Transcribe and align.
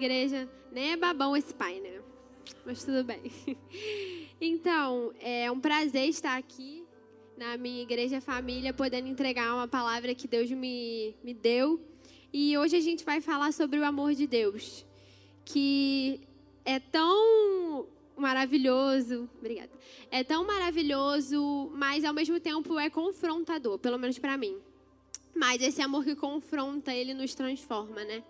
igreja. 0.00 0.48
Nem 0.72 0.92
é 0.92 0.96
babão 0.96 1.36
esse 1.36 1.52
pai, 1.52 1.78
né? 1.80 2.00
Mas 2.64 2.84
tudo 2.84 3.04
bem. 3.04 3.20
Então, 4.42 5.12
é 5.20 5.50
um 5.50 5.60
prazer 5.60 6.08
estar 6.08 6.38
aqui 6.38 6.82
na 7.36 7.58
minha 7.58 7.82
igreja 7.82 8.22
família, 8.22 8.72
podendo 8.72 9.06
entregar 9.06 9.52
uma 9.52 9.68
palavra 9.68 10.14
que 10.14 10.26
Deus 10.26 10.50
me, 10.50 11.14
me 11.22 11.34
deu. 11.34 11.78
E 12.32 12.56
hoje 12.56 12.74
a 12.74 12.80
gente 12.80 13.04
vai 13.04 13.20
falar 13.20 13.52
sobre 13.52 13.78
o 13.78 13.84
amor 13.84 14.14
de 14.14 14.26
Deus, 14.26 14.86
que 15.44 16.20
é 16.64 16.80
tão 16.80 17.86
maravilhoso, 18.16 19.28
obrigada. 19.38 19.70
É 20.10 20.24
tão 20.24 20.46
maravilhoso, 20.46 21.70
mas 21.74 22.02
ao 22.02 22.14
mesmo 22.14 22.40
tempo 22.40 22.78
é 22.78 22.88
confrontador, 22.88 23.78
pelo 23.78 23.98
menos 23.98 24.18
para 24.18 24.38
mim. 24.38 24.56
Mas 25.34 25.60
esse 25.60 25.82
amor 25.82 26.02
que 26.04 26.16
confronta, 26.16 26.94
ele 26.94 27.12
nos 27.12 27.34
transforma, 27.34 28.04
né? 28.04 28.22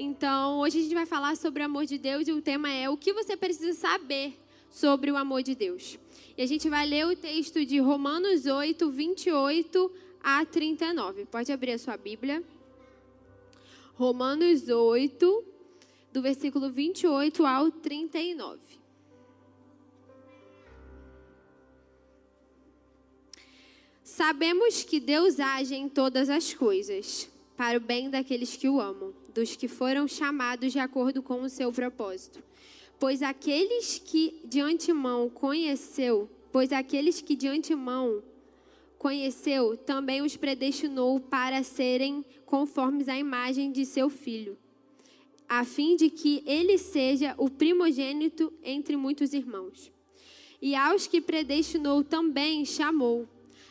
Então, 0.00 0.60
hoje 0.60 0.78
a 0.78 0.82
gente 0.82 0.94
vai 0.94 1.06
falar 1.06 1.36
sobre 1.36 1.60
o 1.60 1.66
amor 1.66 1.84
de 1.84 1.98
Deus 1.98 2.28
e 2.28 2.32
o 2.32 2.40
tema 2.40 2.70
é 2.70 2.88
o 2.88 2.96
que 2.96 3.12
você 3.12 3.36
precisa 3.36 3.76
saber 3.76 4.38
sobre 4.70 5.10
o 5.10 5.16
amor 5.16 5.42
de 5.42 5.56
Deus. 5.56 5.98
E 6.36 6.42
a 6.42 6.46
gente 6.46 6.68
vai 6.68 6.86
ler 6.86 7.04
o 7.04 7.16
texto 7.16 7.66
de 7.66 7.80
Romanos 7.80 8.46
8, 8.46 8.88
28 8.92 9.92
a 10.22 10.46
39. 10.46 11.24
Pode 11.24 11.50
abrir 11.50 11.72
a 11.72 11.78
sua 11.78 11.96
Bíblia. 11.96 12.44
Romanos 13.94 14.68
8, 14.68 15.44
do 16.12 16.22
versículo 16.22 16.70
28 16.70 17.44
ao 17.44 17.68
39. 17.72 18.60
Sabemos 24.04 24.84
que 24.84 25.00
Deus 25.00 25.40
age 25.40 25.74
em 25.74 25.88
todas 25.88 26.30
as 26.30 26.54
coisas, 26.54 27.28
para 27.56 27.78
o 27.78 27.80
bem 27.80 28.08
daqueles 28.08 28.56
que 28.56 28.68
o 28.68 28.80
amam, 28.80 29.12
dos 29.34 29.56
que 29.56 29.68
foram 29.68 30.08
chamados 30.08 30.72
de 30.72 30.78
acordo 30.78 31.22
com 31.22 31.42
o 31.42 31.48
seu 31.48 31.72
propósito. 31.72 32.42
Pois 32.98 33.22
aqueles 33.22 34.00
que 34.04 34.40
de 34.44 34.60
antemão 34.60 35.28
conheceu, 35.28 36.28
pois 36.50 36.72
aqueles 36.72 37.20
que 37.20 37.36
de 37.36 37.46
antemão 37.46 38.22
conheceu, 38.98 39.76
também 39.76 40.22
os 40.22 40.36
predestinou 40.36 41.20
para 41.20 41.62
serem 41.62 42.24
conformes 42.44 43.08
à 43.08 43.16
imagem 43.16 43.70
de 43.70 43.86
seu 43.86 44.10
filho, 44.10 44.58
a 45.48 45.64
fim 45.64 45.94
de 45.94 46.10
que 46.10 46.42
ele 46.44 46.76
seja 46.76 47.34
o 47.38 47.48
primogênito 47.48 48.52
entre 48.62 48.96
muitos 48.96 49.32
irmãos. 49.32 49.92
E 50.60 50.74
aos 50.74 51.06
que 51.06 51.20
predestinou 51.20 52.02
também 52.02 52.64
chamou, 52.64 53.28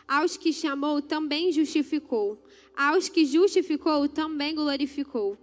aos 0.08 0.38
que 0.38 0.54
chamou 0.54 1.02
também 1.02 1.52
justificou, 1.52 2.42
aos 2.76 3.10
que 3.10 3.26
justificou 3.26 4.08
também 4.08 4.56
glorificou. 4.56 5.38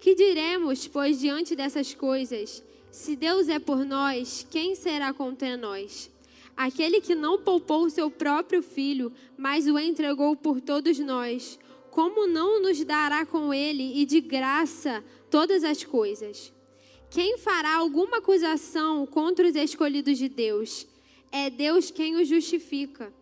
Que 0.00 0.14
diremos, 0.14 0.86
pois, 0.86 1.18
diante 1.18 1.56
dessas 1.56 1.94
coisas? 1.94 2.62
Se 2.90 3.16
Deus 3.16 3.48
é 3.48 3.58
por 3.58 3.84
nós, 3.84 4.46
quem 4.50 4.74
será 4.74 5.12
contra 5.12 5.56
nós? 5.56 6.10
Aquele 6.56 7.00
que 7.00 7.14
não 7.14 7.38
poupou 7.38 7.88
seu 7.90 8.10
próprio 8.10 8.62
filho, 8.62 9.12
mas 9.36 9.66
o 9.66 9.78
entregou 9.78 10.34
por 10.34 10.60
todos 10.60 10.98
nós, 10.98 11.58
como 11.90 12.26
não 12.26 12.60
nos 12.60 12.82
dará 12.84 13.26
com 13.26 13.52
ele 13.52 14.00
e 14.00 14.04
de 14.04 14.20
graça 14.20 15.04
todas 15.30 15.64
as 15.64 15.84
coisas? 15.84 16.52
Quem 17.10 17.38
fará 17.38 17.76
alguma 17.76 18.18
acusação 18.18 19.06
contra 19.06 19.46
os 19.46 19.56
escolhidos 19.56 20.18
de 20.18 20.28
Deus? 20.28 20.86
É 21.32 21.48
Deus 21.50 21.90
quem 21.90 22.16
os 22.16 22.28
justifica. 22.28 23.12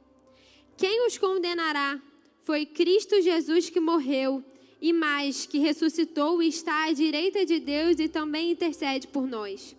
Quem 0.77 1.07
os 1.07 1.17
condenará? 1.17 2.01
Foi 2.43 2.67
Cristo 2.67 3.21
Jesus 3.21 3.71
que 3.71 3.81
morreu 3.81 4.45
e 4.89 4.93
mais, 4.93 5.47
que 5.47 5.59
ressuscitou 5.59 6.41
e 6.41 6.47
está 6.47 6.85
à 6.85 6.93
direita 6.93 7.45
de 7.45 7.59
Deus 7.59 7.99
e 7.99 8.09
também 8.09 8.53
intercede 8.53 9.09
por 9.09 9.27
nós. 9.27 9.75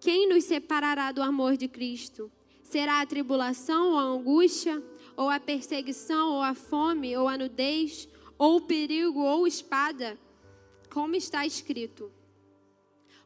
Quem 0.00 0.26
nos 0.26 0.44
separará 0.44 1.12
do 1.12 1.20
amor 1.20 1.54
de 1.54 1.68
Cristo? 1.68 2.32
Será 2.62 3.02
a 3.02 3.06
tribulação 3.06 3.90
ou 3.90 3.98
a 3.98 4.02
angústia, 4.02 4.82
ou 5.14 5.28
a 5.28 5.38
perseguição, 5.38 6.30
ou 6.32 6.40
a 6.40 6.54
fome, 6.54 7.14
ou 7.14 7.28
a 7.28 7.36
nudez, 7.36 8.08
ou 8.38 8.56
o 8.56 8.60
perigo, 8.62 9.20
ou 9.20 9.46
espada? 9.46 10.18
Como 10.90 11.14
está 11.14 11.44
escrito: 11.44 12.10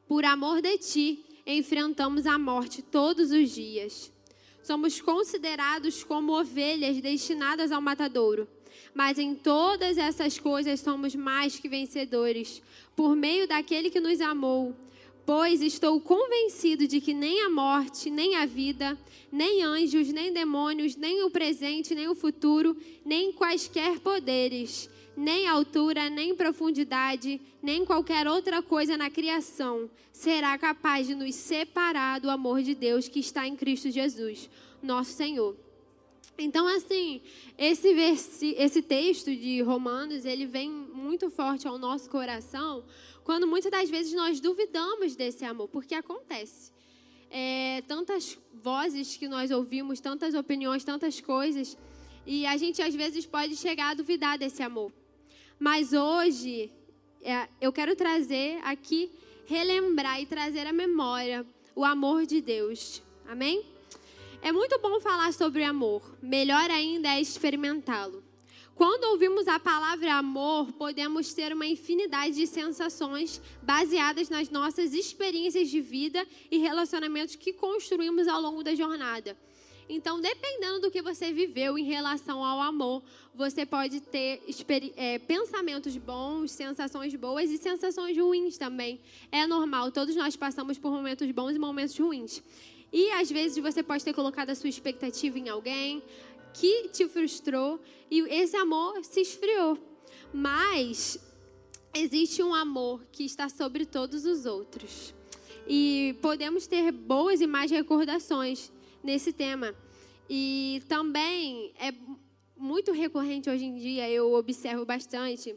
Por 0.08 0.24
amor 0.24 0.60
de 0.60 0.76
ti, 0.76 1.24
enfrentamos 1.46 2.26
a 2.26 2.36
morte 2.36 2.82
todos 2.82 3.30
os 3.30 3.50
dias. 3.50 4.12
Somos 4.60 5.00
considerados 5.00 6.02
como 6.02 6.36
ovelhas 6.36 7.00
destinadas 7.00 7.70
ao 7.70 7.80
matadouro. 7.80 8.48
Mas 8.94 9.18
em 9.18 9.34
todas 9.34 9.98
essas 9.98 10.38
coisas 10.38 10.80
somos 10.80 11.14
mais 11.14 11.58
que 11.58 11.68
vencedores, 11.68 12.62
por 12.96 13.14
meio 13.14 13.46
daquele 13.46 13.90
que 13.90 14.00
nos 14.00 14.20
amou. 14.20 14.74
Pois 15.24 15.62
estou 15.62 16.00
convencido 16.00 16.86
de 16.86 17.00
que 17.00 17.14
nem 17.14 17.42
a 17.42 17.50
morte, 17.50 18.10
nem 18.10 18.36
a 18.36 18.46
vida, 18.46 18.98
nem 19.30 19.62
anjos, 19.62 20.12
nem 20.12 20.32
demônios, 20.32 20.96
nem 20.96 21.22
o 21.22 21.30
presente, 21.30 21.94
nem 21.94 22.08
o 22.08 22.14
futuro, 22.14 22.76
nem 23.04 23.32
quaisquer 23.32 24.00
poderes, 24.00 24.90
nem 25.16 25.46
altura, 25.46 26.10
nem 26.10 26.34
profundidade, 26.34 27.40
nem 27.62 27.84
qualquer 27.84 28.26
outra 28.26 28.60
coisa 28.62 28.96
na 28.96 29.10
criação 29.10 29.88
será 30.12 30.58
capaz 30.58 31.06
de 31.06 31.14
nos 31.14 31.34
separar 31.34 32.20
do 32.20 32.28
amor 32.28 32.62
de 32.62 32.74
Deus 32.74 33.08
que 33.08 33.20
está 33.20 33.46
em 33.46 33.56
Cristo 33.56 33.90
Jesus, 33.90 34.50
nosso 34.82 35.12
Senhor. 35.12 35.56
Então, 36.40 36.66
assim, 36.66 37.20
esse, 37.58 37.94
versi, 37.94 38.54
esse 38.56 38.80
texto 38.80 39.34
de 39.34 39.60
Romanos, 39.60 40.24
ele 40.24 40.46
vem 40.46 40.70
muito 40.70 41.28
forte 41.28 41.68
ao 41.68 41.78
nosso 41.78 42.08
coração, 42.08 42.82
quando 43.22 43.46
muitas 43.46 43.70
das 43.70 43.90
vezes 43.90 44.14
nós 44.14 44.40
duvidamos 44.40 45.14
desse 45.14 45.44
amor, 45.44 45.68
porque 45.68 45.94
acontece. 45.94 46.72
É, 47.30 47.82
tantas 47.86 48.38
vozes 48.54 49.16
que 49.16 49.28
nós 49.28 49.50
ouvimos, 49.50 50.00
tantas 50.00 50.34
opiniões, 50.34 50.82
tantas 50.82 51.20
coisas, 51.20 51.76
e 52.26 52.46
a 52.46 52.56
gente 52.56 52.80
às 52.80 52.94
vezes 52.94 53.26
pode 53.26 53.56
chegar 53.56 53.90
a 53.90 53.94
duvidar 53.94 54.38
desse 54.38 54.62
amor. 54.62 54.90
Mas 55.58 55.92
hoje, 55.92 56.72
é, 57.22 57.48
eu 57.60 57.70
quero 57.70 57.94
trazer 57.94 58.58
aqui, 58.64 59.10
relembrar 59.46 60.20
e 60.22 60.26
trazer 60.26 60.66
à 60.66 60.72
memória 60.72 61.46
o 61.76 61.84
amor 61.84 62.24
de 62.24 62.40
Deus. 62.40 63.02
Amém? 63.28 63.62
É 64.42 64.52
muito 64.52 64.78
bom 64.78 64.98
falar 65.00 65.34
sobre 65.34 65.62
amor, 65.62 66.16
melhor 66.22 66.70
ainda 66.70 67.08
é 67.08 67.20
experimentá-lo. 67.20 68.24
Quando 68.74 69.04
ouvimos 69.04 69.46
a 69.46 69.60
palavra 69.60 70.14
amor, 70.14 70.72
podemos 70.72 71.34
ter 71.34 71.52
uma 71.52 71.66
infinidade 71.66 72.36
de 72.36 72.46
sensações 72.46 73.38
baseadas 73.62 74.30
nas 74.30 74.48
nossas 74.48 74.94
experiências 74.94 75.68
de 75.68 75.82
vida 75.82 76.26
e 76.50 76.56
relacionamentos 76.56 77.36
que 77.36 77.52
construímos 77.52 78.26
ao 78.26 78.40
longo 78.40 78.64
da 78.64 78.74
jornada. 78.74 79.36
Então, 79.92 80.20
dependendo 80.20 80.80
do 80.80 80.90
que 80.90 81.02
você 81.02 81.32
viveu 81.32 81.76
em 81.76 81.82
relação 81.82 82.44
ao 82.44 82.62
amor, 82.62 83.02
você 83.34 83.66
pode 83.66 84.00
ter 84.00 84.40
é, 84.96 85.18
pensamentos 85.18 85.96
bons, 85.96 86.52
sensações 86.52 87.14
boas 87.16 87.50
e 87.50 87.58
sensações 87.58 88.16
ruins 88.16 88.56
também. 88.56 89.00
É 89.32 89.48
normal, 89.48 89.90
todos 89.90 90.14
nós 90.14 90.36
passamos 90.36 90.78
por 90.78 90.92
momentos 90.92 91.28
bons 91.32 91.56
e 91.56 91.58
momentos 91.58 91.98
ruins. 91.98 92.40
E 92.92 93.10
às 93.12 93.30
vezes 93.30 93.58
você 93.58 93.82
pode 93.82 94.04
ter 94.04 94.12
colocado 94.12 94.50
a 94.50 94.54
sua 94.54 94.68
expectativa 94.68 95.38
em 95.38 95.48
alguém 95.48 96.02
que 96.52 96.88
te 96.88 97.06
frustrou 97.08 97.80
e 98.10 98.20
esse 98.22 98.56
amor 98.56 99.04
se 99.04 99.20
esfriou. 99.20 99.78
Mas 100.32 101.18
existe 101.94 102.42
um 102.42 102.54
amor 102.54 103.04
que 103.12 103.24
está 103.24 103.48
sobre 103.48 103.86
todos 103.86 104.24
os 104.24 104.46
outros. 104.46 105.14
E 105.68 106.16
podemos 106.20 106.66
ter 106.66 106.90
boas 106.90 107.40
e 107.40 107.46
mais 107.46 107.70
recordações 107.70 108.72
nesse 109.02 109.32
tema. 109.32 109.74
E 110.28 110.82
também 110.88 111.72
é 111.78 111.92
muito 112.56 112.92
recorrente 112.92 113.48
hoje 113.48 113.64
em 113.64 113.76
dia, 113.76 114.10
eu 114.10 114.34
observo 114.34 114.84
bastante, 114.84 115.56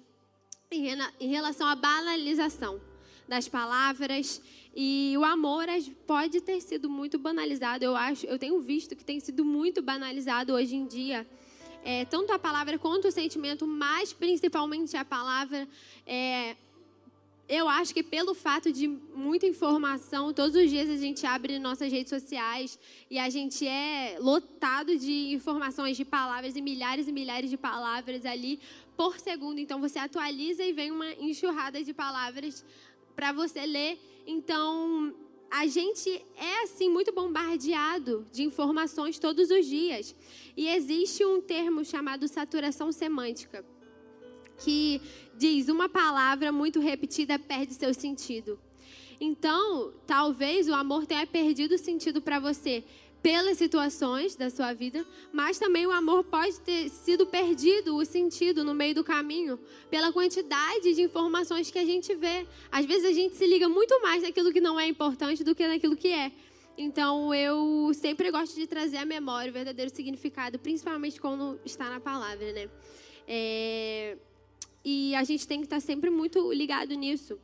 em 0.72 1.28
relação 1.28 1.68
à 1.68 1.76
banalização 1.76 2.80
das 3.28 3.48
palavras 3.48 4.42
e 4.76 5.14
o 5.18 5.24
amor 5.24 5.66
pode 6.08 6.42
ter 6.42 6.60
sido 6.60 6.90
muito 6.90 7.20
banalizado. 7.20 7.86
Eu 7.86 7.96
acho, 7.96 8.26
eu 8.26 8.40
tenho 8.40 8.60
visto 8.60 8.96
que 8.96 9.04
tem 9.04 9.20
sido 9.20 9.46
muito 9.46 9.82
banalizado 9.82 10.54
hoje 10.54 10.76
em 10.76 10.86
dia. 10.86 11.28
É, 11.86 12.06
tanto 12.06 12.32
a 12.32 12.40
palavra 12.40 12.80
quanto 12.80 13.08
o 13.08 13.12
sentimento, 13.12 13.68
mas 13.68 14.14
principalmente 14.14 14.98
a 14.98 15.06
palavra. 15.06 15.68
É, 16.08 16.56
eu 17.48 17.68
acho 17.68 17.94
que 17.94 18.02
pelo 18.02 18.34
fato 18.34 18.72
de 18.72 18.88
muita 18.88 19.46
informação, 19.46 20.34
todos 20.34 20.56
os 20.56 20.70
dias 20.70 20.90
a 20.90 20.96
gente 20.96 21.26
abre 21.26 21.60
nossas 21.60 21.92
redes 21.92 22.10
sociais 22.10 22.80
e 23.12 23.20
a 23.20 23.30
gente 23.30 23.68
é 23.68 24.16
lotado 24.20 24.98
de 24.98 25.34
informações, 25.34 25.98
de 25.98 26.06
palavras 26.06 26.56
e 26.56 26.62
milhares 26.62 27.08
e 27.08 27.12
milhares 27.12 27.50
de 27.50 27.58
palavras 27.58 28.26
ali 28.26 28.60
por 28.96 29.20
segundo. 29.20 29.60
Então 29.60 29.82
você 29.82 30.00
atualiza 30.00 30.64
e 30.64 30.72
vem 30.72 30.90
uma 30.90 31.12
enxurrada 31.14 31.84
de 31.84 31.94
palavras 31.94 32.64
para 33.16 33.32
você 33.32 33.66
ler. 33.66 34.00
Então, 34.26 35.14
a 35.52 35.68
gente 35.68 36.10
é 36.36 36.64
assim 36.64 36.90
muito 36.90 37.12
bombardeado 37.12 38.26
de 38.32 38.44
informações 38.44 39.20
todos 39.20 39.52
os 39.52 39.66
dias. 39.66 40.16
E 40.58 40.68
existe 40.68 41.24
um 41.24 41.40
termo 41.40 41.86
chamado 41.86 42.28
saturação 42.28 42.92
semântica. 42.92 43.64
que 44.58 45.02
diz 45.36 45.68
uma 45.68 45.90
palavra 45.90 46.52
muito 46.52 46.80
repetida 46.80 47.38
perde 47.38 47.74
seu 47.74 47.94
sentido. 47.94 48.60
Então, 49.20 49.94
talvez 50.06 50.68
o 50.68 50.74
amor 50.74 51.06
tenha 51.06 51.26
perdido 51.26 51.78
sentido 51.78 52.22
para 52.22 52.40
você 52.40 52.84
pelas 53.24 53.58
situações 53.58 54.36
da 54.36 54.50
sua 54.50 54.74
vida, 54.74 55.06
mas 55.32 55.58
também 55.58 55.88
o 55.88 55.92
amor 55.92 56.26
pode 56.26 56.60
ter 56.60 56.90
sido 56.90 57.26
perdido 57.26 57.96
o 57.96 58.04
sentido 58.04 58.66
no 58.66 58.74
meio 58.76 58.94
do 58.94 59.04
caminho 59.04 59.58
pela 59.90 60.12
quantidade 60.12 60.94
de 60.94 61.02
informações 61.02 61.72
que 61.72 61.80
a 61.80 61.86
gente 61.86 62.14
vê. 62.14 62.46
Às 62.70 62.86
vezes 62.86 63.06
a 63.06 63.14
gente 63.14 63.36
se 63.38 63.48
liga 63.48 63.70
muito 63.70 63.98
mais 64.02 64.24
naquilo 64.24 64.52
que 64.52 64.60
não 64.60 64.78
é 64.78 64.86
importante 64.86 65.42
do 65.42 65.56
que 65.56 65.66
naquilo 65.66 65.96
que 65.96 66.10
é. 66.10 66.34
Então 66.78 67.34
eu 67.34 67.92
sempre 67.94 68.30
gosto 68.30 68.56
de 68.56 68.68
trazer 68.68 68.98
à 68.98 69.06
memória 69.06 69.50
o 69.50 69.54
verdadeiro 69.54 69.96
significado, 69.96 70.60
principalmente 70.60 71.22
quando 71.22 71.58
está 71.64 71.90
na 71.90 72.02
palavra, 72.02 72.52
né? 72.52 72.70
É... 73.26 74.18
E 74.84 75.16
a 75.16 75.24
gente 75.24 75.48
tem 75.48 75.60
que 75.60 75.66
estar 75.66 75.80
sempre 75.80 76.10
muito 76.10 76.52
ligado 76.52 76.94
nisso. 76.94 77.40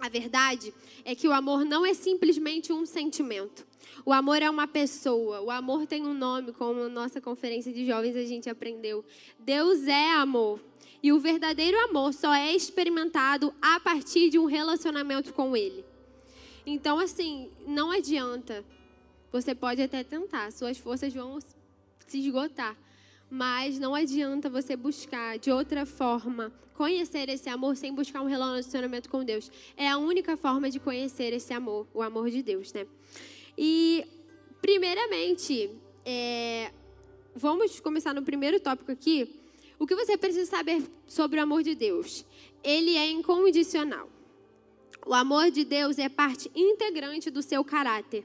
A 0.00 0.08
verdade 0.08 0.72
é 1.04 1.14
que 1.14 1.28
o 1.28 1.32
amor 1.32 1.64
não 1.64 1.84
é 1.84 1.92
simplesmente 1.92 2.72
um 2.72 2.86
sentimento. 2.86 3.66
O 4.04 4.12
amor 4.12 4.40
é 4.40 4.48
uma 4.48 4.66
pessoa. 4.66 5.40
O 5.42 5.50
amor 5.50 5.86
tem 5.86 6.06
um 6.06 6.14
nome, 6.14 6.52
como 6.52 6.80
na 6.80 6.88
nossa 6.88 7.20
conferência 7.20 7.72
de 7.72 7.84
jovens 7.86 8.16
a 8.16 8.24
gente 8.24 8.48
aprendeu. 8.48 9.04
Deus 9.38 9.86
é 9.86 10.12
amor. 10.12 10.60
E 11.02 11.12
o 11.12 11.20
verdadeiro 11.20 11.78
amor 11.80 12.12
só 12.12 12.34
é 12.34 12.54
experimentado 12.54 13.54
a 13.60 13.78
partir 13.80 14.30
de 14.30 14.38
um 14.38 14.46
relacionamento 14.46 15.32
com 15.32 15.56
Ele. 15.56 15.84
Então, 16.64 16.98
assim, 16.98 17.50
não 17.66 17.90
adianta. 17.90 18.64
Você 19.32 19.54
pode 19.54 19.80
até 19.80 20.02
tentar, 20.02 20.50
suas 20.50 20.78
forças 20.78 21.12
vão 21.12 21.38
se 22.06 22.18
esgotar 22.18 22.76
mas 23.30 23.78
não 23.78 23.94
adianta 23.94 24.50
você 24.50 24.74
buscar 24.74 25.38
de 25.38 25.50
outra 25.50 25.86
forma 25.86 26.52
conhecer 26.74 27.28
esse 27.28 27.48
amor 27.48 27.76
sem 27.76 27.94
buscar 27.94 28.22
um 28.22 28.26
relacionamento 28.26 29.08
com 29.10 29.22
Deus. 29.22 29.50
É 29.76 29.86
a 29.88 29.98
única 29.98 30.36
forma 30.36 30.70
de 30.70 30.80
conhecer 30.80 31.32
esse 31.32 31.52
amor, 31.52 31.86
o 31.92 32.02
amor 32.02 32.30
de 32.30 32.42
Deus, 32.42 32.72
né? 32.72 32.86
E, 33.56 34.04
primeiramente, 34.62 35.70
é, 36.04 36.72
vamos 37.34 37.78
começar 37.80 38.14
no 38.14 38.22
primeiro 38.22 38.58
tópico 38.58 38.90
aqui. 38.90 39.40
O 39.78 39.86
que 39.86 39.94
você 39.94 40.16
precisa 40.16 40.50
saber 40.50 40.82
sobre 41.06 41.38
o 41.38 41.42
amor 41.42 41.62
de 41.62 41.74
Deus? 41.74 42.24
Ele 42.64 42.96
é 42.96 43.10
incondicional. 43.10 44.08
O 45.06 45.14
amor 45.14 45.50
de 45.50 45.64
Deus 45.64 45.98
é 45.98 46.08
parte 46.08 46.50
integrante 46.54 47.30
do 47.30 47.42
seu 47.42 47.62
caráter. 47.62 48.24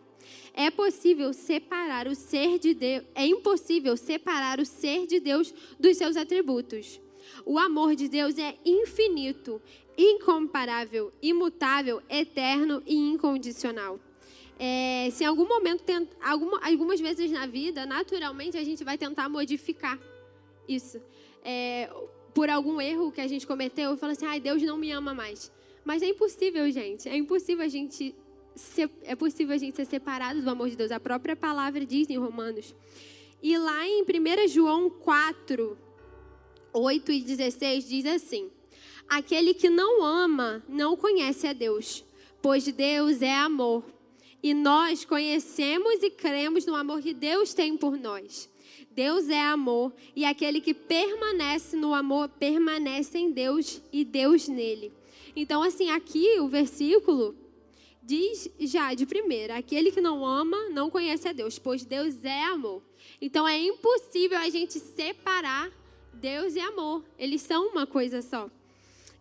É 0.54 0.70
possível 0.72 1.34
separar 1.34 2.08
o 2.08 2.16
ser 2.16 2.60
de 2.60 2.74
Deus, 2.74 3.04
é 3.14 3.26
impossível 3.26 3.96
separar 3.98 4.60
o 4.60 4.66
ser 4.66 5.06
de 5.06 5.20
Deus 5.20 5.54
dos 5.80 5.98
seus 5.98 6.16
atributos. 6.16 7.00
O 7.46 7.58
amor 7.58 7.96
de 7.96 8.08
Deus 8.08 8.38
é 8.38 8.56
infinito, 8.64 9.62
incomparável, 9.98 11.12
imutável, 11.22 12.02
eterno 12.10 12.82
e 12.86 12.96
incondicional. 12.96 14.00
É, 14.58 15.10
se 15.12 15.24
em 15.24 15.28
algum 15.28 15.48
momento, 15.48 15.84
alguma, 16.22 16.60
algumas 16.66 17.00
vezes 17.00 17.30
na 17.32 17.46
vida, 17.46 17.86
naturalmente 17.86 18.58
a 18.58 18.64
gente 18.64 18.84
vai 18.84 18.98
tentar 18.98 19.28
modificar 19.28 20.00
isso. 20.68 21.02
É, 21.44 21.90
por 22.34 22.50
algum 22.50 22.80
erro 22.80 23.12
que 23.12 23.22
a 23.22 23.28
gente 23.28 23.46
cometeu, 23.46 23.92
eu 23.92 23.98
falo 23.98 24.14
assim, 24.14 24.26
ai, 24.26 24.40
Deus 24.40 24.62
não 24.62 24.78
me 24.78 24.92
ama 24.92 25.14
mais. 25.14 25.52
Mas 25.84 26.02
é 26.02 26.08
impossível, 26.08 26.70
gente. 26.72 27.08
É 27.08 27.16
impossível 27.16 27.64
a 27.64 27.68
gente 27.68 28.16
é 29.04 29.16
possível 29.16 29.54
a 29.54 29.58
gente 29.58 29.76
ser 29.76 29.86
separado 29.86 30.42
do 30.42 30.50
amor 30.50 30.70
de 30.70 30.76
Deus. 30.76 30.92
A 30.92 31.00
própria 31.00 31.36
palavra 31.36 31.86
diz 31.86 32.10
em 32.10 32.18
Romanos. 32.18 32.74
E 33.42 33.58
lá 33.58 33.86
em 33.88 34.04
1 34.04 34.48
João 34.48 34.90
4, 34.90 35.78
8 36.74 37.12
e 37.12 37.22
16 37.22 37.88
diz 37.88 38.06
assim: 38.06 38.50
Aquele 39.08 39.54
que 39.54 39.70
não 39.70 40.04
ama 40.04 40.64
não 40.68 40.98
conhece 40.98 41.48
a 41.48 41.54
Deus, 41.54 42.04
pois 42.42 42.66
Deus 42.66 43.22
é 43.22 43.34
amor. 43.34 43.84
E 44.42 44.54
nós 44.54 45.04
conhecemos 45.06 46.04
e 46.04 46.10
cremos 46.10 46.66
no 46.66 46.76
amor 46.76 47.02
que 47.02 47.14
Deus 47.14 47.54
tem 47.54 47.76
por 47.76 47.98
nós. 47.98 48.50
Deus 48.92 49.28
é 49.28 49.42
amor, 49.42 49.94
e 50.16 50.24
aquele 50.24 50.62
que 50.62 50.74
permanece 50.74 51.76
no 51.76 51.94
amor 51.94 52.30
permanece 52.30 53.18
em 53.18 53.30
Deus 53.30 53.82
e 53.92 54.06
Deus 54.06 54.48
nele. 54.48 54.94
Então, 55.36 55.62
assim, 55.62 55.90
aqui 55.90 56.40
o 56.40 56.48
versículo 56.48 57.36
diz 58.06 58.50
já 58.60 58.94
de 58.94 59.06
primeira: 59.06 59.58
aquele 59.58 59.92
que 59.92 60.00
não 60.00 60.26
ama 60.26 60.70
não 60.70 60.90
conhece 60.90 61.28
a 61.28 61.34
Deus, 61.34 61.58
pois 61.58 61.84
Deus 61.84 62.24
é 62.24 62.44
amor. 62.44 62.82
Então 63.20 63.48
é 63.48 63.60
impossível 63.60 64.38
a 64.38 64.50
gente 64.50 64.80
separar 64.80 65.72
Deus 66.14 66.56
e 66.56 66.60
amor. 66.60 67.04
Eles 67.18 67.42
são 67.42 67.68
uma 67.70 67.86
coisa 67.86 68.22
só. 68.22 68.50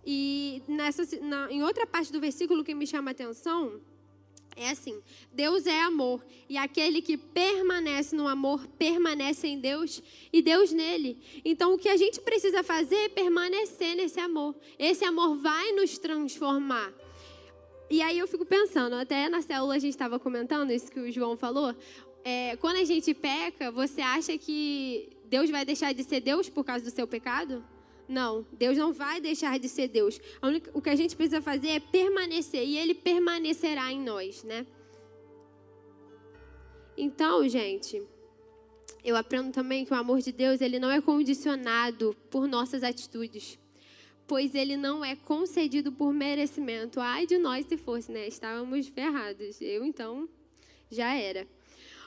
E 0.07 0.63
nessa, 0.69 1.03
na, 1.23 1.51
em 1.51 1.63
outra 1.63 1.87
parte 1.87 2.13
do 2.13 2.21
versículo 2.21 2.63
que 2.63 2.75
me 2.75 2.87
chama 2.87 3.11
a 3.11 3.13
atenção 3.13 3.81
é 4.57 4.71
assim: 4.71 5.01
Deus 5.33 5.67
é 5.67 5.81
amor, 5.81 6.25
e 6.49 6.57
aquele 6.57 7.01
que 7.03 7.17
permanece 7.17 8.15
no 8.15 8.29
amor 8.29 8.67
permanece 8.79 9.49
em 9.49 9.59
Deus 9.59 10.03
e 10.33 10.43
Deus 10.43 10.73
nele. 10.73 11.19
Então 11.45 11.75
o 11.75 11.79
que 11.79 11.89
a 11.89 11.97
gente 11.97 12.21
precisa 12.21 12.63
fazer 12.63 12.97
é 12.97 13.09
permanecer 13.09 13.97
nesse 13.97 14.21
amor. 14.21 14.55
Esse 14.79 15.05
amor 15.05 15.37
vai 15.37 15.73
nos 15.73 15.99
transformar. 15.99 16.93
E 17.91 18.01
aí 18.01 18.19
eu 18.19 18.27
fico 18.27 18.45
pensando, 18.45 18.95
até 18.95 19.29
na 19.29 19.43
célula 19.43 19.75
a 19.75 19.79
gente 19.79 19.93
estava 19.93 20.19
comentando 20.19 20.71
isso 20.73 20.91
que 20.91 21.01
o 21.01 21.13
João 21.13 21.37
falou. 21.37 21.75
É, 22.25 22.57
quando 22.57 22.77
a 22.77 22.85
gente 22.85 23.13
peca, 23.13 23.71
você 23.71 24.01
acha 24.01 24.37
que 24.39 25.11
Deus 25.27 25.51
vai 25.51 25.65
deixar 25.65 25.93
de 25.93 26.03
ser 26.03 26.21
Deus 26.21 26.49
por 26.49 26.65
causa 26.65 26.85
do 26.85 26.91
seu 26.91 27.07
pecado? 27.07 27.63
Não, 28.09 28.47
Deus 28.53 28.77
não 28.77 28.93
vai 28.93 29.21
deixar 29.21 29.59
de 29.59 29.69
ser 29.69 29.89
Deus. 29.89 30.21
Única, 30.43 30.71
o 30.75 30.81
que 30.81 30.91
a 30.91 30.97
gente 30.97 31.15
precisa 31.15 31.43
fazer 31.43 31.69
é 31.69 31.81
permanecer 31.81 32.65
e 32.67 32.77
Ele 32.77 32.95
permanecerá 32.95 33.93
em 33.93 34.01
nós, 34.01 34.43
né? 34.43 34.67
Então, 36.97 37.47
gente, 37.49 38.03
eu 39.05 39.17
aprendo 39.17 39.53
também 39.53 39.85
que 39.85 39.93
o 39.93 39.97
amor 39.97 40.21
de 40.21 40.33
Deus 40.33 40.61
ele 40.61 40.79
não 40.79 40.91
é 40.91 41.01
condicionado 41.01 42.17
por 42.31 42.47
nossas 42.47 42.85
atitudes 42.85 43.59
pois 44.27 44.55
ele 44.55 44.77
não 44.77 45.05
é 45.05 45.15
concedido 45.15 45.93
por 45.93 46.13
merecimento. 46.13 47.01
Ai 47.01 47.27
de 47.27 47.39
nós 47.39 47.67
se 47.67 47.77
fosse, 47.77 48.11
né? 48.11 48.27
Estávamos 48.27 48.89
ferrados. 48.89 49.61
Eu, 49.61 49.85
então, 49.85 50.29
já 50.91 51.15
era. 51.15 51.47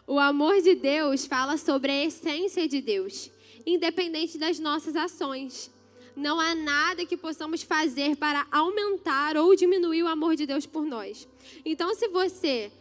O 0.05 0.19
amor 0.19 0.61
de 0.61 0.73
Deus 0.73 1.25
fala 1.25 1.57
sobre 1.57 1.91
a 1.91 2.05
essência 2.05 2.67
de 2.67 2.81
Deus, 2.81 3.29
independente 3.65 4.37
das 4.37 4.57
nossas 4.57 4.95
ações. 4.95 5.69
Não 6.15 6.39
há 6.39 6.55
nada 6.55 7.05
que 7.05 7.15
possamos 7.17 7.61
fazer 7.61 8.15
para 8.15 8.47
aumentar 8.49 9.37
ou 9.37 9.55
diminuir 9.55 10.03
o 10.03 10.07
amor 10.07 10.35
de 10.35 10.45
Deus 10.45 10.65
por 10.65 10.83
nós. 10.83 11.27
Então, 11.63 11.93
se 11.93 12.07
você 12.07 12.71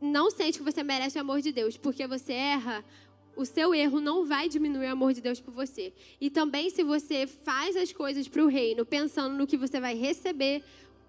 não 0.00 0.30
sente 0.30 0.58
que 0.58 0.64
você 0.64 0.82
merece 0.82 1.16
o 1.16 1.20
amor 1.20 1.40
de 1.40 1.52
Deus 1.52 1.76
porque 1.76 2.06
você 2.06 2.32
erra, 2.32 2.84
o 3.34 3.44
seu 3.44 3.74
erro 3.74 4.00
não 4.00 4.26
vai 4.26 4.48
diminuir 4.48 4.86
o 4.86 4.92
amor 4.92 5.12
de 5.12 5.20
Deus 5.20 5.40
por 5.40 5.52
você. 5.52 5.92
E 6.20 6.30
também, 6.30 6.70
se 6.70 6.82
você 6.82 7.26
faz 7.26 7.76
as 7.76 7.92
coisas 7.92 8.28
para 8.28 8.42
o 8.42 8.46
reino 8.46 8.84
pensando 8.84 9.36
no 9.36 9.46
que 9.46 9.56
você 9.56 9.80
vai 9.80 9.94
receber, 9.94 10.62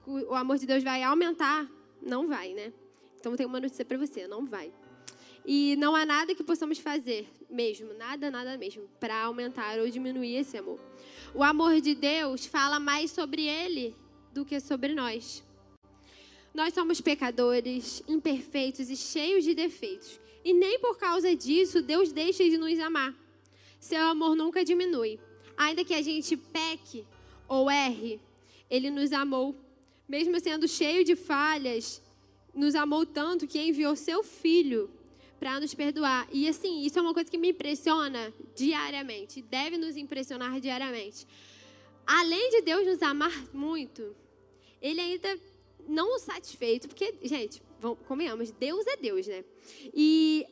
o 0.05 0.33
amor 0.33 0.57
de 0.57 0.65
Deus 0.65 0.83
vai 0.83 1.03
aumentar, 1.03 1.69
não 2.01 2.27
vai, 2.27 2.53
né? 2.53 2.73
Então, 3.19 3.35
tenho 3.35 3.49
uma 3.49 3.59
notícia 3.59 3.85
para 3.85 3.97
você: 3.97 4.27
não 4.27 4.45
vai. 4.45 4.71
E 5.45 5.75
não 5.77 5.95
há 5.95 6.05
nada 6.05 6.33
que 6.33 6.43
possamos 6.43 6.79
fazer 6.79 7.27
mesmo, 7.49 7.93
nada, 7.93 8.31
nada 8.31 8.57
mesmo, 8.57 8.83
para 8.99 9.23
aumentar 9.23 9.77
ou 9.79 9.89
diminuir 9.89 10.35
esse 10.35 10.57
amor. 10.57 10.79
O 11.33 11.43
amor 11.43 11.81
de 11.81 11.93
Deus 11.93 12.45
fala 12.45 12.79
mais 12.79 13.11
sobre 13.11 13.45
ele 13.45 13.95
do 14.33 14.45
que 14.45 14.59
sobre 14.59 14.93
nós. 14.93 15.43
Nós 16.53 16.73
somos 16.73 17.01
pecadores, 17.01 18.03
imperfeitos 18.07 18.89
e 18.89 18.95
cheios 18.95 19.43
de 19.43 19.53
defeitos. 19.53 20.19
E 20.43 20.53
nem 20.53 20.79
por 20.79 20.97
causa 20.97 21.35
disso 21.35 21.81
Deus 21.81 22.12
deixa 22.12 22.43
de 22.43 22.57
nos 22.57 22.77
amar. 22.79 23.15
Seu 23.79 24.01
amor 24.03 24.35
nunca 24.35 24.63
diminui. 24.63 25.19
Ainda 25.55 25.83
que 25.83 25.93
a 25.93 26.01
gente 26.01 26.35
peque 26.35 27.05
ou 27.47 27.69
erre, 27.69 28.19
Ele 28.69 28.89
nos 28.89 29.12
amou. 29.12 29.55
Mesmo 30.07 30.39
sendo 30.39 30.67
cheio 30.67 31.03
de 31.03 31.15
falhas, 31.15 32.01
nos 32.53 32.75
amou 32.75 33.05
tanto 33.05 33.47
que 33.47 33.59
enviou 33.59 33.95
seu 33.95 34.23
Filho 34.23 34.89
para 35.39 35.59
nos 35.59 35.73
perdoar. 35.73 36.27
E 36.31 36.47
assim, 36.47 36.85
isso 36.85 36.97
é 36.97 37.01
uma 37.01 37.13
coisa 37.13 37.29
que 37.29 37.38
me 37.38 37.50
impressiona 37.50 38.33
diariamente, 38.55 39.41
deve 39.41 39.77
nos 39.77 39.97
impressionar 39.97 40.59
diariamente. 40.59 41.27
Além 42.05 42.50
de 42.50 42.62
Deus 42.62 42.85
nos 42.85 43.01
amar 43.01 43.33
muito, 43.53 44.15
Ele 44.81 45.01
ainda 45.01 45.39
não 45.88 46.17
satisfeito, 46.19 46.88
porque, 46.88 47.15
gente, 47.23 47.62
convenhamos, 48.07 48.51
Deus 48.51 48.85
é 48.87 48.97
Deus, 48.97 49.27
né? 49.27 49.43
E 49.93 50.45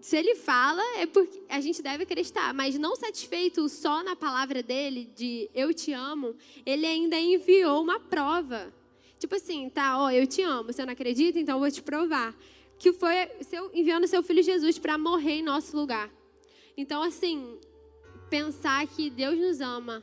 se 0.00 0.16
ele 0.16 0.34
fala, 0.34 0.82
é 0.98 1.06
porque 1.06 1.42
a 1.48 1.60
gente 1.60 1.82
deve 1.82 2.04
acreditar, 2.04 2.52
mas 2.54 2.78
não 2.78 2.94
satisfeito 2.96 3.68
só 3.68 4.02
na 4.02 4.14
palavra 4.14 4.62
dele, 4.62 5.10
de 5.16 5.50
eu 5.54 5.72
te 5.72 5.92
amo, 5.92 6.34
ele 6.64 6.86
ainda 6.86 7.18
enviou 7.18 7.82
uma 7.82 7.98
prova. 7.98 8.72
Tipo 9.18 9.34
assim, 9.34 9.68
tá, 9.68 9.98
ó, 10.00 10.10
eu 10.10 10.26
te 10.26 10.42
amo, 10.42 10.72
você 10.72 10.84
não 10.84 10.92
acredita? 10.92 11.38
Então 11.38 11.56
eu 11.56 11.60
vou 11.60 11.70
te 11.70 11.82
provar. 11.82 12.34
Que 12.78 12.92
foi 12.92 13.14
seu, 13.42 13.70
enviando 13.74 14.06
seu 14.06 14.22
filho 14.22 14.42
Jesus 14.42 14.78
para 14.78 14.96
morrer 14.96 15.38
em 15.38 15.42
nosso 15.42 15.76
lugar. 15.76 16.08
Então, 16.76 17.02
assim, 17.02 17.58
pensar 18.30 18.86
que 18.86 19.10
Deus 19.10 19.36
nos 19.36 19.60
ama 19.60 20.00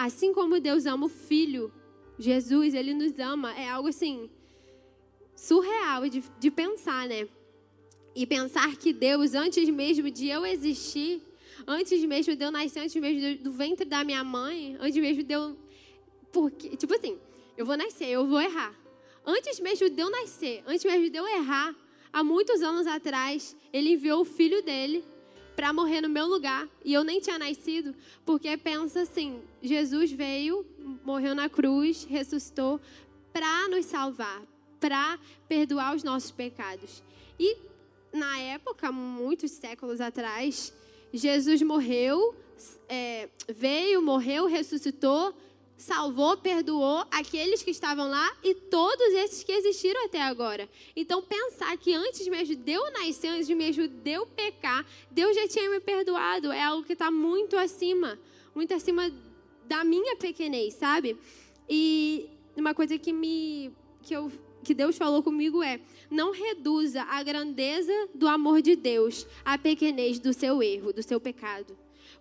Assim 0.00 0.32
como 0.32 0.58
Deus 0.58 0.86
ama 0.86 1.04
o 1.04 1.10
Filho, 1.10 1.70
Jesus, 2.18 2.72
ele 2.72 2.94
nos 2.94 3.18
ama. 3.18 3.52
É 3.52 3.68
algo 3.68 3.88
assim 3.88 4.30
surreal 5.40 6.06
de, 6.06 6.22
de 6.38 6.50
pensar, 6.50 7.08
né? 7.08 7.26
E 8.14 8.26
pensar 8.26 8.76
que 8.76 8.92
Deus, 8.92 9.34
antes 9.34 9.66
mesmo 9.70 10.10
de 10.10 10.28
eu 10.28 10.44
existir, 10.44 11.22
antes 11.66 12.04
mesmo 12.04 12.36
de 12.36 12.44
eu 12.44 12.50
nascer, 12.50 12.80
antes 12.80 12.94
mesmo 12.96 13.42
do 13.42 13.50
ventre 13.50 13.86
da 13.86 14.04
minha 14.04 14.22
mãe, 14.22 14.76
antes 14.78 15.00
mesmo 15.00 15.22
de 15.22 15.32
eu. 15.32 15.56
Porque, 16.30 16.76
tipo 16.76 16.94
assim, 16.94 17.18
eu 17.56 17.64
vou 17.64 17.76
nascer, 17.76 18.08
eu 18.08 18.26
vou 18.26 18.40
errar. 18.40 18.74
Antes 19.24 19.58
mesmo 19.60 19.88
de 19.88 20.02
eu 20.02 20.10
nascer, 20.10 20.62
antes 20.66 20.84
mesmo 20.84 21.08
de 21.08 21.16
eu 21.16 21.26
errar, 21.26 21.74
há 22.12 22.22
muitos 22.22 22.60
anos 22.60 22.86
atrás, 22.86 23.56
ele 23.72 23.94
enviou 23.94 24.20
o 24.20 24.24
filho 24.26 24.62
dele 24.62 25.02
para 25.56 25.72
morrer 25.72 26.02
no 26.02 26.08
meu 26.08 26.26
lugar 26.26 26.68
e 26.84 26.92
eu 26.92 27.02
nem 27.02 27.18
tinha 27.18 27.38
nascido, 27.38 27.94
porque 28.26 28.54
pensa 28.58 29.02
assim: 29.02 29.40
Jesus 29.62 30.12
veio, 30.12 30.66
morreu 31.02 31.34
na 31.34 31.48
cruz, 31.48 32.04
ressuscitou 32.04 32.78
para 33.32 33.68
nos 33.68 33.86
salvar, 33.86 34.42
para 34.80 35.18
perdoar 35.48 35.94
os 35.94 36.02
nossos 36.02 36.30
pecados. 36.30 37.02
E 37.38 37.56
na 38.12 38.38
época, 38.38 38.90
muitos 38.90 39.52
séculos 39.52 40.00
atrás, 40.00 40.72
Jesus 41.12 41.62
morreu, 41.62 42.34
é, 42.88 43.28
veio, 43.48 44.02
morreu, 44.02 44.46
ressuscitou, 44.46 45.34
salvou, 45.76 46.36
perdoou 46.36 47.06
aqueles 47.10 47.62
que 47.62 47.70
estavam 47.70 48.08
lá 48.10 48.36
e 48.44 48.54
todos 48.54 49.14
esses 49.14 49.42
que 49.42 49.52
existiram 49.52 50.04
até 50.04 50.20
agora. 50.20 50.68
Então, 50.94 51.22
pensar 51.22 51.76
que 51.78 51.94
antes 51.94 52.26
mesmo 52.28 52.56
de 52.56 52.72
eu 52.72 52.92
nascer, 52.92 53.28
antes 53.28 53.48
mesmo 53.48 53.88
de 53.88 54.10
eu 54.10 54.26
pecar, 54.26 54.84
Deus 55.10 55.34
já 55.34 55.48
tinha 55.48 55.70
me 55.70 55.80
perdoado 55.80 56.52
é 56.52 56.62
algo 56.62 56.84
que 56.84 56.92
está 56.92 57.10
muito 57.10 57.56
acima, 57.56 58.18
muito 58.54 58.74
acima 58.74 59.10
da 59.66 59.82
minha 59.84 60.16
pequenez, 60.16 60.74
sabe? 60.74 61.16
E 61.68 62.28
uma 62.56 62.74
coisa 62.74 62.98
que 62.98 63.12
me 63.12 63.72
que 64.02 64.14
eu 64.14 64.30
que 64.62 64.74
Deus 64.74 64.96
falou 64.96 65.22
comigo 65.22 65.62
é: 65.62 65.80
não 66.10 66.32
reduza 66.32 67.02
a 67.02 67.22
grandeza 67.22 67.92
do 68.14 68.28
amor 68.28 68.62
de 68.62 68.76
Deus 68.76 69.26
à 69.44 69.56
pequenez 69.56 70.18
do 70.18 70.32
seu 70.32 70.62
erro, 70.62 70.92
do 70.92 71.02
seu 71.02 71.20
pecado. 71.20 71.76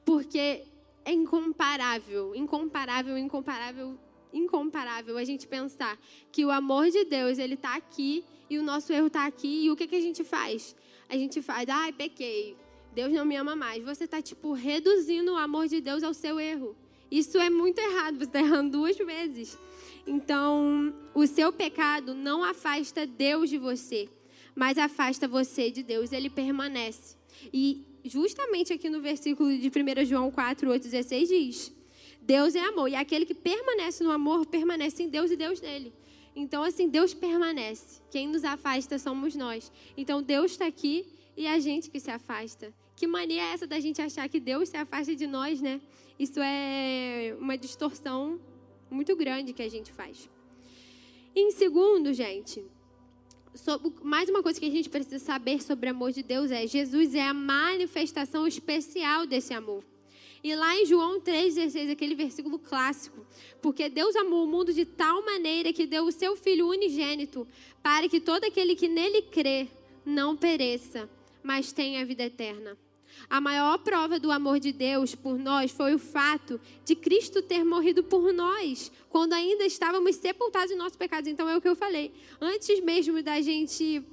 Porque 0.05 0.63
é 1.05 1.11
incomparável, 1.11 2.35
incomparável, 2.35 3.17
incomparável, 3.17 3.97
incomparável 4.33 5.17
a 5.17 5.23
gente 5.23 5.47
pensar 5.47 5.97
que 6.31 6.45
o 6.45 6.51
amor 6.51 6.89
de 6.89 7.03
Deus, 7.05 7.37
ele 7.37 7.55
está 7.55 7.75
aqui 7.75 8.23
e 8.49 8.57
o 8.57 8.63
nosso 8.63 8.91
erro 8.93 9.07
está 9.07 9.25
aqui. 9.25 9.65
E 9.65 9.71
o 9.71 9.75
que, 9.75 9.87
que 9.87 9.95
a 9.95 10.01
gente 10.01 10.23
faz? 10.23 10.75
A 11.07 11.15
gente 11.15 11.41
faz, 11.41 11.67
ai, 11.67 11.91
pequei, 11.91 12.55
Deus 12.93 13.11
não 13.11 13.25
me 13.25 13.35
ama 13.35 13.55
mais. 13.55 13.83
Você 13.83 14.03
está, 14.05 14.21
tipo, 14.21 14.53
reduzindo 14.53 15.33
o 15.33 15.37
amor 15.37 15.67
de 15.67 15.81
Deus 15.81 16.03
ao 16.03 16.13
seu 16.13 16.39
erro. 16.39 16.75
Isso 17.11 17.37
é 17.37 17.49
muito 17.49 17.79
errado, 17.79 18.17
você 18.17 18.25
está 18.25 18.39
errando 18.39 18.77
duas 18.77 18.97
vezes. 18.97 19.57
Então, 20.05 20.93
o 21.13 21.25
seu 21.27 21.51
pecado 21.51 22.13
não 22.13 22.43
afasta 22.43 23.05
Deus 23.05 23.49
de 23.49 23.57
você, 23.57 24.09
mas 24.55 24.77
afasta 24.77 25.27
você 25.27 25.71
de 25.71 25.83
Deus, 25.83 26.11
ele 26.11 26.29
permanece. 26.29 27.15
E 27.53 27.85
justamente 28.03 28.73
aqui 28.73 28.89
no 28.89 29.01
versículo 29.01 29.57
de 29.57 29.67
1 29.67 30.05
João 30.05 30.31
4, 30.31 30.69
8, 30.69 30.83
16 30.83 31.29
diz: 31.29 31.73
Deus 32.21 32.55
é 32.55 32.59
amor, 32.59 32.89
e 32.89 32.95
aquele 32.95 33.25
que 33.25 33.33
permanece 33.33 34.03
no 34.03 34.11
amor 34.11 34.45
permanece 34.45 35.03
em 35.03 35.09
Deus 35.09 35.31
e 35.31 35.35
Deus 35.35 35.61
nele. 35.61 35.93
Então, 36.35 36.63
assim, 36.63 36.87
Deus 36.87 37.13
permanece. 37.13 38.01
Quem 38.11 38.27
nos 38.27 38.43
afasta 38.43 38.97
somos 38.99 39.35
nós. 39.35 39.71
Então, 39.97 40.21
Deus 40.21 40.51
está 40.51 40.67
aqui 40.67 41.05
e 41.35 41.47
a 41.47 41.59
gente 41.59 41.89
que 41.89 41.99
se 41.99 42.11
afasta. 42.11 42.73
Que 42.95 43.07
mania 43.07 43.41
é 43.41 43.53
essa 43.53 43.65
da 43.65 43.79
gente 43.79 44.01
achar 44.01 44.27
que 44.29 44.39
Deus 44.39 44.69
se 44.69 44.77
afasta 44.77 45.15
de 45.15 45.25
nós, 45.25 45.59
né? 45.61 45.81
Isso 46.19 46.41
é 46.41 47.33
uma 47.39 47.57
distorção 47.57 48.37
muito 48.91 49.15
grande 49.15 49.53
que 49.53 49.61
a 49.61 49.69
gente 49.69 49.89
faz. 49.93 50.29
em 51.33 51.49
segundo, 51.51 52.13
gente, 52.13 52.61
mais 54.03 54.27
uma 54.27 54.43
coisa 54.43 54.59
que 54.59 54.65
a 54.65 54.69
gente 54.69 54.89
precisa 54.89 55.17
saber 55.17 55.63
sobre 55.63 55.87
o 55.87 55.91
amor 55.91 56.11
de 56.11 56.21
Deus 56.21 56.51
é: 56.51 56.67
Jesus 56.67 57.15
é 57.15 57.21
a 57.21 57.33
manifestação 57.33 58.45
especial 58.45 59.25
desse 59.25 59.53
amor. 59.53 59.81
E 60.43 60.53
lá 60.55 60.75
em 60.77 60.85
João 60.85 61.21
3,16, 61.21 61.91
aquele 61.91 62.15
versículo 62.15 62.59
clássico, 62.59 63.25
porque 63.61 63.87
Deus 63.87 64.13
amou 64.15 64.43
o 64.43 64.47
mundo 64.47 64.73
de 64.73 64.85
tal 64.85 65.23
maneira 65.23 65.71
que 65.71 65.85
deu 65.85 66.05
o 66.05 66.11
seu 66.11 66.35
Filho 66.35 66.67
unigênito, 66.67 67.47
para 67.81 68.09
que 68.09 68.19
todo 68.19 68.43
aquele 68.43 68.75
que 68.75 68.89
nele 68.89 69.21
crê 69.21 69.69
não 70.05 70.35
pereça, 70.35 71.09
mas 71.41 71.71
tenha 71.71 72.01
a 72.01 72.05
vida 72.05 72.23
eterna. 72.23 72.77
A 73.29 73.39
maior 73.39 73.77
prova 73.79 74.19
do 74.19 74.31
amor 74.31 74.59
de 74.59 74.71
Deus 74.71 75.15
por 75.15 75.37
nós 75.37 75.71
foi 75.71 75.93
o 75.93 75.99
fato 75.99 76.59
de 76.83 76.95
Cristo 76.95 77.41
ter 77.41 77.63
morrido 77.63 78.03
por 78.03 78.33
nós, 78.33 78.91
quando 79.09 79.33
ainda 79.33 79.65
estávamos 79.65 80.15
sepultados 80.15 80.71
em 80.71 80.75
nossos 80.75 80.97
pecados. 80.97 81.29
Então 81.29 81.47
é 81.47 81.55
o 81.55 81.61
que 81.61 81.67
eu 81.69 81.75
falei. 81.75 82.13
Antes 82.39 82.79
mesmo 82.81 83.21
da 83.21 83.41
gente 83.41 84.03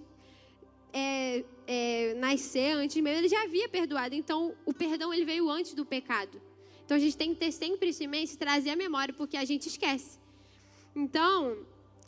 é, 0.92 1.44
é, 1.66 2.14
nascer, 2.14 2.72
antes 2.72 2.96
mesmo, 3.02 3.18
ele 3.18 3.28
já 3.28 3.42
havia 3.42 3.68
perdoado. 3.68 4.14
Então 4.14 4.54
o 4.64 4.72
perdão 4.72 5.12
ele 5.12 5.24
veio 5.24 5.48
antes 5.50 5.74
do 5.74 5.84
pecado. 5.84 6.40
Então 6.84 6.96
a 6.96 7.00
gente 7.00 7.16
tem 7.16 7.34
que 7.34 7.40
ter 7.40 7.52
sempre 7.52 7.88
isso 7.88 8.02
em 8.02 8.06
mente, 8.06 8.38
trazer 8.38 8.70
a 8.70 8.76
memória, 8.76 9.12
porque 9.12 9.36
a 9.36 9.44
gente 9.44 9.66
esquece. 9.68 10.18
Então, 10.94 11.58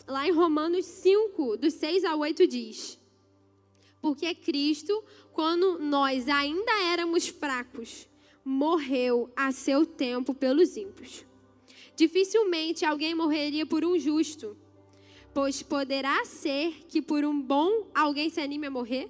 lá 0.07 0.27
em 0.27 0.31
Romanos 0.31 0.87
5, 0.87 1.57
do 1.57 1.71
6 1.71 2.05
ao 2.05 2.21
8 2.21 2.47
diz: 2.47 2.99
Porque 4.01 4.35
Cristo 4.35 5.05
quando 5.39 5.79
nós 5.79 6.27
ainda 6.27 6.73
éramos 6.83 7.29
fracos, 7.29 8.09
morreu 8.45 9.31
a 9.37 9.53
seu 9.53 9.87
tempo 9.87 10.35
pelos 10.35 10.77
ímpios. 10.77 11.25
Dificilmente 11.95 12.85
alguém 12.85 13.15
morreria 13.15 13.65
por 13.65 13.85
um 13.85 13.97
justo, 13.97 14.57
pois 15.33 15.63
poderá 15.63 16.25
ser 16.25 16.85
que 16.89 17.01
por 17.01 17.25
um 17.25 17.41
bom 17.41 17.87
alguém 17.95 18.29
se 18.29 18.41
anime 18.41 18.67
a 18.67 18.71
morrer. 18.73 19.09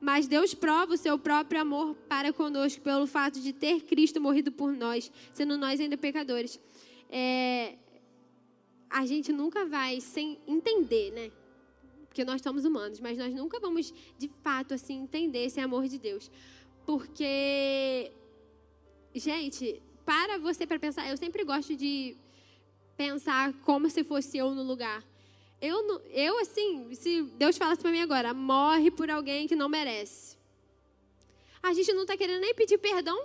Mas 0.00 0.28
Deus 0.28 0.54
prova 0.54 0.94
o 0.94 0.96
seu 0.96 1.18
próprio 1.18 1.60
amor 1.60 1.96
para 2.08 2.32
conosco 2.32 2.80
pelo 2.82 3.08
fato 3.08 3.40
de 3.40 3.52
ter 3.52 3.80
Cristo 3.80 4.20
morrido 4.20 4.52
por 4.52 4.72
nós, 4.76 5.10
sendo 5.34 5.58
nós 5.58 5.80
ainda 5.80 5.96
pecadores. 5.96 6.60
É, 7.10 7.74
a 8.88 9.04
gente 9.04 9.32
nunca 9.32 9.66
vai 9.66 10.00
sem 10.00 10.38
entender, 10.46 11.10
né? 11.10 11.32
Porque 12.12 12.26
nós 12.26 12.42
somos 12.42 12.66
humanos, 12.66 13.00
mas 13.00 13.16
nós 13.16 13.34
nunca 13.34 13.58
vamos 13.58 13.90
de 14.18 14.30
fato 14.44 14.74
assim 14.74 15.00
entender 15.00 15.46
esse 15.46 15.58
amor 15.58 15.88
de 15.88 15.98
Deus. 15.98 16.30
Porque 16.84 18.12
gente, 19.14 19.82
para 20.04 20.36
você 20.36 20.66
para 20.66 20.78
pensar, 20.78 21.08
eu 21.08 21.16
sempre 21.16 21.42
gosto 21.42 21.74
de 21.74 22.14
pensar 22.98 23.54
como 23.64 23.88
se 23.88 24.04
fosse 24.04 24.36
eu 24.36 24.54
no 24.54 24.62
lugar. 24.62 25.02
Eu, 25.58 26.02
eu 26.10 26.38
assim, 26.40 26.94
se 26.94 27.22
Deus 27.38 27.56
falasse 27.56 27.80
para 27.80 27.90
mim 27.90 28.02
agora, 28.02 28.34
morre 28.34 28.90
por 28.90 29.10
alguém 29.10 29.48
que 29.48 29.56
não 29.56 29.70
merece. 29.70 30.36
A 31.62 31.72
gente 31.72 31.94
não 31.94 32.02
está 32.02 32.14
querendo 32.14 32.42
nem 32.42 32.54
pedir 32.54 32.76
perdão, 32.76 33.18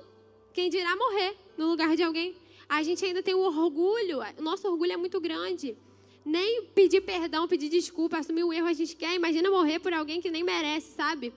quem 0.53 0.69
dirá 0.69 0.95
morrer 0.95 1.35
no 1.57 1.67
lugar 1.67 1.93
de 1.93 2.03
alguém. 2.03 2.37
A 2.69 2.81
gente 2.83 3.03
ainda 3.03 3.21
tem 3.21 3.33
o 3.33 3.39
orgulho, 3.39 4.19
o 4.37 4.41
nosso 4.41 4.65
orgulho 4.65 4.93
é 4.93 4.97
muito 4.97 5.19
grande 5.19 5.75
nem 6.27 6.65
pedir 6.75 7.01
perdão, 7.01 7.47
pedir 7.47 7.69
desculpa, 7.69 8.17
assumir 8.17 8.43
o 8.43 8.51
erro 8.51 8.67
a 8.67 8.73
gente 8.73 8.95
quer. 8.95 9.15
Imagina 9.15 9.49
morrer 9.49 9.79
por 9.79 9.93
alguém 9.93 10.21
que 10.21 10.29
nem 10.29 10.43
merece, 10.43 10.91
sabe? 10.91 11.33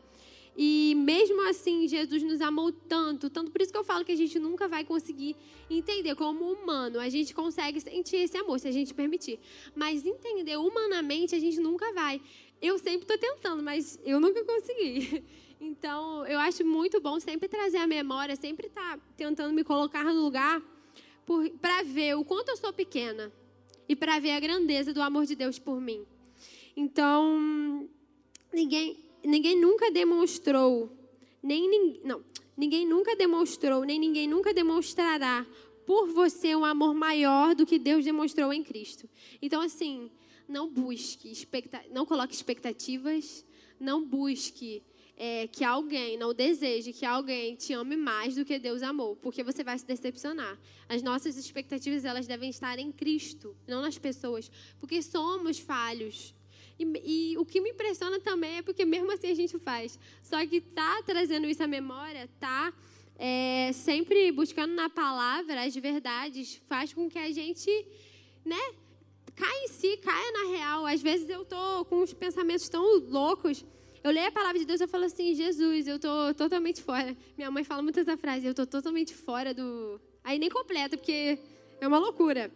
E 0.57 0.95
mesmo 0.97 1.41
assim, 1.49 1.87
Jesus 1.87 2.25
nos 2.25 2.41
amou 2.41 2.73
tanto, 2.73 3.31
tanto 3.31 3.53
por 3.53 3.63
isso 3.63 3.71
que 3.71 3.79
eu 3.79 3.85
falo 3.85 4.05
que 4.05 4.11
a 4.11 4.17
gente 4.17 4.37
nunca 4.41 4.67
vai 4.67 4.85
conseguir 4.85 5.37
entender 5.71 6.17
como 6.17 6.53
humano. 6.53 6.99
A 6.99 7.09
gente 7.09 7.33
consegue 7.33 7.81
sentir 7.81 8.17
esse 8.17 8.37
amor 8.37 8.59
se 8.59 8.67
a 8.67 8.73
gente 8.73 8.93
permitir, 8.93 9.39
mas 9.77 10.05
entender 10.05 10.57
humanamente 10.57 11.37
a 11.37 11.39
gente 11.39 11.61
nunca 11.61 11.93
vai. 11.93 12.21
Eu 12.61 12.77
sempre 12.77 13.03
estou 13.03 13.17
tentando, 13.17 13.63
mas 13.63 13.99
eu 14.05 14.21
nunca 14.21 14.45
consegui. 14.45 15.23
Então, 15.63 16.27
eu 16.27 16.39
acho 16.39 16.65
muito 16.65 17.03
bom 17.03 17.21
sempre 17.21 17.47
trazer 17.47 17.77
a 17.77 17.87
memória, 17.87 18.35
sempre 18.35 18.69
estar 18.69 18.97
tá 18.97 19.05
tentando 19.15 19.53
me 19.53 19.63
colocar 19.63 20.03
no 20.03 20.23
lugar 20.23 20.63
para 21.61 21.83
ver 21.83 22.17
o 22.17 22.25
quanto 22.25 22.49
eu 22.49 22.57
sou 22.57 22.73
pequena 22.73 23.31
e 23.91 23.97
para 23.97 24.21
ver 24.21 24.31
a 24.31 24.39
grandeza 24.39 24.95
do 24.95 25.03
amor 25.03 25.27
de 25.27 25.35
Deus 25.35 25.59
por 25.59 25.81
mim. 25.81 26.07
Então, 26.77 27.89
ninguém, 28.53 28.97
ninguém 29.25 29.61
nunca 29.61 29.91
demonstrou, 29.91 30.97
nem 31.43 31.99
não, 32.05 32.25
ninguém 32.57 32.87
nunca 32.87 33.17
demonstrou, 33.17 33.83
nem 33.83 33.99
ninguém 33.99 34.29
nunca 34.29 34.55
demonstrará 34.55 35.45
por 35.85 36.07
você 36.07 36.55
um 36.55 36.65
amor 36.65 36.95
maior 36.95 37.53
do 37.53 37.67
que 37.67 37.81
Deus 37.81 38.05
demonstrou 38.05 38.53
em 38.53 38.63
Cristo. 38.63 39.11
Então, 39.43 39.61
assim, 39.61 40.09
não 40.47 40.71
busque, 40.71 41.33
não 41.91 42.07
coloque 42.07 42.33
expectativas, 42.33 43.45
não 43.81 44.05
busque 44.05 44.85
é, 45.23 45.47
que 45.47 45.63
alguém, 45.63 46.17
não 46.17 46.33
deseje 46.33 46.95
que 46.95 47.05
alguém 47.05 47.55
te 47.55 47.75
ame 47.75 47.95
mais 47.95 48.37
do 48.37 48.43
que 48.43 48.59
Deus 48.59 48.83
amou, 48.83 49.15
porque 49.17 49.43
você 49.45 49.63
vai 49.63 49.79
se 49.79 49.85
decepcionar. 49.85 50.59
As 50.89 51.03
nossas 51.03 51.37
expectativas 51.37 52.07
elas 52.07 52.27
devem 52.27 52.49
estar 52.49 52.79
em 52.79 52.91
Cristo, 52.91 53.55
não 53.69 53.83
nas 53.83 53.99
pessoas, 53.99 54.51
porque 54.81 55.03
somos 55.03 55.59
falhos. 55.59 56.35
E, 56.79 57.33
e, 57.33 57.37
o 57.37 57.45
que 57.45 57.61
me 57.61 57.69
impressiona 57.69 58.19
também 58.19 58.57
é 58.57 58.63
porque 58.63 58.87
mesmo 58.87 59.13
assim 59.13 59.31
a 59.31 59.35
gente 59.35 59.59
faz. 59.59 59.99
Só 60.23 60.39
que 60.47 60.59
tá 60.59 61.03
trazendo 61.05 61.47
isso 61.47 61.63
à 61.63 61.67
memória, 61.67 62.27
tá 62.41 62.73
é, 63.19 63.73
sempre 63.75 64.33
buscando 64.33 64.73
na 64.73 64.89
palavra 64.89 65.65
as 65.65 65.77
verdades, 65.77 66.63
faz 66.67 66.95
com 66.95 67.11
que 67.11 67.19
a 67.19 67.31
gente, 67.31 67.71
né, 68.43 68.73
caia 69.37 69.65
em 69.65 69.69
si, 69.69 69.99
caia 69.99 70.33
na 70.33 70.57
real. 70.57 70.87
Às 70.87 71.03
vezes 71.03 71.29
eu 71.29 71.45
tô 71.45 71.85
com 71.85 71.97
uns 72.01 72.15
pensamentos 72.15 72.67
tão 72.71 73.01
loucos. 73.01 73.67
Eu 74.03 74.11
leio 74.11 74.29
a 74.29 74.33
palavra 74.33 74.59
de 74.59 74.65
Deus 74.65 74.81
e 74.81 74.87
falo 74.87 75.05
assim, 75.05 75.35
Jesus, 75.35 75.87
eu 75.87 75.99
tô 75.99 76.33
totalmente 76.35 76.83
fora. 76.83 77.15
Minha 77.37 77.51
mãe 77.51 77.63
fala 77.65 77.83
muito 77.83 78.01
essa 78.01 78.17
frase, 78.17 78.47
eu 78.47 78.55
tô 78.55 78.67
totalmente 78.67 79.15
fora 79.15 79.53
do. 79.53 80.01
Aí 80.25 80.39
nem 80.39 80.49
completa, 80.49 80.97
porque 80.97 81.39
é 81.81 81.87
uma 81.87 81.99
loucura. 81.99 82.51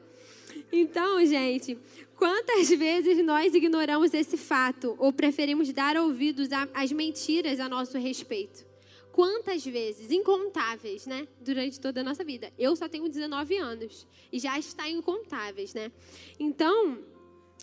Então, 0.73 1.25
gente, 1.27 1.79
quantas 2.17 2.69
vezes 2.71 3.23
nós 3.25 3.55
ignoramos 3.55 4.15
esse 4.15 4.37
fato 4.37 4.97
ou 4.99 5.13
preferimos 5.13 5.71
dar 5.73 5.97
ouvidos 5.97 6.49
às 6.73 6.93
mentiras 6.93 7.61
a 7.61 7.69
nosso 7.69 7.99
respeito? 7.99 8.65
Quantas 9.13 9.65
vezes? 9.65 10.11
Incontáveis, 10.11 11.07
né? 11.07 11.29
Durante 11.41 11.79
toda 11.79 12.01
a 12.01 12.05
nossa 12.05 12.25
vida. 12.25 12.53
Eu 12.59 12.75
só 12.75 12.89
tenho 12.89 13.09
19 13.09 13.57
anos 13.59 14.07
e 14.33 14.39
já 14.39 14.59
está 14.59 14.89
incontáveis, 14.89 15.75
né? 15.75 15.93
Então, 16.39 16.99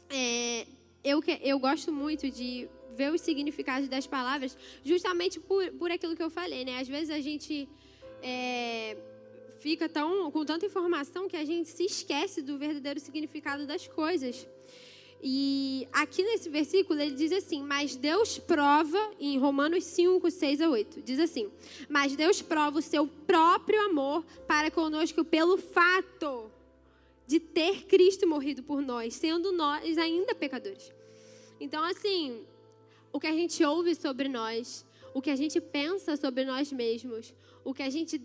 é, 0.09 0.67
eu, 1.03 1.21
eu 1.41 1.59
gosto 1.59 1.91
muito 1.91 2.29
de 2.29 2.69
ver 2.95 3.11
os 3.11 3.21
significados 3.21 3.87
das 3.87 4.07
palavras 4.07 4.57
justamente 4.83 5.39
por, 5.39 5.71
por 5.73 5.91
aquilo 5.91 6.15
que 6.15 6.23
eu 6.23 6.29
falei, 6.29 6.65
né? 6.65 6.79
Às 6.79 6.87
vezes 6.87 7.09
a 7.09 7.19
gente 7.19 7.67
é, 8.21 8.97
fica 9.59 9.87
tão, 9.87 10.31
com 10.31 10.43
tanta 10.45 10.65
informação 10.65 11.27
que 11.27 11.37
a 11.37 11.45
gente 11.45 11.69
se 11.69 11.85
esquece 11.85 12.41
do 12.41 12.57
verdadeiro 12.57 12.99
significado 12.99 13.65
das 13.65 13.87
coisas. 13.87 14.47
E 15.23 15.87
aqui 15.93 16.23
nesse 16.23 16.49
versículo 16.49 16.99
ele 16.99 17.13
diz 17.13 17.31
assim: 17.31 17.61
Mas 17.61 17.95
Deus 17.95 18.39
prova, 18.39 18.99
em 19.19 19.37
Romanos 19.37 19.83
5, 19.83 20.31
6 20.31 20.61
a 20.61 20.69
8, 20.69 21.01
diz 21.01 21.19
assim: 21.19 21.51
Mas 21.87 22.15
Deus 22.15 22.41
prova 22.41 22.79
o 22.79 22.81
seu 22.81 23.05
próprio 23.05 23.79
amor 23.85 24.25
para 24.47 24.71
conosco 24.71 25.23
pelo 25.23 25.57
fato 25.57 26.49
de 27.27 27.39
ter 27.39 27.85
Cristo 27.85 28.27
morrido 28.27 28.63
por 28.63 28.81
nós, 28.81 29.13
sendo 29.13 29.51
nós 29.51 29.97
ainda 29.97 30.33
pecadores. 30.33 30.91
Então, 31.59 31.83
assim, 31.83 32.41
o 33.11 33.19
que 33.19 33.27
a 33.27 33.33
gente 33.33 33.63
ouve 33.63 33.93
sobre 33.95 34.27
nós, 34.27 34.85
o 35.13 35.21
que 35.21 35.29
a 35.29 35.35
gente 35.35 35.59
pensa 35.59 36.15
sobre 36.15 36.45
nós 36.45 36.71
mesmos, 36.71 37.33
o 37.63 37.73
que 37.73 37.83
a 37.83 37.89
gente 37.89 38.21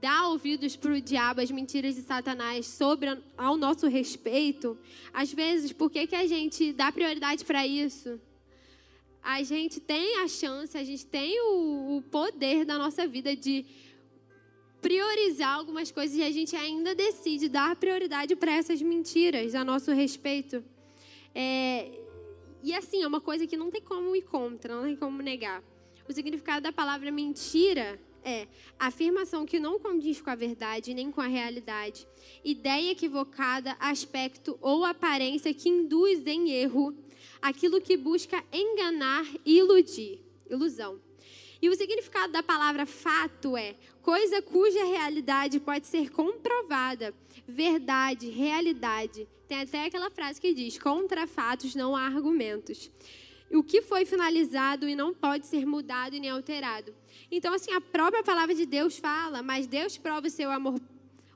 dá 0.00 0.28
ouvidos 0.28 0.76
para 0.76 0.92
o 0.92 1.00
diabo, 1.00 1.40
as 1.40 1.50
mentiras 1.50 1.96
de 1.96 2.02
Satanás 2.02 2.66
sobre 2.66 3.18
ao 3.36 3.56
nosso 3.56 3.86
respeito, 3.88 4.78
às 5.12 5.32
vezes, 5.32 5.72
por 5.72 5.90
que, 5.90 6.06
que 6.06 6.14
a 6.14 6.26
gente 6.26 6.72
dá 6.72 6.92
prioridade 6.92 7.44
para 7.44 7.66
isso? 7.66 8.20
A 9.22 9.42
gente 9.42 9.80
tem 9.80 10.18
a 10.18 10.28
chance, 10.28 10.78
a 10.78 10.84
gente 10.84 11.04
tem 11.04 11.40
o, 11.40 11.96
o 11.96 12.02
poder 12.02 12.64
da 12.64 12.78
nossa 12.78 13.06
vida 13.06 13.34
de 13.34 13.66
priorizar 14.80 15.54
algumas 15.54 15.90
coisas 15.90 16.16
e 16.16 16.22
a 16.22 16.30
gente 16.30 16.54
ainda 16.54 16.94
decide 16.94 17.48
dar 17.48 17.74
prioridade 17.74 18.36
para 18.36 18.52
essas 18.52 18.80
mentiras 18.80 19.54
a 19.54 19.64
nosso 19.64 19.92
respeito. 19.92 20.64
É, 21.34 21.90
e 22.62 22.74
assim, 22.74 23.02
é 23.02 23.06
uma 23.06 23.20
coisa 23.20 23.46
que 23.46 23.56
não 23.56 23.70
tem 23.70 23.80
como 23.80 24.14
ir 24.16 24.22
contra, 24.22 24.74
não 24.74 24.84
tem 24.84 24.96
como 24.96 25.22
negar. 25.22 25.62
O 26.08 26.12
significado 26.12 26.62
da 26.62 26.72
palavra 26.72 27.10
mentira 27.10 28.00
é 28.24 28.48
afirmação 28.78 29.46
que 29.46 29.60
não 29.60 29.78
condiz 29.78 30.20
com 30.20 30.30
a 30.30 30.34
verdade 30.34 30.94
nem 30.94 31.10
com 31.10 31.20
a 31.20 31.26
realidade, 31.26 32.06
ideia 32.44 32.92
equivocada, 32.92 33.76
aspecto 33.78 34.58
ou 34.60 34.84
aparência 34.84 35.54
que 35.54 35.68
induz 35.68 36.26
em 36.26 36.50
erro, 36.50 36.94
aquilo 37.40 37.80
que 37.80 37.96
busca 37.96 38.42
enganar 38.52 39.24
e 39.44 39.58
iludir, 39.58 40.20
ilusão. 40.48 41.00
E 41.60 41.68
o 41.68 41.74
significado 41.74 42.32
da 42.32 42.42
palavra 42.42 42.86
fato 42.86 43.56
é 43.56 43.74
coisa 44.02 44.40
cuja 44.40 44.84
realidade 44.84 45.58
pode 45.58 45.86
ser 45.86 46.10
comprovada, 46.10 47.14
verdade, 47.46 48.28
realidade. 48.30 49.28
Tem 49.48 49.62
até 49.62 49.86
aquela 49.86 50.10
frase 50.10 50.40
que 50.40 50.52
diz: 50.52 50.78
contra 50.78 51.26
fatos 51.26 51.74
não 51.74 51.96
há 51.96 52.02
argumentos. 52.02 52.90
O 53.50 53.62
que 53.62 53.80
foi 53.80 54.04
finalizado 54.04 54.86
e 54.86 54.94
não 54.94 55.14
pode 55.14 55.46
ser 55.46 55.64
mudado 55.64 56.14
e 56.14 56.20
nem 56.20 56.28
alterado. 56.28 56.94
Então, 57.30 57.54
assim, 57.54 57.72
a 57.72 57.80
própria 57.80 58.22
palavra 58.22 58.54
de 58.54 58.66
Deus 58.66 58.98
fala, 58.98 59.42
mas 59.42 59.66
Deus 59.66 59.96
prova 59.96 60.26
o 60.26 60.30
seu 60.30 60.50
amor, 60.50 60.78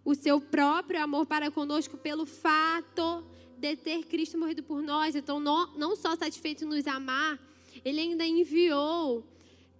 o 0.05 0.15
seu 0.15 0.39
próprio 0.39 1.03
amor 1.03 1.25
para 1.25 1.51
conosco 1.51 1.97
pelo 1.97 2.27
fato 2.27 3.25
de 3.57 3.77
ter 3.77 4.05
Cristo 4.05 4.37
morrido 4.37 4.63
por 4.63 4.83
nós. 4.83 5.17
Então, 5.17 5.41
não, 5.41 5.75
não 5.75 5.97
só 5.97 6.15
satisfeito 6.15 6.65
em 6.65 6.69
nos 6.69 6.87
amar, 6.87 7.39
ele 7.83 8.01
ainda 8.01 8.27
enviou, 8.27 9.25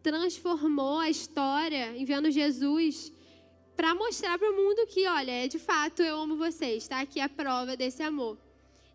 transformou 0.03 1.01
a 1.01 1.11
história, 1.11 1.95
enviando 1.99 2.31
Jesus 2.31 3.13
para 3.77 3.95
mostrar 3.95 4.39
para 4.39 4.51
o 4.51 4.57
mundo 4.57 4.87
que, 4.87 5.07
olha, 5.07 5.49
de 5.49 5.59
fato 5.59 6.03
eu 6.03 6.21
amo 6.21 6.37
vocês, 6.37 6.83
está 6.83 7.01
aqui 7.01 7.21
a 7.21 7.29
prova 7.29 7.77
desse 7.77 8.03
amor. 8.03 8.37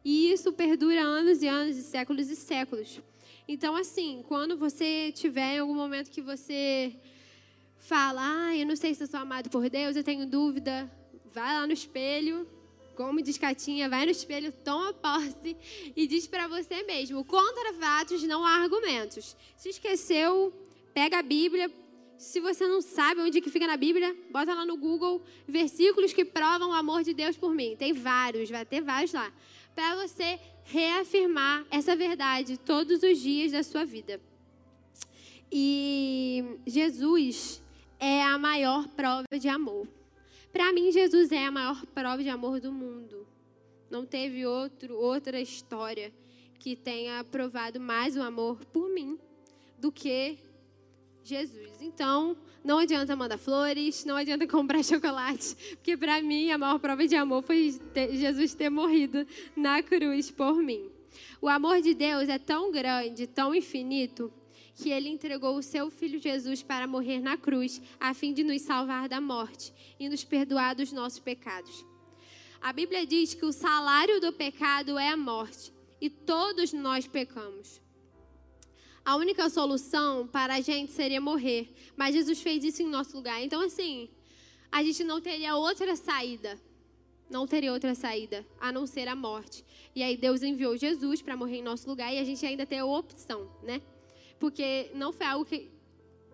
E 0.03 0.31
isso 0.31 0.53
perdura 0.53 1.01
anos 1.01 1.41
e 1.41 1.47
anos 1.47 1.75
e 1.77 1.83
séculos 1.83 2.29
e 2.29 2.35
séculos. 2.35 3.01
Então, 3.47 3.75
assim, 3.75 4.23
quando 4.27 4.57
você 4.57 5.11
tiver 5.13 5.55
em 5.55 5.59
algum 5.59 5.73
momento 5.73 6.11
que 6.11 6.21
você 6.21 6.95
fala, 7.79 8.21
ah, 8.21 8.55
eu 8.55 8.65
não 8.65 8.75
sei 8.75 8.93
se 8.93 9.03
eu 9.03 9.07
sou 9.07 9.19
amado 9.19 9.49
por 9.49 9.69
Deus, 9.69 9.95
eu 9.95 10.03
tenho 10.03 10.25
dúvida, 10.25 10.89
vai 11.33 11.53
lá 11.53 11.65
no 11.65 11.73
espelho, 11.73 12.47
como 12.97 13.21
diz 13.21 13.37
Catinha, 13.37 13.87
vai 13.87 14.05
no 14.05 14.11
espelho, 14.11 14.51
toma 14.51 14.91
posse 14.91 15.55
e 15.95 16.07
diz 16.07 16.25
para 16.25 16.47
você 16.47 16.83
mesmo: 16.83 17.23
contra 17.23 17.73
fatos 17.73 18.23
não 18.23 18.43
há 18.45 18.55
argumentos. 18.63 19.35
Se 19.55 19.69
esqueceu, 19.69 20.51
pega 20.93 21.19
a 21.19 21.21
Bíblia. 21.21 21.71
Se 22.17 22.39
você 22.39 22.67
não 22.67 22.81
sabe 22.81 23.21
onde 23.21 23.39
que 23.39 23.49
fica 23.49 23.67
na 23.67 23.77
Bíblia, 23.77 24.15
bota 24.31 24.53
lá 24.53 24.65
no 24.65 24.75
Google 24.75 25.21
versículos 25.47 26.13
que 26.13 26.25
provam 26.25 26.71
o 26.71 26.73
amor 26.73 27.03
de 27.03 27.13
Deus 27.13 27.37
por 27.37 27.53
mim. 27.53 27.75
Tem 27.77 27.93
vários, 27.93 28.49
vai 28.49 28.65
ter 28.65 28.81
vários 28.81 29.13
lá. 29.13 29.31
Para 29.75 29.95
você 29.95 30.39
reafirmar 30.63 31.65
essa 31.69 31.95
verdade 31.95 32.57
todos 32.57 33.03
os 33.03 33.19
dias 33.19 33.51
da 33.51 33.61
sua 33.61 33.85
vida. 33.85 34.19
E 35.51 36.43
Jesus 36.65 37.61
é 37.99 38.23
a 38.23 38.37
maior 38.37 38.87
prova 38.87 39.25
de 39.39 39.47
amor. 39.47 39.87
Para 40.51 40.73
mim, 40.73 40.91
Jesus 40.91 41.31
é 41.31 41.45
a 41.45 41.51
maior 41.51 41.85
prova 41.87 42.23
de 42.23 42.29
amor 42.29 42.59
do 42.59 42.71
mundo. 42.71 43.27
Não 43.89 44.05
teve 44.05 44.45
outro, 44.45 44.97
outra 44.97 45.39
história 45.39 46.11
que 46.59 46.75
tenha 46.75 47.23
provado 47.23 47.79
mais 47.79 48.17
o 48.17 48.21
amor 48.21 48.57
por 48.73 48.89
mim 48.89 49.17
do 49.77 49.91
que 49.91 50.37
Jesus. 51.27 51.81
Então, 51.81 52.37
não 52.63 52.79
adianta 52.79 53.15
mandar 53.15 53.37
flores, 53.37 54.05
não 54.05 54.15
adianta 54.15 54.47
comprar 54.47 54.83
chocolate, 54.83 55.55
porque 55.75 55.97
para 55.97 56.21
mim 56.21 56.51
a 56.51 56.57
maior 56.57 56.79
prova 56.79 57.07
de 57.07 57.15
amor 57.15 57.43
foi 57.43 57.79
ter, 57.93 58.15
Jesus 58.15 58.53
ter 58.53 58.69
morrido 58.69 59.27
na 59.55 59.83
cruz 59.83 60.31
por 60.31 60.55
mim. 60.55 60.89
O 61.41 61.49
amor 61.49 61.81
de 61.81 61.93
Deus 61.93 62.29
é 62.29 62.39
tão 62.39 62.71
grande, 62.71 63.27
tão 63.27 63.53
infinito, 63.53 64.31
que 64.75 64.91
ele 64.91 65.09
entregou 65.09 65.57
o 65.57 65.63
seu 65.63 65.89
filho 65.89 66.19
Jesus 66.19 66.61
para 66.61 66.85
morrer 66.85 67.19
na 67.19 67.35
cruz, 67.35 67.81
a 67.99 68.13
fim 68.13 68.31
de 68.31 68.43
nos 68.43 68.61
salvar 68.61 69.09
da 69.09 69.19
morte 69.19 69.73
e 69.99 70.07
nos 70.07 70.23
perdoar 70.23 70.75
dos 70.75 70.91
nossos 70.91 71.19
pecados. 71.19 71.85
A 72.61 72.71
Bíblia 72.71 73.05
diz 73.05 73.33
que 73.33 73.45
o 73.45 73.51
salário 73.51 74.21
do 74.21 74.31
pecado 74.31 74.97
é 74.97 75.09
a 75.09 75.17
morte, 75.17 75.73
e 75.99 76.09
todos 76.09 76.73
nós 76.73 77.07
pecamos. 77.07 77.81
A 79.07 79.15
única 79.15 79.49
solução 79.49 80.27
para 80.27 80.55
a 80.55 80.59
gente 80.59 80.91
seria 80.91 81.21
morrer. 81.21 81.73
Mas 81.95 82.13
Jesus 82.13 82.41
fez 82.41 82.61
isso 82.65 82.83
em 82.83 82.89
nosso 82.89 83.15
lugar. 83.15 83.41
Então, 83.41 83.61
assim, 83.61 84.09
a 84.69 84.83
gente 84.83 85.01
não 85.01 85.21
teria 85.21 85.55
outra 85.55 85.95
saída. 85.95 86.59
Não 87.29 87.47
teria 87.47 87.71
outra 87.71 87.95
saída 87.95 88.45
a 88.59 88.69
não 88.69 88.85
ser 88.85 89.07
a 89.07 89.15
morte. 89.15 89.63
E 89.95 90.03
aí 90.03 90.17
Deus 90.17 90.43
enviou 90.43 90.75
Jesus 90.75 91.21
para 91.21 91.37
morrer 91.37 91.59
em 91.59 91.63
nosso 91.63 91.87
lugar 91.87 92.13
e 92.13 92.19
a 92.19 92.23
gente 92.25 92.45
ainda 92.45 92.65
tem 92.65 92.79
a 92.79 92.85
opção, 92.85 93.49
né? 93.63 93.81
Porque 94.37 94.91
não 94.93 95.13
foi 95.13 95.25
algo 95.25 95.45
que 95.45 95.71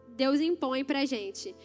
Deus 0.07 0.41
impõe 0.41 0.83
para 0.83 1.01
a 1.01 1.05
gente. 1.05 1.55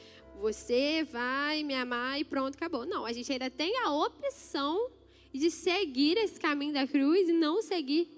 Você 0.43 1.05
vai 1.05 1.63
me 1.63 1.73
amar 1.73 2.21
e 2.21 2.25
pronto, 2.25 2.55
acabou. 2.55 2.85
Não, 2.85 3.07
a 3.07 3.15
gente 3.15 3.33
ainda 3.33 3.49
tem 3.49 3.79
a 3.79 3.95
opção 3.95 4.91
de 5.33 5.51
seguir 5.51 6.19
esse 6.19 6.39
caminho 6.39 6.75
da 6.75 6.87
cruz 6.87 7.31
e 7.31 7.33
não 7.33 7.63
seguir. 7.63 8.11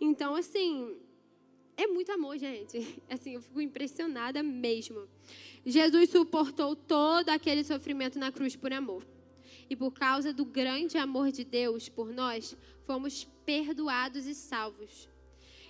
Então, 0.00 0.36
assim, 0.36 0.96
é 1.78 1.86
muito 1.86 2.10
amor, 2.10 2.36
gente. 2.36 3.00
Assim, 3.08 3.34
eu 3.34 3.40
fico 3.40 3.60
impressionada 3.60 4.42
mesmo. 4.42 5.08
Jesus 5.64 6.10
suportou 6.10 6.74
todo 6.74 7.28
aquele 7.28 7.62
sofrimento 7.62 8.18
na 8.18 8.32
cruz 8.32 8.56
por 8.56 8.72
amor. 8.72 9.06
E 9.70 9.76
por 9.76 9.92
causa 9.92 10.32
do 10.32 10.44
grande 10.44 10.98
amor 10.98 11.30
de 11.30 11.44
Deus 11.44 11.88
por 11.88 12.12
nós, 12.12 12.56
fomos 12.84 13.24
perdoados 13.46 14.26
e 14.26 14.34
salvos. 14.34 15.08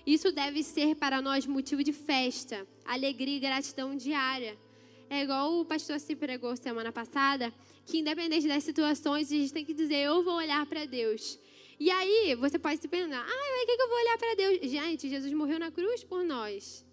Isso 0.06 0.32
deve 0.32 0.62
ser 0.62 0.94
para 0.94 1.20
nós 1.20 1.46
motivo 1.46 1.84
de 1.84 1.92
festa, 1.92 2.66
alegria 2.86 3.36
e 3.36 3.40
gratidão 3.40 3.94
diária. 3.94 4.56
É 5.10 5.22
igual 5.22 5.60
o 5.60 5.64
pastor 5.64 6.00
se 6.00 6.16
pregou 6.16 6.56
semana 6.56 6.90
passada, 6.90 7.52
que 7.84 7.98
independente 7.98 8.48
das 8.48 8.64
situações, 8.64 9.30
a 9.30 9.34
gente 9.34 9.52
tem 9.52 9.64
que 9.64 9.74
dizer: 9.74 9.96
Eu 9.96 10.22
vou 10.22 10.36
olhar 10.36 10.64
para 10.64 10.86
Deus. 10.86 11.38
E 11.80 11.90
aí, 11.90 12.34
você 12.34 12.58
pode 12.58 12.80
se 12.80 12.88
pensar, 12.88 13.24
ah, 13.24 13.62
o 13.62 13.66
que, 13.66 13.76
que 13.76 13.82
eu 13.82 13.88
vou 13.88 13.98
olhar 13.98 14.18
para 14.18 14.34
Deus? 14.34 14.70
Gente, 14.70 15.08
Jesus 15.08 15.32
morreu 15.32 15.58
na 15.58 15.70
cruz 15.70 16.02
por 16.02 16.24
nós. 16.24 16.84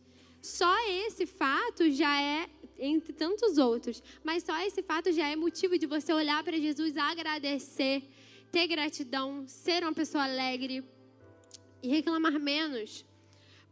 Só 0.42 0.74
esse 0.88 1.26
fato 1.26 1.90
já 1.90 2.22
é 2.22 2.48
entre 2.78 3.14
tantos 3.14 3.58
outros. 3.58 4.04
Mas 4.24 4.44
só 4.44 4.56
esse 4.66 4.84
fato 4.84 5.12
já 5.12 5.28
é 5.28 5.36
motivo 5.36 5.78
de 5.78 5.88
você 5.88 6.14
olhar 6.14 6.44
para 6.44 6.58
Jesus, 6.60 6.96
agradecer, 6.98 8.04
ter 8.52 8.68
gratidão, 8.68 9.46
ser 9.48 9.84
uma 9.84 9.94
pessoa 9.94 10.24
alegre 10.24 10.84
e 11.82 11.88
reclamar 11.88 12.40
menos. 12.40 13.06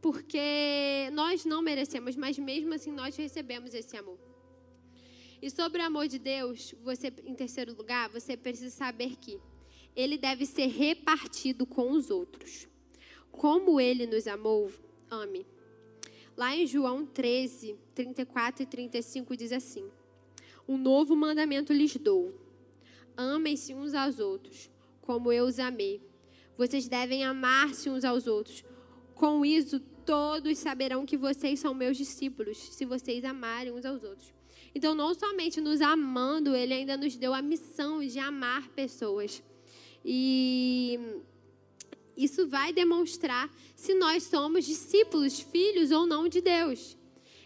Porque 0.02 1.10
nós 1.13 1.45
não 1.45 1.62
merecemos, 1.62 2.15
mas 2.15 2.38
mesmo 2.38 2.73
assim 2.73 2.91
nós 2.91 3.15
recebemos 3.15 3.73
esse 3.73 3.95
amor. 3.95 4.17
E 5.41 5.49
sobre 5.49 5.82
o 5.82 5.86
amor 5.86 6.08
de 6.08 6.19
Deus, 6.19 6.73
você 6.82 7.13
em 7.26 7.36
terceiro 7.36 7.73
lugar, 7.73 8.10
você 8.10 8.36
precisa 8.36 8.69
saber 8.69 9.17
que 9.17 9.39
ele 9.95 10.17
deve 10.17 10.45
ser 10.45 10.67
repartido 10.67 11.65
com 11.65 11.91
os 11.91 12.10
outros. 12.10 12.67
Como 13.32 13.79
ele 13.79 14.06
nos 14.06 14.27
amou, 14.27 14.71
ame. 15.10 15.45
Lá 16.36 16.56
em 16.56 16.65
João 16.65 17.06
13, 17.06 17.75
34 17.93 18.63
e 18.63 18.65
35 18.65 19.38
diz 19.38 19.51
assim: 19.51 19.89
Um 20.67 20.77
novo 20.77 21.15
mandamento 21.15 21.71
lhes 21.73 21.95
dou: 21.97 22.34
amem-se 23.15 23.73
uns 23.73 23.93
aos 23.93 24.19
outros, 24.19 24.69
como 25.01 25.32
eu 25.32 25.45
os 25.45 25.60
amei. 25.60 26.01
Vocês 26.58 26.88
devem 26.88 27.23
amar-se 27.23 27.89
uns 27.89 28.03
aos 28.03 28.27
outros. 28.27 28.63
Com 29.15 29.45
isso, 29.45 29.79
todos 30.06 30.58
saberão 30.58 31.06
que 31.06 31.17
vocês 31.17 31.60
são 31.60 31.73
meus 31.73 31.97
discípulos, 31.97 32.58
se 32.58 32.86
vocês 32.86 33.23
amarem 33.23 33.71
uns 33.71 33.86
aos 33.86 34.03
outros. 34.03 34.34
Então, 34.75 34.95
não 34.95 35.13
somente 35.13 35.62
nos 35.62 35.82
amando, 35.82 36.56
ele 36.56 36.73
ainda 36.73 36.97
nos 36.97 37.15
deu 37.15 37.34
a 37.34 37.41
missão 37.41 38.06
de 38.06 38.17
amar 38.17 38.69
pessoas. 38.69 39.43
E 40.04 41.00
isso 42.16 42.48
vai 42.48 42.74
demonstrar 42.74 43.50
se 43.76 43.94
nós 43.94 44.24
somos 44.24 44.66
discípulos, 44.66 45.39
filhos 45.39 45.92
ou 45.92 46.06
não 46.06 46.28
de 46.28 46.42
Deus. 46.42 46.98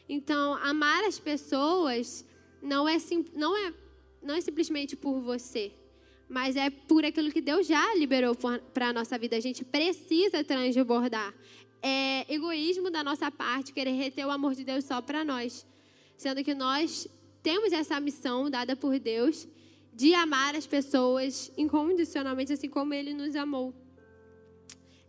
Então, 0.10 0.56
amar 0.56 1.04
as 1.04 1.20
pessoas 1.20 2.26
não 2.62 2.88
é, 2.88 2.98
não 3.36 3.56
é, 3.56 3.74
não 4.22 4.36
é 4.36 4.42
simplesmente 4.42 4.96
por 4.96 5.20
você, 5.22 5.72
mas 6.30 6.56
é 6.56 6.70
por 6.70 7.06
aquilo 7.06 7.32
que 7.32 7.42
Deus 7.42 7.68
já 7.68 7.96
liberou 7.96 8.36
para 8.74 8.90
a 8.90 8.94
nossa 8.94 9.18
vida. 9.18 9.36
A 9.36 9.40
gente 9.40 9.64
precisa 9.64 10.44
transbordar. 10.44 11.34
É 11.82 12.26
egoísmo 12.34 12.90
da 12.90 13.04
nossa 13.04 13.30
parte 13.30 13.72
querer 13.72 13.92
reter 13.92 14.26
o 14.26 14.32
amor 14.32 14.56
de 14.56 14.64
Deus 14.64 14.84
só 14.86 15.02
para 15.02 15.24
nós, 15.24 15.66
sendo 16.18 16.44
que 16.44 16.54
nós 16.54 17.08
temos 17.44 17.72
essa 17.72 18.00
missão 18.00 18.50
dada 18.50 18.76
por 18.76 18.98
Deus 19.00 19.48
de 19.98 20.14
amar 20.14 20.56
as 20.56 20.68
pessoas 20.68 21.52
incondicionalmente, 21.58 22.54
assim 22.54 22.70
como 22.70 22.94
Ele 22.94 23.16
nos 23.16 23.36
amou. 23.36 23.74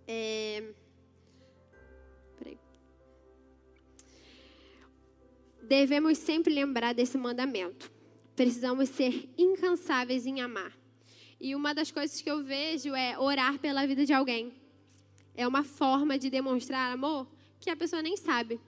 É... 0.06 0.72
Devemos 5.62 6.16
sempre 6.16 6.54
lembrar 6.54 6.94
desse 6.94 7.18
mandamento. 7.18 7.92
Precisamos 8.34 8.88
ser 8.88 9.28
incansáveis 9.36 10.24
em 10.24 10.40
amar. 10.40 10.72
E 11.38 11.54
uma 11.54 11.74
das 11.74 11.90
coisas 11.90 12.22
que 12.22 12.30
eu 12.30 12.42
vejo 12.42 12.94
é 12.94 13.18
orar 13.18 13.58
pela 13.58 13.86
vida 13.86 14.06
de 14.06 14.14
alguém. 14.14 14.54
É 15.34 15.46
uma 15.46 15.64
forma 15.64 16.18
de 16.18 16.30
demonstrar 16.30 16.90
amor 16.90 17.28
que 17.60 17.68
a 17.68 17.76
pessoa 17.76 18.00
nem 18.00 18.16
sabe. 18.16 18.58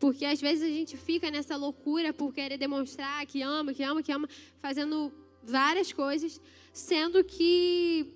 Porque 0.00 0.24
às 0.24 0.40
vezes 0.40 0.64
a 0.64 0.74
gente 0.74 0.96
fica 0.96 1.30
nessa 1.30 1.54
loucura 1.54 2.12
por 2.12 2.34
querer 2.34 2.58
demonstrar 2.58 3.24
que 3.26 3.40
ama, 3.42 3.72
que 3.72 3.84
ama, 3.84 4.02
que 4.02 4.10
ama, 4.10 4.28
fazendo 4.58 5.21
várias 5.42 5.92
coisas, 5.92 6.40
sendo 6.72 7.22
que 7.24 8.14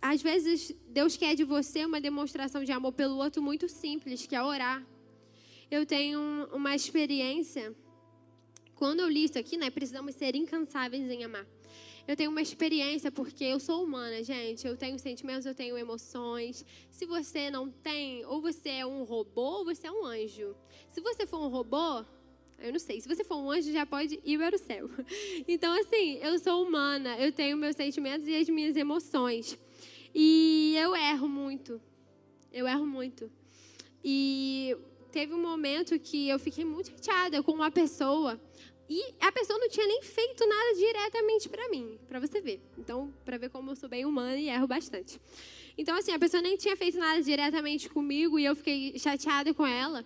às 0.00 0.22
vezes 0.22 0.74
Deus 0.88 1.16
quer 1.16 1.34
de 1.34 1.44
você 1.44 1.84
uma 1.84 2.00
demonstração 2.00 2.62
de 2.64 2.72
amor 2.72 2.92
pelo 2.92 3.16
outro 3.16 3.42
muito 3.42 3.68
simples, 3.68 4.26
que 4.26 4.36
é 4.36 4.42
orar. 4.42 4.84
Eu 5.70 5.84
tenho 5.84 6.20
uma 6.52 6.74
experiência. 6.74 7.74
Quando 8.74 9.00
eu 9.00 9.08
li 9.08 9.24
isso 9.24 9.38
aqui, 9.38 9.56
né, 9.56 9.70
precisamos 9.70 10.14
ser 10.14 10.34
incansáveis 10.34 11.10
em 11.10 11.24
amar. 11.24 11.46
Eu 12.06 12.16
tenho 12.16 12.30
uma 12.30 12.40
experiência 12.40 13.12
porque 13.12 13.44
eu 13.44 13.60
sou 13.60 13.84
humana, 13.84 14.22
gente. 14.22 14.66
Eu 14.66 14.78
tenho 14.78 14.98
sentimentos, 14.98 15.44
eu 15.44 15.54
tenho 15.54 15.76
emoções. 15.76 16.64
Se 16.90 17.04
você 17.04 17.50
não 17.50 17.70
tem, 17.70 18.24
ou 18.24 18.40
você 18.40 18.70
é 18.70 18.86
um 18.86 19.02
robô 19.02 19.58
ou 19.58 19.64
você 19.66 19.88
é 19.88 19.92
um 19.92 20.06
anjo. 20.06 20.56
Se 20.90 21.02
você 21.02 21.26
for 21.26 21.40
um 21.40 21.48
robô, 21.48 22.02
eu 22.60 22.72
não 22.72 22.78
sei. 22.78 23.00
Se 23.00 23.08
você 23.08 23.24
for 23.24 23.36
um 23.36 23.50
anjo, 23.50 23.72
já 23.72 23.86
pode 23.86 24.20
ir 24.24 24.38
para 24.38 24.56
o 24.56 24.58
céu. 24.58 24.88
Então, 25.46 25.72
assim, 25.80 26.18
eu 26.22 26.38
sou 26.38 26.64
humana. 26.64 27.18
Eu 27.18 27.32
tenho 27.32 27.56
meus 27.56 27.76
sentimentos 27.76 28.26
e 28.26 28.34
as 28.34 28.48
minhas 28.48 28.76
emoções. 28.76 29.58
E 30.14 30.74
eu 30.76 30.94
erro 30.94 31.28
muito. 31.28 31.80
Eu 32.52 32.66
erro 32.66 32.86
muito. 32.86 33.30
E 34.04 34.76
teve 35.12 35.34
um 35.34 35.40
momento 35.40 35.98
que 35.98 36.28
eu 36.28 36.38
fiquei 36.38 36.64
muito 36.64 36.90
chateada 36.90 37.42
com 37.42 37.52
uma 37.52 37.70
pessoa. 37.70 38.40
E 38.90 39.14
a 39.20 39.30
pessoa 39.30 39.58
não 39.58 39.68
tinha 39.68 39.86
nem 39.86 40.02
feito 40.02 40.46
nada 40.46 40.74
diretamente 40.74 41.48
para 41.48 41.68
mim, 41.68 41.98
para 42.08 42.18
você 42.18 42.40
ver. 42.40 42.60
Então, 42.78 43.12
para 43.22 43.36
ver 43.36 43.50
como 43.50 43.70
eu 43.70 43.76
sou 43.76 43.88
bem 43.88 44.06
humana 44.06 44.36
e 44.36 44.48
erro 44.48 44.66
bastante. 44.66 45.20
Então, 45.76 45.94
assim, 45.94 46.12
a 46.12 46.18
pessoa 46.18 46.42
nem 46.42 46.56
tinha 46.56 46.74
feito 46.74 46.98
nada 46.98 47.22
diretamente 47.22 47.88
comigo 47.88 48.38
e 48.38 48.46
eu 48.46 48.56
fiquei 48.56 48.98
chateada 48.98 49.52
com 49.52 49.66
ela. 49.66 50.04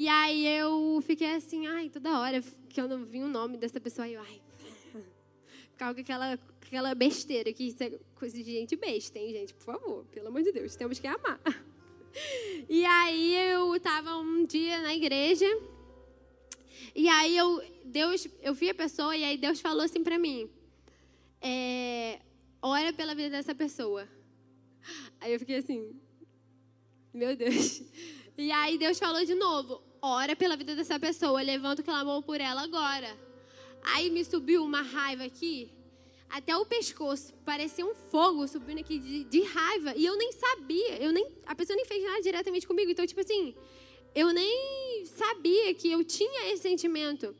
E 0.00 0.08
aí 0.08 0.46
eu 0.46 0.98
fiquei 1.02 1.34
assim, 1.34 1.66
ai, 1.66 1.90
toda 1.90 2.18
hora 2.18 2.42
que 2.70 2.80
eu 2.80 2.88
não 2.88 3.04
vi 3.04 3.22
o 3.22 3.28
nome 3.28 3.58
dessa 3.58 3.78
pessoa, 3.78 4.08
eu, 4.08 4.18
ai, 4.18 4.40
ficava 5.72 5.94
com 5.94 6.00
aquela 6.00 6.38
aquela 6.66 6.94
besteira, 6.94 7.52
que 7.52 7.64
isso 7.64 7.82
é 7.82 7.90
coisa 8.14 8.34
de 8.34 8.50
gente 8.50 8.76
besta, 8.76 9.18
hein, 9.18 9.30
gente? 9.30 9.52
Por 9.52 9.64
favor, 9.64 10.06
pelo 10.06 10.28
amor 10.28 10.42
de 10.42 10.52
Deus, 10.52 10.74
temos 10.74 10.98
que 10.98 11.06
amar. 11.06 11.38
E 12.66 12.82
aí 12.82 13.36
eu 13.52 13.76
estava 13.76 14.16
um 14.16 14.46
dia 14.46 14.80
na 14.80 14.94
igreja, 14.94 15.46
e 16.94 17.06
aí 17.06 17.36
eu, 17.36 17.62
Deus, 17.84 18.26
eu 18.40 18.54
vi 18.54 18.70
a 18.70 18.74
pessoa, 18.74 19.14
e 19.14 19.22
aí 19.22 19.36
Deus 19.36 19.60
falou 19.60 19.82
assim 19.82 20.02
para 20.02 20.18
mim, 20.18 20.48
é, 21.42 22.20
ora 22.62 22.90
pela 22.94 23.14
vida 23.14 23.28
dessa 23.28 23.54
pessoa. 23.54 24.08
Aí 25.20 25.30
eu 25.34 25.38
fiquei 25.38 25.56
assim, 25.56 25.94
meu 27.12 27.36
Deus. 27.36 27.82
E 28.38 28.50
aí 28.52 28.78
Deus 28.78 28.98
falou 28.98 29.22
de 29.22 29.34
novo, 29.34 29.82
ora 30.02 30.34
pela 30.34 30.56
vida 30.56 30.74
dessa 30.74 30.98
pessoa, 30.98 31.40
levanta 31.42 31.82
o 31.82 31.84
clamor 31.84 32.22
por 32.22 32.40
ela 32.40 32.62
agora. 32.62 33.16
Aí 33.82 34.10
me 34.10 34.24
subiu 34.24 34.62
uma 34.62 34.82
raiva 34.82 35.24
aqui, 35.24 35.70
até 36.28 36.56
o 36.56 36.64
pescoço. 36.64 37.32
Parecia 37.44 37.84
um 37.84 37.94
fogo 37.94 38.46
subindo 38.46 38.80
aqui 38.80 38.98
de, 38.98 39.24
de, 39.24 39.42
raiva. 39.42 39.94
E 39.96 40.04
eu 40.04 40.16
nem 40.16 40.32
sabia. 40.32 41.02
Eu 41.02 41.12
nem, 41.12 41.26
a 41.46 41.54
pessoa 41.54 41.76
nem 41.76 41.84
fez 41.84 42.04
nada 42.04 42.20
diretamente 42.22 42.66
comigo. 42.66 42.90
Então, 42.90 43.06
tipo 43.06 43.20
assim, 43.20 43.54
eu 44.14 44.32
nem 44.32 45.04
sabia 45.06 45.74
que 45.74 45.90
eu 45.90 46.04
tinha 46.04 46.52
esse 46.52 46.62
sentimento. 46.62 47.34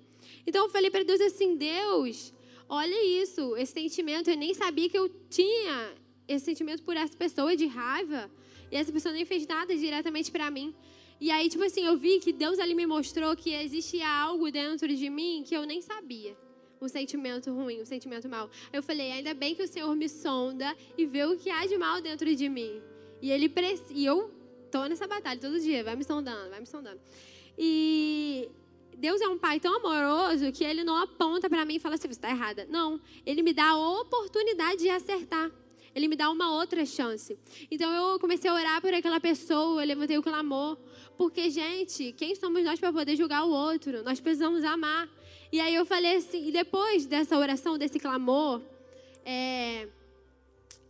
Então, 0.46 0.64
eu 0.64 0.70
falei 0.70 0.90
para 0.90 1.04
Deus 1.04 1.20
assim: 1.20 1.56
Deus, 1.56 2.32
olha 2.68 3.22
isso, 3.22 3.56
esse 3.56 3.72
sentimento. 3.72 4.30
Eu 4.30 4.36
nem 4.36 4.52
sabia 4.54 4.88
que 4.88 4.98
eu 4.98 5.08
tinha 5.28 5.94
esse 6.26 6.44
sentimento 6.44 6.82
por 6.82 6.96
essa 6.96 7.16
pessoa 7.16 7.56
de 7.56 7.66
raiva. 7.66 8.30
E 8.70 8.76
essa 8.76 8.92
pessoa 8.92 9.12
nem 9.12 9.24
fez 9.24 9.46
nada 9.46 9.74
diretamente 9.76 10.30
para 10.30 10.50
mim. 10.50 10.74
E 11.20 11.30
aí, 11.30 11.48
tipo 11.48 11.62
assim, 11.62 11.84
eu 11.84 11.96
vi 11.96 12.18
que 12.18 12.32
Deus 12.32 12.58
ali 12.58 12.74
me 12.74 12.86
mostrou 12.86 13.36
que 13.36 13.52
existia 13.52 14.08
algo 14.08 14.50
dentro 14.50 14.88
de 14.88 15.10
mim 15.10 15.44
que 15.46 15.54
eu 15.54 15.64
nem 15.64 15.82
sabia 15.82 16.34
um 16.80 16.88
sentimento 16.88 17.52
ruim, 17.52 17.82
um 17.82 17.84
sentimento 17.84 18.28
mal. 18.28 18.48
Eu 18.72 18.82
falei, 18.82 19.12
ainda 19.12 19.34
bem 19.34 19.54
que 19.54 19.62
o 19.62 19.68
Senhor 19.68 19.94
me 19.94 20.08
sonda 20.08 20.74
e 20.96 21.04
vê 21.04 21.24
o 21.24 21.36
que 21.36 21.50
há 21.50 21.66
de 21.66 21.76
mal 21.76 22.00
dentro 22.00 22.34
de 22.34 22.48
mim. 22.48 22.80
E 23.20 23.30
ele 23.30 23.52
e 23.90 24.06
eu 24.06 24.30
tô 24.70 24.86
nessa 24.86 25.06
batalha 25.06 25.38
todo 25.38 25.60
dia, 25.60 25.84
vai 25.84 25.94
me 25.94 26.04
sondando, 26.04 26.48
vai 26.48 26.60
me 26.60 26.66
sondando. 26.66 27.00
E 27.58 28.48
Deus 28.96 29.20
é 29.20 29.28
um 29.28 29.38
pai 29.38 29.60
tão 29.60 29.76
amoroso 29.76 30.50
que 30.52 30.64
ele 30.64 30.82
não 30.82 30.96
aponta 30.96 31.50
para 31.50 31.64
mim 31.66 31.76
e 31.76 31.78
fala 31.78 31.96
assim, 31.96 32.08
você 32.08 32.14
está 32.14 32.30
errada. 32.30 32.66
Não, 32.70 32.98
ele 33.26 33.42
me 33.42 33.52
dá 33.52 33.70
a 33.70 34.00
oportunidade 34.00 34.80
de 34.80 34.88
acertar. 34.88 35.50
Ele 35.94 36.08
me 36.08 36.16
dá 36.16 36.30
uma 36.30 36.52
outra 36.54 36.84
chance. 36.86 37.38
Então 37.70 37.92
eu 37.92 38.18
comecei 38.18 38.48
a 38.48 38.54
orar 38.54 38.80
por 38.80 38.92
aquela 38.94 39.20
pessoa, 39.20 39.82
eu 39.82 39.86
levantei 39.86 40.18
o 40.18 40.22
clamor. 40.22 40.78
Porque, 41.16 41.50
gente, 41.50 42.12
quem 42.12 42.34
somos 42.34 42.62
nós 42.64 42.78
para 42.78 42.92
poder 42.92 43.16
julgar 43.16 43.44
o 43.44 43.50
outro? 43.50 44.02
Nós 44.02 44.20
precisamos 44.20 44.64
amar. 44.64 45.08
E 45.52 45.60
aí 45.60 45.74
eu 45.74 45.84
falei 45.84 46.16
assim, 46.16 46.48
e 46.48 46.52
depois 46.52 47.06
dessa 47.06 47.36
oração, 47.36 47.76
desse 47.76 47.98
clamor, 47.98 48.62
é, 49.24 49.88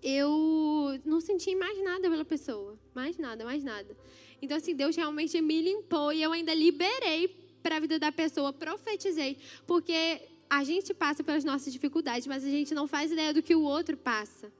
eu 0.02 0.98
não 1.04 1.20
senti 1.20 1.54
mais 1.56 1.82
nada 1.82 2.08
pela 2.08 2.24
pessoa. 2.24 2.78
Mais 2.94 3.16
nada, 3.16 3.44
mais 3.44 3.64
nada. 3.64 3.96
Então, 4.42 4.56
assim, 4.56 4.74
Deus 4.74 4.96
realmente 4.96 5.40
me 5.40 5.60
limpou 5.60 6.12
e 6.12 6.22
eu 6.22 6.32
ainda 6.32 6.54
liberei 6.54 7.28
para 7.62 7.76
a 7.76 7.80
vida 7.80 7.98
da 7.98 8.12
pessoa, 8.12 8.52
profetizei. 8.52 9.38
Porque 9.66 10.20
a 10.48 10.64
gente 10.64 10.92
passa 10.94 11.22
pelas 11.22 11.44
nossas 11.44 11.72
dificuldades, 11.72 12.26
mas 12.26 12.44
a 12.44 12.48
gente 12.48 12.74
não 12.74 12.86
faz 12.86 13.12
ideia 13.12 13.32
do 13.32 13.42
que 13.42 13.54
o 13.54 13.62
outro 13.62 13.96
passa. 13.96 14.50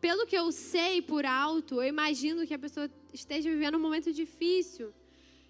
Pelo 0.00 0.26
que 0.26 0.36
eu 0.36 0.50
sei 0.50 1.02
por 1.02 1.26
alto, 1.26 1.74
eu 1.76 1.88
imagino 1.88 2.46
que 2.46 2.54
a 2.54 2.58
pessoa 2.58 2.90
esteja 3.12 3.50
vivendo 3.50 3.76
um 3.76 3.80
momento 3.80 4.12
difícil, 4.12 4.92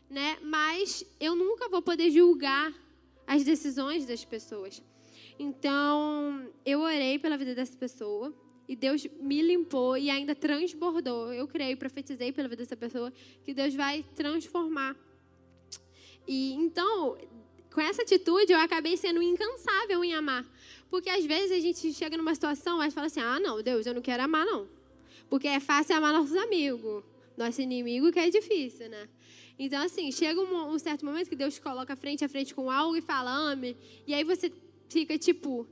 né? 0.08 0.38
Mas 0.42 1.04
eu 1.20 1.36
nunca 1.36 1.68
vou 1.68 1.80
poder 1.80 2.10
julgar 2.10 2.74
as 3.26 3.44
decisões 3.44 4.04
das 4.06 4.24
pessoas. 4.24 4.82
Então, 5.38 6.48
eu 6.66 6.80
orei 6.80 7.18
pela 7.18 7.38
vida 7.38 7.54
dessa 7.54 7.76
pessoa 7.76 8.34
e 8.68 8.74
Deus 8.74 9.06
me 9.20 9.40
limpou 9.40 9.96
e 9.96 10.10
ainda 10.10 10.34
transbordou. 10.34 11.32
Eu 11.32 11.46
creio, 11.46 11.76
profetizei 11.76 12.32
pela 12.32 12.48
vida 12.48 12.62
dessa 12.62 12.76
pessoa 12.76 13.12
que 13.44 13.54
Deus 13.54 13.74
vai 13.74 14.04
transformar. 14.14 14.96
E 16.26 16.52
então, 16.54 17.16
com 17.72 17.80
essa 17.80 18.02
atitude, 18.02 18.52
eu 18.52 18.58
acabei 18.58 18.96
sendo 18.96 19.22
incansável 19.22 20.02
em 20.04 20.14
amar. 20.14 20.44
Porque 20.90 21.08
às 21.08 21.24
vezes 21.24 21.52
a 21.52 21.60
gente 21.60 21.92
chega 21.92 22.16
numa 22.16 22.34
situação, 22.34 22.78
mas 22.78 22.92
fala 22.92 23.06
assim: 23.06 23.20
ah, 23.20 23.38
não, 23.38 23.62
Deus, 23.62 23.86
eu 23.86 23.94
não 23.94 24.02
quero 24.02 24.22
amar, 24.22 24.44
não. 24.44 24.68
Porque 25.28 25.46
é 25.46 25.60
fácil 25.60 25.96
amar 25.96 26.12
nossos 26.12 26.36
amigos. 26.36 27.04
Nosso 27.36 27.62
inimigo 27.62 28.12
que 28.12 28.18
é 28.18 28.28
difícil, 28.28 28.88
né? 28.88 29.08
Então, 29.58 29.82
assim, 29.82 30.10
chega 30.10 30.40
um, 30.40 30.72
um 30.72 30.78
certo 30.78 31.04
momento 31.04 31.28
que 31.28 31.36
Deus 31.36 31.58
coloca 31.58 31.94
frente 31.94 32.24
a 32.24 32.28
frente 32.28 32.54
com 32.54 32.70
algo 32.70 32.96
e 32.96 33.00
fala, 33.00 33.30
ame. 33.30 33.76
E 34.06 34.12
aí 34.12 34.24
você 34.24 34.50
fica 34.88 35.16
tipo, 35.16 35.66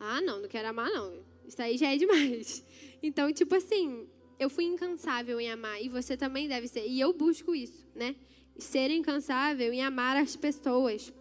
ah, 0.00 0.20
não, 0.20 0.40
não 0.40 0.48
quero 0.48 0.68
amar, 0.68 0.90
não. 0.90 1.12
Isso 1.46 1.60
aí 1.62 1.76
já 1.76 1.92
é 1.92 1.96
demais. 1.96 2.64
Então, 3.02 3.30
tipo 3.30 3.54
assim, 3.54 4.08
eu 4.38 4.48
fui 4.48 4.64
incansável 4.64 5.38
em 5.38 5.50
amar 5.50 5.80
e 5.80 5.88
você 5.88 6.16
também 6.16 6.48
deve 6.48 6.66
ser. 6.66 6.86
E 6.86 6.98
eu 6.98 7.12
busco 7.12 7.54
isso, 7.54 7.86
né? 7.94 8.16
Ser 8.58 8.90
incansável 8.90 9.72
em 9.72 9.82
amar 9.82 10.16
as 10.16 10.34
pessoas. 10.34 11.12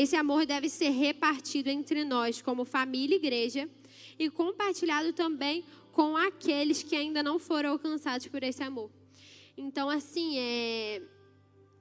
Esse 0.00 0.14
amor 0.14 0.46
deve 0.46 0.68
ser 0.68 0.90
repartido 0.90 1.68
entre 1.68 2.04
nós, 2.04 2.40
como 2.40 2.64
família 2.64 3.16
e 3.16 3.18
igreja, 3.18 3.68
e 4.16 4.30
compartilhado 4.30 5.12
também 5.12 5.64
com 5.90 6.16
aqueles 6.16 6.84
que 6.84 6.94
ainda 6.94 7.20
não 7.20 7.36
foram 7.36 7.70
alcançados 7.70 8.28
por 8.28 8.40
esse 8.44 8.62
amor. 8.62 8.88
Então, 9.56 9.90
assim, 9.90 10.38
é, 10.38 11.02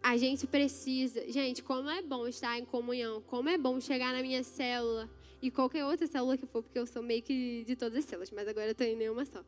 a 0.01 0.17
gente 0.17 0.47
precisa. 0.47 1.31
Gente, 1.31 1.61
como 1.61 1.87
é 1.91 2.01
bom 2.01 2.27
estar 2.27 2.57
em 2.57 2.65
comunhão, 2.65 3.21
como 3.27 3.49
é 3.49 3.55
bom 3.55 3.79
chegar 3.79 4.11
na 4.11 4.23
minha 4.23 4.43
célula 4.43 5.07
e 5.39 5.51
qualquer 5.51 5.85
outra 5.85 6.07
célula 6.07 6.35
que 6.35 6.47
for, 6.47 6.63
porque 6.63 6.79
eu 6.79 6.87
sou 6.87 7.03
meio 7.03 7.21
que 7.21 7.63
de 7.67 7.75
todas 7.75 7.99
as 7.99 8.05
células, 8.05 8.31
mas 8.31 8.47
agora 8.47 8.65
eu 8.65 8.71
estou 8.71 8.87
em 8.87 8.95
nenhuma 8.95 9.25
só. 9.25 9.45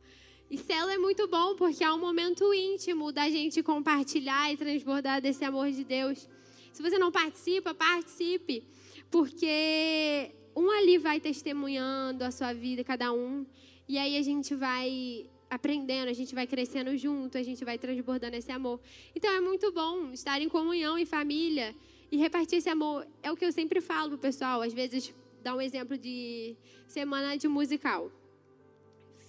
E 0.48 0.56
célula 0.56 0.94
é 0.94 0.98
muito 0.98 1.26
bom 1.26 1.56
porque 1.56 1.82
é 1.82 1.92
um 1.92 1.98
momento 1.98 2.54
íntimo 2.54 3.10
da 3.10 3.28
gente 3.28 3.64
compartilhar 3.64 4.52
e 4.52 4.56
transbordar 4.56 5.20
desse 5.20 5.44
amor 5.44 5.72
de 5.72 5.82
Deus. 5.82 6.28
Se 6.72 6.82
você 6.82 6.98
não 6.98 7.10
participa, 7.10 7.74
participe, 7.74 8.64
porque 9.10 10.30
um 10.54 10.70
ali 10.70 10.98
vai 10.98 11.20
testemunhando 11.20 12.24
a 12.24 12.30
sua 12.30 12.52
vida, 12.52 12.84
cada 12.84 13.12
um, 13.12 13.46
e 13.88 13.98
aí 13.98 14.16
a 14.16 14.22
gente 14.22 14.54
vai 14.54 15.28
aprendendo, 15.50 16.08
a 16.08 16.12
gente 16.12 16.34
vai 16.34 16.46
crescendo 16.46 16.96
junto, 16.96 17.36
a 17.36 17.42
gente 17.42 17.64
vai 17.64 17.76
transbordando 17.76 18.36
esse 18.36 18.52
amor. 18.52 18.80
Então 19.14 19.30
é 19.32 19.40
muito 19.40 19.72
bom 19.72 20.12
estar 20.12 20.40
em 20.40 20.48
comunhão, 20.48 20.96
em 20.96 21.04
família 21.04 21.74
e 22.10 22.16
repartir 22.16 22.58
esse 22.58 22.68
amor. 22.68 23.06
É 23.22 23.32
o 23.32 23.36
que 23.36 23.44
eu 23.44 23.52
sempre 23.52 23.80
falo 23.80 24.10
pro 24.10 24.18
pessoal, 24.18 24.62
às 24.62 24.72
vezes 24.72 25.12
dá 25.42 25.54
um 25.54 25.60
exemplo 25.60 25.98
de 25.98 26.56
semana 26.86 27.36
de 27.36 27.48
musical. 27.48 28.12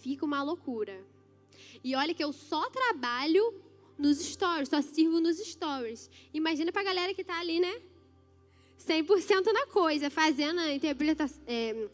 Fica 0.01 0.25
uma 0.25 0.43
loucura. 0.43 1.03
E 1.83 1.95
olha 1.95 2.13
que 2.13 2.23
eu 2.23 2.31
só 2.31 2.69
trabalho 2.69 3.55
nos 4.01 4.17
stories, 4.19 4.67
só 4.67 4.81
sirvo 4.81 5.19
nos 5.19 5.37
stories. 5.37 6.09
Imagina 6.33 6.71
pra 6.71 6.83
galera 6.83 7.13
que 7.13 7.23
tá 7.23 7.39
ali, 7.39 7.59
né? 7.59 7.81
100% 8.79 9.53
na 9.53 9.67
coisa, 9.67 10.09
fazendo 10.09 10.59
interpretação, 10.69 11.39
é, 11.45 11.87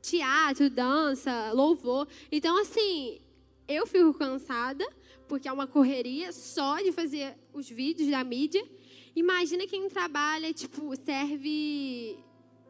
teatro, 0.00 0.68
dança, 0.68 1.52
louvor. 1.52 2.08
Então, 2.30 2.60
assim, 2.60 3.20
eu 3.68 3.86
fico 3.86 4.12
cansada, 4.14 4.84
porque 5.28 5.48
é 5.48 5.52
uma 5.52 5.66
correria 5.66 6.32
só 6.32 6.80
de 6.80 6.90
fazer 6.90 7.36
os 7.52 7.70
vídeos 7.70 8.10
da 8.10 8.24
mídia. 8.24 8.66
Imagina 9.14 9.66
quem 9.66 9.88
trabalha, 9.88 10.52
tipo, 10.52 10.94
serve 10.96 12.18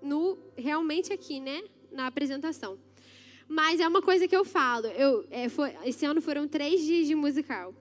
no 0.02 0.36
realmente 0.56 1.10
aqui, 1.10 1.40
né? 1.40 1.64
Na 1.90 2.06
apresentação. 2.06 2.78
Mas 3.48 3.80
é 3.80 3.88
uma 3.88 4.02
coisa 4.02 4.28
que 4.28 4.36
eu 4.36 4.44
falo. 4.44 4.86
Eu, 4.88 5.26
é, 5.30 5.48
foi, 5.48 5.74
esse 5.84 6.04
ano 6.04 6.20
foram 6.20 6.46
três 6.46 6.82
dias 6.82 7.06
de 7.06 7.14
musical. 7.14 7.74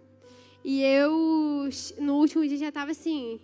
E 0.64 0.82
eu, 0.82 1.70
no 2.00 2.16
último 2.18 2.48
dia, 2.48 2.58
já 2.58 2.70
estava 2.70 2.92
assim, 2.92 3.40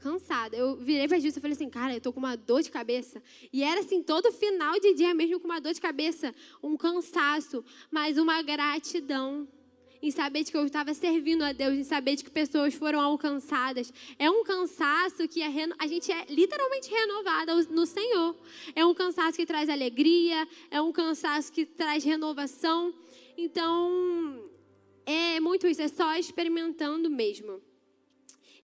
cansada. 0.00 0.56
Eu 0.56 0.76
virei 0.76 1.08
para 1.08 1.18
Justo 1.18 1.38
e 1.38 1.42
falei 1.42 1.54
assim, 1.54 1.68
cara, 1.68 1.94
eu 1.94 2.00
tô 2.00 2.12
com 2.12 2.20
uma 2.20 2.36
dor 2.36 2.62
de 2.62 2.70
cabeça. 2.70 3.22
E 3.52 3.62
era 3.62 3.80
assim, 3.80 4.02
todo 4.02 4.32
final 4.32 4.78
de 4.78 4.94
dia 4.94 5.12
mesmo 5.14 5.40
com 5.40 5.46
uma 5.46 5.60
dor 5.60 5.72
de 5.72 5.80
cabeça, 5.80 6.34
um 6.62 6.76
cansaço, 6.76 7.64
mas 7.90 8.18
uma 8.18 8.40
gratidão 8.42 9.48
em 10.02 10.10
saber 10.10 10.44
de 10.44 10.50
que 10.50 10.56
eu 10.56 10.64
estava 10.64 10.92
servindo 10.94 11.42
a 11.42 11.52
Deus, 11.52 11.74
em 11.74 11.82
saber 11.82 12.16
de 12.16 12.24
que 12.24 12.30
pessoas 12.30 12.74
foram 12.74 13.00
alcançadas. 13.00 13.92
É 14.18 14.30
um 14.30 14.44
cansaço 14.44 15.26
que 15.26 15.42
a, 15.42 15.48
a 15.78 15.86
gente 15.86 16.12
é 16.12 16.26
literalmente 16.28 16.88
renovada 16.90 17.54
no 17.70 17.86
Senhor. 17.86 18.36
É 18.74 18.84
um 18.84 18.94
cansaço 18.94 19.36
que 19.36 19.46
traz 19.46 19.68
alegria, 19.68 20.46
é 20.70 20.80
um 20.80 20.92
cansaço 20.92 21.50
que 21.52 21.64
traz 21.64 22.04
renovação. 22.04 22.94
Então, 23.36 24.48
é 25.06 25.38
muito 25.38 25.68
isso, 25.68 25.80
é 25.80 25.88
só 25.88 26.16
experimentando 26.16 27.08
mesmo. 27.08 27.62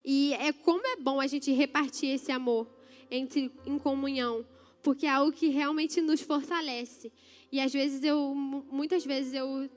E 0.04 0.34
é 0.36 0.54
como 0.54 0.88
é 0.88 0.96
bom 0.96 1.20
a 1.20 1.28
gente 1.28 1.52
repartir 1.52 2.10
esse 2.12 2.32
amor 2.32 2.66
entre 3.12 3.52
em 3.66 3.78
comunhão, 3.78 4.46
porque 4.82 5.06
é 5.06 5.10
algo 5.10 5.34
que 5.34 5.50
realmente 5.50 6.00
nos 6.00 6.22
fortalece. 6.22 7.12
E 7.52 7.60
às 7.60 7.74
vezes 7.74 8.02
eu, 8.04 8.34
muitas 8.34 9.06
vezes 9.06 9.34
eu, 9.34 9.70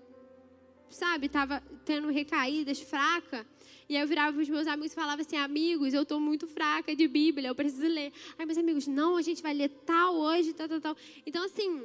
sabe, 0.89 1.27
estava 1.27 1.61
tendo 1.85 2.09
recaídas, 2.09 2.81
fraca. 2.81 3.45
E 3.89 3.97
eu 3.97 4.07
virava 4.07 4.33
para 4.33 4.43
os 4.43 4.49
meus 4.49 4.67
amigos 4.67 4.93
e 4.93 4.95
falava 4.95 5.23
assim: 5.23 5.37
amigos, 5.37 5.93
eu 5.93 6.03
estou 6.03 6.21
muito 6.21 6.47
fraca 6.47 6.95
de 6.95 7.09
Bíblia, 7.09 7.49
eu 7.49 7.55
preciso 7.55 7.89
ler. 7.89 8.13
Aí 8.39 8.47
meus 8.47 8.59
amigos, 8.59 8.87
não, 8.87 9.17
a 9.17 9.23
gente 9.23 9.43
vai 9.43 9.53
ler 9.53 9.69
tal 9.85 10.15
hoje, 10.15 10.53
tal, 10.53 10.69
tal, 10.69 10.81
tal. 10.81 10.97
Então, 11.27 11.45
assim, 11.45 11.83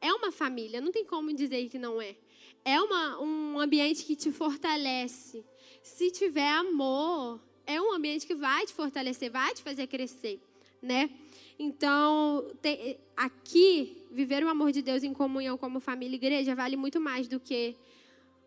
é 0.00 0.12
uma 0.12 0.30
família, 0.30 0.80
não 0.80 0.92
tem 0.92 1.04
como 1.04 1.32
dizer 1.32 1.68
que 1.68 1.78
não 1.78 2.00
é. 2.00 2.16
É 2.64 2.80
uma, 2.80 3.20
um 3.20 3.60
ambiente 3.60 4.04
que 4.04 4.16
te 4.16 4.32
fortalece. 4.32 5.44
Se 5.82 6.10
tiver 6.10 6.48
amor, 6.48 7.40
é 7.66 7.80
um 7.80 7.92
ambiente 7.92 8.26
que 8.26 8.34
vai 8.34 8.64
te 8.64 8.72
fortalecer, 8.72 9.30
vai 9.30 9.52
te 9.52 9.62
fazer 9.62 9.86
crescer, 9.86 10.40
né? 10.80 11.10
Então, 11.58 12.50
tem, 12.60 12.98
aqui, 13.16 14.04
viver 14.10 14.42
o 14.44 14.48
amor 14.48 14.72
de 14.72 14.82
Deus 14.82 15.02
em 15.02 15.12
comunhão 15.12 15.56
como 15.56 15.78
família 15.78 16.14
e 16.14 16.16
igreja 16.16 16.54
vale 16.54 16.76
muito 16.76 17.00
mais 17.00 17.28
do 17.28 17.38
que 17.38 17.76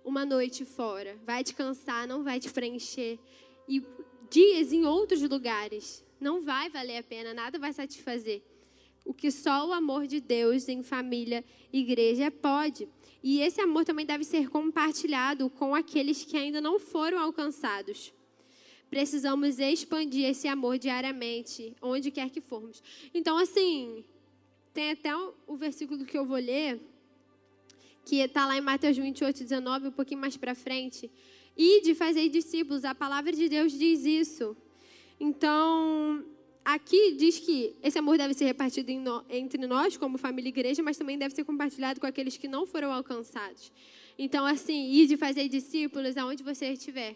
uma 0.04 0.26
noite 0.26 0.66
fora. 0.66 1.18
Vai 1.26 1.44
te 1.44 1.54
cansar, 1.54 2.08
não 2.08 2.24
vai 2.24 2.40
te 2.40 2.50
preencher. 2.50 3.20
E 3.68 3.84
dias 4.30 4.74
em 4.74 4.86
outros 4.86 5.22
lugares 5.22 6.04
não 6.20 6.42
vai 6.42 6.70
valer 6.70 6.98
a 6.98 7.04
pena, 7.04 7.34
nada 7.34 7.60
vai 7.60 7.72
satisfazer. 7.72 8.42
O 9.06 9.14
que 9.14 9.32
só 9.32 9.68
o 9.68 9.74
amor 9.74 10.06
de 10.06 10.20
Deus 10.20 10.68
em 10.68 10.84
família 10.84 11.46
e 11.72 11.80
igreja 11.80 12.30
pode. 12.30 12.90
E 13.24 13.42
esse 13.42 13.60
amor 13.62 13.84
também 13.84 14.06
deve 14.06 14.24
ser 14.24 14.50
compartilhado 14.50 15.50
com 15.50 15.74
aqueles 15.74 16.24
que 16.24 16.38
ainda 16.38 16.62
não 16.62 16.80
foram 16.80 17.20
alcançados 17.20 18.14
precisamos 18.90 19.60
expandir 19.60 20.26
esse 20.26 20.48
amor 20.48 20.78
diariamente, 20.78 21.76
onde 21.82 22.12
quer 22.12 22.30
que 22.30 22.42
formos. 22.42 22.82
Então, 23.14 23.38
assim, 23.38 24.04
tem 24.74 24.92
até 24.92 25.16
o 25.16 25.56
versículo 25.56 26.06
que 26.06 26.18
eu 26.18 26.26
vou 26.26 26.38
ler, 26.38 26.80
que 28.06 28.18
está 28.18 28.46
lá 28.46 28.58
em 28.58 28.62
Mateus 28.62 28.96
28, 28.96 29.44
19, 29.44 29.88
um 29.88 29.92
pouquinho 29.92 30.22
mais 30.22 30.38
para 30.38 30.56
frente. 30.56 31.12
E 31.56 31.82
de 31.82 31.94
fazer 31.96 32.30
discípulos, 32.30 32.86
a 32.86 32.96
palavra 32.96 33.32
de 33.34 33.50
Deus 33.50 33.72
diz 33.74 34.06
isso. 34.06 34.56
Então, 35.20 36.24
aqui 36.68 37.14
diz 37.14 37.40
que 37.40 37.74
esse 37.82 37.98
amor 37.98 38.18
deve 38.18 38.34
ser 38.34 38.44
repartido 38.44 38.92
entre 39.30 39.66
nós, 39.66 39.96
como 39.96 40.18
família 40.18 40.50
e 40.50 40.52
igreja, 40.52 40.84
mas 40.84 40.98
também 40.98 41.18
deve 41.18 41.34
ser 41.34 41.46
compartilhado 41.46 42.02
com 42.02 42.06
aqueles 42.06 42.36
que 42.36 42.46
não 42.46 42.66
foram 42.66 42.92
alcançados. 42.92 43.72
Então, 44.20 44.46
assim, 44.46 44.92
ir 44.92 45.08
de 45.08 45.16
fazer 45.16 45.48
discípulos 45.48 46.18
aonde 46.18 46.44
você 46.44 46.74
estiver 46.74 47.16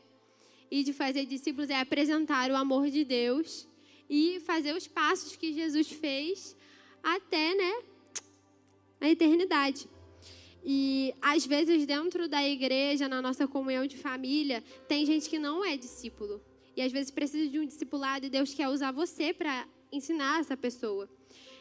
e 0.70 0.86
de 0.86 0.94
fazer 0.94 1.26
discípulos 1.26 1.70
é 1.70 1.78
apresentar 1.82 2.50
o 2.50 2.56
amor 2.56 2.90
de 2.90 3.04
Deus 3.04 3.68
e 4.10 4.40
fazer 4.40 4.74
os 4.74 4.88
passos 4.88 5.36
que 5.36 5.52
Jesus 5.52 5.92
fez 5.92 6.56
até, 7.04 7.54
né, 7.54 7.74
a 9.02 9.10
eternidade. 9.10 9.86
E 10.64 11.14
às 11.22 11.46
vezes 11.46 11.86
dentro 11.86 12.30
da 12.30 12.42
igreja, 12.48 13.10
na 13.10 13.22
nossa 13.22 13.46
comunhão 13.50 13.86
de 13.86 13.98
família, 13.98 14.64
tem 14.88 15.06
gente 15.06 15.30
que 15.30 15.38
não 15.38 15.66
é 15.66 15.76
discípulo. 15.76 16.42
E 16.76 16.82
às 16.82 16.92
vezes 16.92 17.12
precisa 17.12 17.50
de 17.50 17.60
um 17.60 17.66
discipulado 17.66 18.26
e 18.26 18.30
Deus 18.30 18.54
quer 18.54 18.70
usar 18.70 18.92
você 18.92 19.34
para 19.34 19.68
ensinar 19.92 20.40
essa 20.40 20.56
pessoa. 20.56 21.10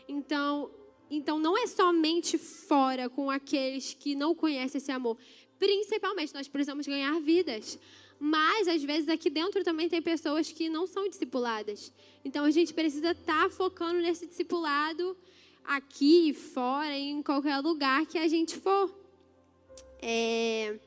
Então, 0.09 0.71
então 1.11 1.39
não 1.39 1.59
é 1.59 1.67
somente 1.67 2.39
fora 2.39 3.09
com 3.09 3.31
aqueles 3.31 3.95
que 3.95 4.15
não 4.15 4.35
conhecem 4.35 4.79
esse 4.79 4.93
amor. 4.93 5.17
Principalmente 5.59 6.33
nós 6.33 6.49
precisamos 6.49 6.87
ganhar 6.87 7.21
vidas. 7.21 7.79
Mas, 8.23 8.69
às 8.69 8.85
vezes, 8.85 9.09
aqui 9.09 9.31
dentro 9.31 9.65
também 9.65 9.89
tem 9.89 10.03
pessoas 10.03 10.53
que 10.53 10.69
não 10.69 10.87
são 10.87 11.09
discipuladas. 11.09 11.91
Então, 12.23 12.45
a 12.45 12.51
gente 12.51 12.75
precisa 12.75 13.13
estar 13.13 13.45
tá 13.45 13.51
focando 13.51 13.99
nesse 13.99 14.27
discipulado 14.27 15.17
aqui, 15.65 16.35
fora, 16.35 16.95
em 16.95 17.23
qualquer 17.23 17.59
lugar 17.61 18.05
que 18.05 18.19
a 18.19 18.29
gente 18.29 18.59
for. 18.59 18.95
É... 20.03 20.79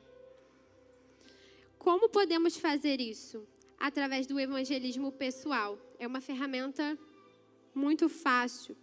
Como 1.76 2.08
podemos 2.08 2.56
fazer 2.56 3.00
isso? 3.00 3.44
Através 3.88 4.26
do 4.26 4.40
evangelismo 4.40 5.12
pessoal. 5.12 5.70
É 5.98 6.06
uma 6.06 6.22
ferramenta 6.28 6.98
muito 7.74 8.08
fácil. 8.08 8.74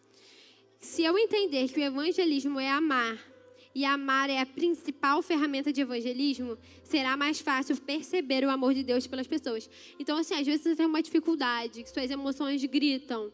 Se 0.79 1.01
eu 1.01 1.17
entender 1.17 1.69
que 1.69 1.79
o 1.79 1.83
evangelismo 1.83 2.59
é 2.59 2.69
amar 2.69 3.17
e 3.73 3.83
amar 3.83 4.29
é 4.29 4.39
a 4.39 4.45
principal 4.45 5.23
ferramenta 5.23 5.73
de 5.73 5.81
evangelismo, 5.81 6.55
será 6.83 7.17
mais 7.17 7.39
fácil 7.39 7.75
perceber 7.81 8.45
o 8.45 8.51
amor 8.51 8.75
de 8.75 8.83
Deus 8.83 9.07
pelas 9.07 9.25
pessoas. 9.25 9.67
Então, 9.99 10.15
assim, 10.19 10.35
às 10.35 10.45
vezes 10.45 10.61
você 10.61 10.75
tem 10.75 10.85
uma 10.85 11.01
dificuldade, 11.01 11.81
que 11.81 11.89
suas 11.89 12.11
emoções 12.11 12.63
gritam. 12.65 13.31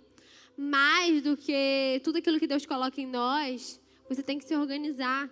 mais 0.55 1.21
do 1.21 1.35
que 1.35 1.99
tudo 2.01 2.17
aquilo 2.19 2.39
que 2.39 2.47
Deus 2.47 2.65
coloca 2.65 3.01
em 3.01 3.05
nós, 3.05 3.79
você 4.07 4.23
tem 4.23 4.39
que 4.39 4.45
se 4.45 4.55
organizar. 4.55 5.29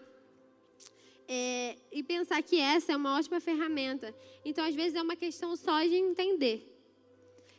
É, 1.27 1.77
e 1.91 2.03
pensar 2.03 2.41
que 2.43 2.59
essa 2.59 2.91
é 2.91 2.95
uma 2.95 3.17
ótima 3.17 3.39
ferramenta. 3.39 4.13
Então, 4.43 4.63
às 4.63 4.75
vezes, 4.75 4.95
é 4.95 5.01
uma 5.01 5.15
questão 5.15 5.55
só 5.55 5.81
de 5.81 5.95
entender. 5.95 6.71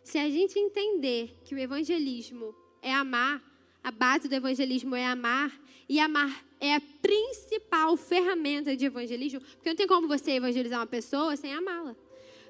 Se 0.04 0.18
a 0.18 0.30
gente 0.30 0.58
entender 0.58 1.36
que 1.44 1.54
o 1.54 1.58
evangelismo 1.58 2.54
é 2.80 2.94
amar, 2.94 3.42
a 3.82 3.90
base 3.90 4.28
do 4.28 4.34
evangelismo 4.34 4.94
é 4.94 5.04
amar, 5.04 5.52
e 5.88 5.98
amar 5.98 6.44
é 6.60 6.74
a 6.74 6.80
principal 6.80 7.96
ferramenta 7.96 8.76
de 8.76 8.84
evangelismo, 8.84 9.40
porque 9.40 9.68
não 9.68 9.76
tem 9.76 9.86
como 9.86 10.08
você 10.08 10.32
evangelizar 10.32 10.80
uma 10.80 10.86
pessoa 10.86 11.36
sem 11.36 11.52
amá-la. 11.52 11.94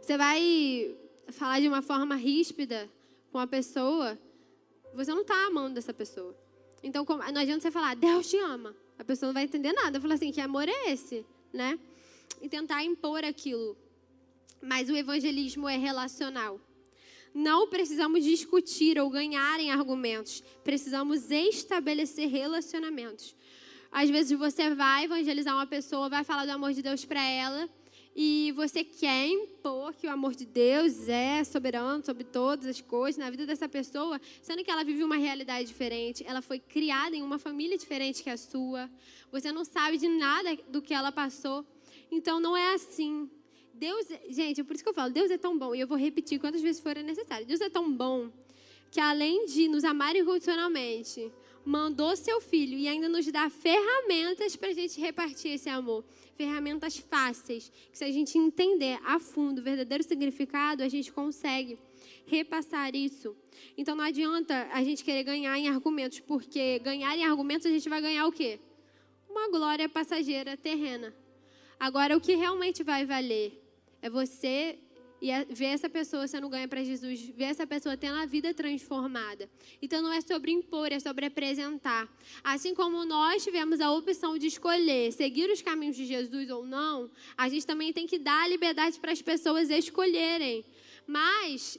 Você 0.00 0.16
vai 0.16 0.94
falar 1.28 1.60
de 1.60 1.68
uma 1.68 1.82
forma 1.82 2.14
ríspida 2.14 2.88
com 3.32 3.38
a 3.38 3.46
pessoa, 3.46 4.18
você 4.94 5.12
não 5.12 5.22
está 5.22 5.46
amando 5.46 5.78
essa 5.78 5.92
pessoa. 5.92 6.34
Então, 6.82 7.04
não 7.04 7.40
adianta 7.40 7.62
você 7.62 7.70
falar, 7.70 7.96
Deus 7.96 8.28
te 8.30 8.36
ama. 8.38 8.74
A 8.98 9.04
pessoa 9.04 9.28
não 9.28 9.34
vai 9.34 9.44
entender 9.44 9.72
nada. 9.72 10.00
Falar 10.00 10.14
assim, 10.14 10.32
que 10.32 10.40
amor 10.40 10.68
é 10.68 10.90
esse? 10.90 11.24
Né? 11.52 11.78
E 12.40 12.48
tentar 12.48 12.82
impor 12.84 13.24
aquilo. 13.24 13.76
Mas 14.62 14.88
o 14.88 14.96
evangelismo 14.96 15.68
é 15.68 15.76
relacional. 15.76 16.60
Não 17.34 17.68
precisamos 17.68 18.24
discutir 18.24 18.98
ou 18.98 19.10
ganhar 19.10 19.60
em 19.60 19.70
argumentos. 19.70 20.42
Precisamos 20.64 21.30
estabelecer 21.30 22.28
relacionamentos. 22.28 23.36
Às 23.92 24.10
vezes 24.10 24.38
você 24.38 24.74
vai 24.74 25.04
evangelizar 25.04 25.54
uma 25.54 25.66
pessoa, 25.66 26.08
vai 26.08 26.24
falar 26.24 26.46
do 26.46 26.52
amor 26.52 26.72
de 26.72 26.82
Deus 26.82 27.04
para 27.04 27.22
ela, 27.22 27.68
e 28.18 28.50
você 28.52 28.82
quer 28.82 29.28
impor 29.28 29.92
que 29.92 30.06
o 30.06 30.10
amor 30.10 30.34
de 30.34 30.46
Deus 30.46 31.06
é 31.06 31.44
soberano 31.44 32.02
sobre 32.02 32.24
todas 32.24 32.64
as 32.64 32.80
coisas 32.80 33.18
na 33.18 33.28
vida 33.28 33.44
dessa 33.44 33.68
pessoa, 33.68 34.18
sendo 34.40 34.64
que 34.64 34.70
ela 34.70 34.82
vive 34.82 35.04
uma 35.04 35.16
realidade 35.16 35.68
diferente, 35.68 36.24
ela 36.26 36.40
foi 36.40 36.58
criada 36.58 37.14
em 37.14 37.22
uma 37.22 37.38
família 37.38 37.76
diferente 37.76 38.22
que 38.22 38.30
a 38.30 38.38
sua, 38.38 38.90
você 39.30 39.52
não 39.52 39.66
sabe 39.66 39.98
de 39.98 40.08
nada 40.08 40.56
do 40.68 40.80
que 40.80 40.94
ela 40.94 41.12
passou. 41.12 41.62
Então 42.10 42.40
não 42.40 42.56
é 42.56 42.72
assim. 42.72 43.28
Deus, 43.74 44.06
gente, 44.30 44.62
é 44.62 44.64
por 44.64 44.74
isso 44.74 44.82
que 44.82 44.88
eu 44.88 44.94
falo, 44.94 45.12
Deus 45.12 45.30
é 45.30 45.36
tão 45.36 45.58
bom, 45.58 45.74
e 45.74 45.80
eu 45.80 45.86
vou 45.86 45.98
repetir 45.98 46.40
quantas 46.40 46.62
vezes 46.62 46.80
for 46.80 46.96
necessário. 46.96 47.46
Deus 47.46 47.60
é 47.60 47.68
tão 47.68 47.92
bom 47.92 48.30
que 48.90 48.98
além 48.98 49.44
de 49.44 49.68
nos 49.68 49.84
amar 49.84 50.16
incondicionalmente, 50.16 51.30
mandou 51.66 52.16
seu 52.16 52.40
filho 52.40 52.78
e 52.78 52.86
ainda 52.86 53.08
nos 53.08 53.26
dá 53.26 53.50
ferramentas 53.50 54.54
para 54.54 54.68
a 54.68 54.72
gente 54.72 55.00
repartir 55.00 55.50
esse 55.52 55.68
amor 55.68 56.04
ferramentas 56.36 56.98
fáceis, 56.98 57.72
que 57.90 57.96
se 57.96 58.04
a 58.04 58.12
gente 58.12 58.36
entender 58.38 59.00
a 59.04 59.18
fundo 59.18 59.60
o 59.60 59.64
verdadeiro 59.64 60.04
significado, 60.04 60.82
a 60.82 60.88
gente 60.88 61.10
consegue 61.10 61.78
repassar 62.26 62.94
isso. 62.94 63.34
Então 63.76 63.96
não 63.96 64.04
adianta 64.04 64.68
a 64.70 64.84
gente 64.84 65.02
querer 65.02 65.24
ganhar 65.24 65.58
em 65.58 65.68
argumentos, 65.68 66.20
porque 66.20 66.78
ganhar 66.78 67.16
em 67.16 67.24
argumentos 67.24 67.66
a 67.66 67.70
gente 67.70 67.88
vai 67.88 68.00
ganhar 68.00 68.26
o 68.26 68.32
quê? 68.32 68.60
Uma 69.28 69.48
glória 69.48 69.88
passageira 69.88 70.56
terrena. 70.56 71.14
Agora 71.80 72.16
o 72.16 72.20
que 72.20 72.34
realmente 72.34 72.82
vai 72.82 73.04
valer 73.04 73.62
é 74.02 74.10
você 74.10 74.78
e 75.20 75.30
ver 75.52 75.66
essa 75.66 75.88
pessoa 75.88 76.26
sendo 76.28 76.48
ganha 76.48 76.68
para 76.68 76.82
Jesus, 76.84 77.20
ver 77.28 77.44
essa 77.44 77.66
pessoa 77.66 77.96
tendo 77.96 78.16
a 78.16 78.26
vida 78.26 78.52
transformada. 78.52 79.48
Então 79.80 80.02
não 80.02 80.12
é 80.12 80.20
sobre 80.20 80.50
impor, 80.50 80.92
é 80.92 81.00
sobre 81.00 81.26
apresentar. 81.26 82.08
Assim 82.44 82.74
como 82.74 83.04
nós 83.04 83.42
tivemos 83.42 83.80
a 83.80 83.90
opção 83.90 84.36
de 84.36 84.46
escolher 84.46 85.12
seguir 85.12 85.50
os 85.50 85.62
caminhos 85.62 85.96
de 85.96 86.04
Jesus 86.04 86.50
ou 86.50 86.66
não, 86.66 87.10
a 87.36 87.48
gente 87.48 87.66
também 87.66 87.92
tem 87.92 88.06
que 88.06 88.18
dar 88.18 88.44
a 88.44 88.48
liberdade 88.48 89.00
para 89.00 89.12
as 89.12 89.22
pessoas 89.22 89.70
escolherem. 89.70 90.64
Mas 91.06 91.78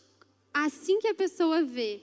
assim 0.54 1.00
que 1.00 1.08
a 1.08 1.14
pessoa 1.14 1.64
vê 1.64 2.02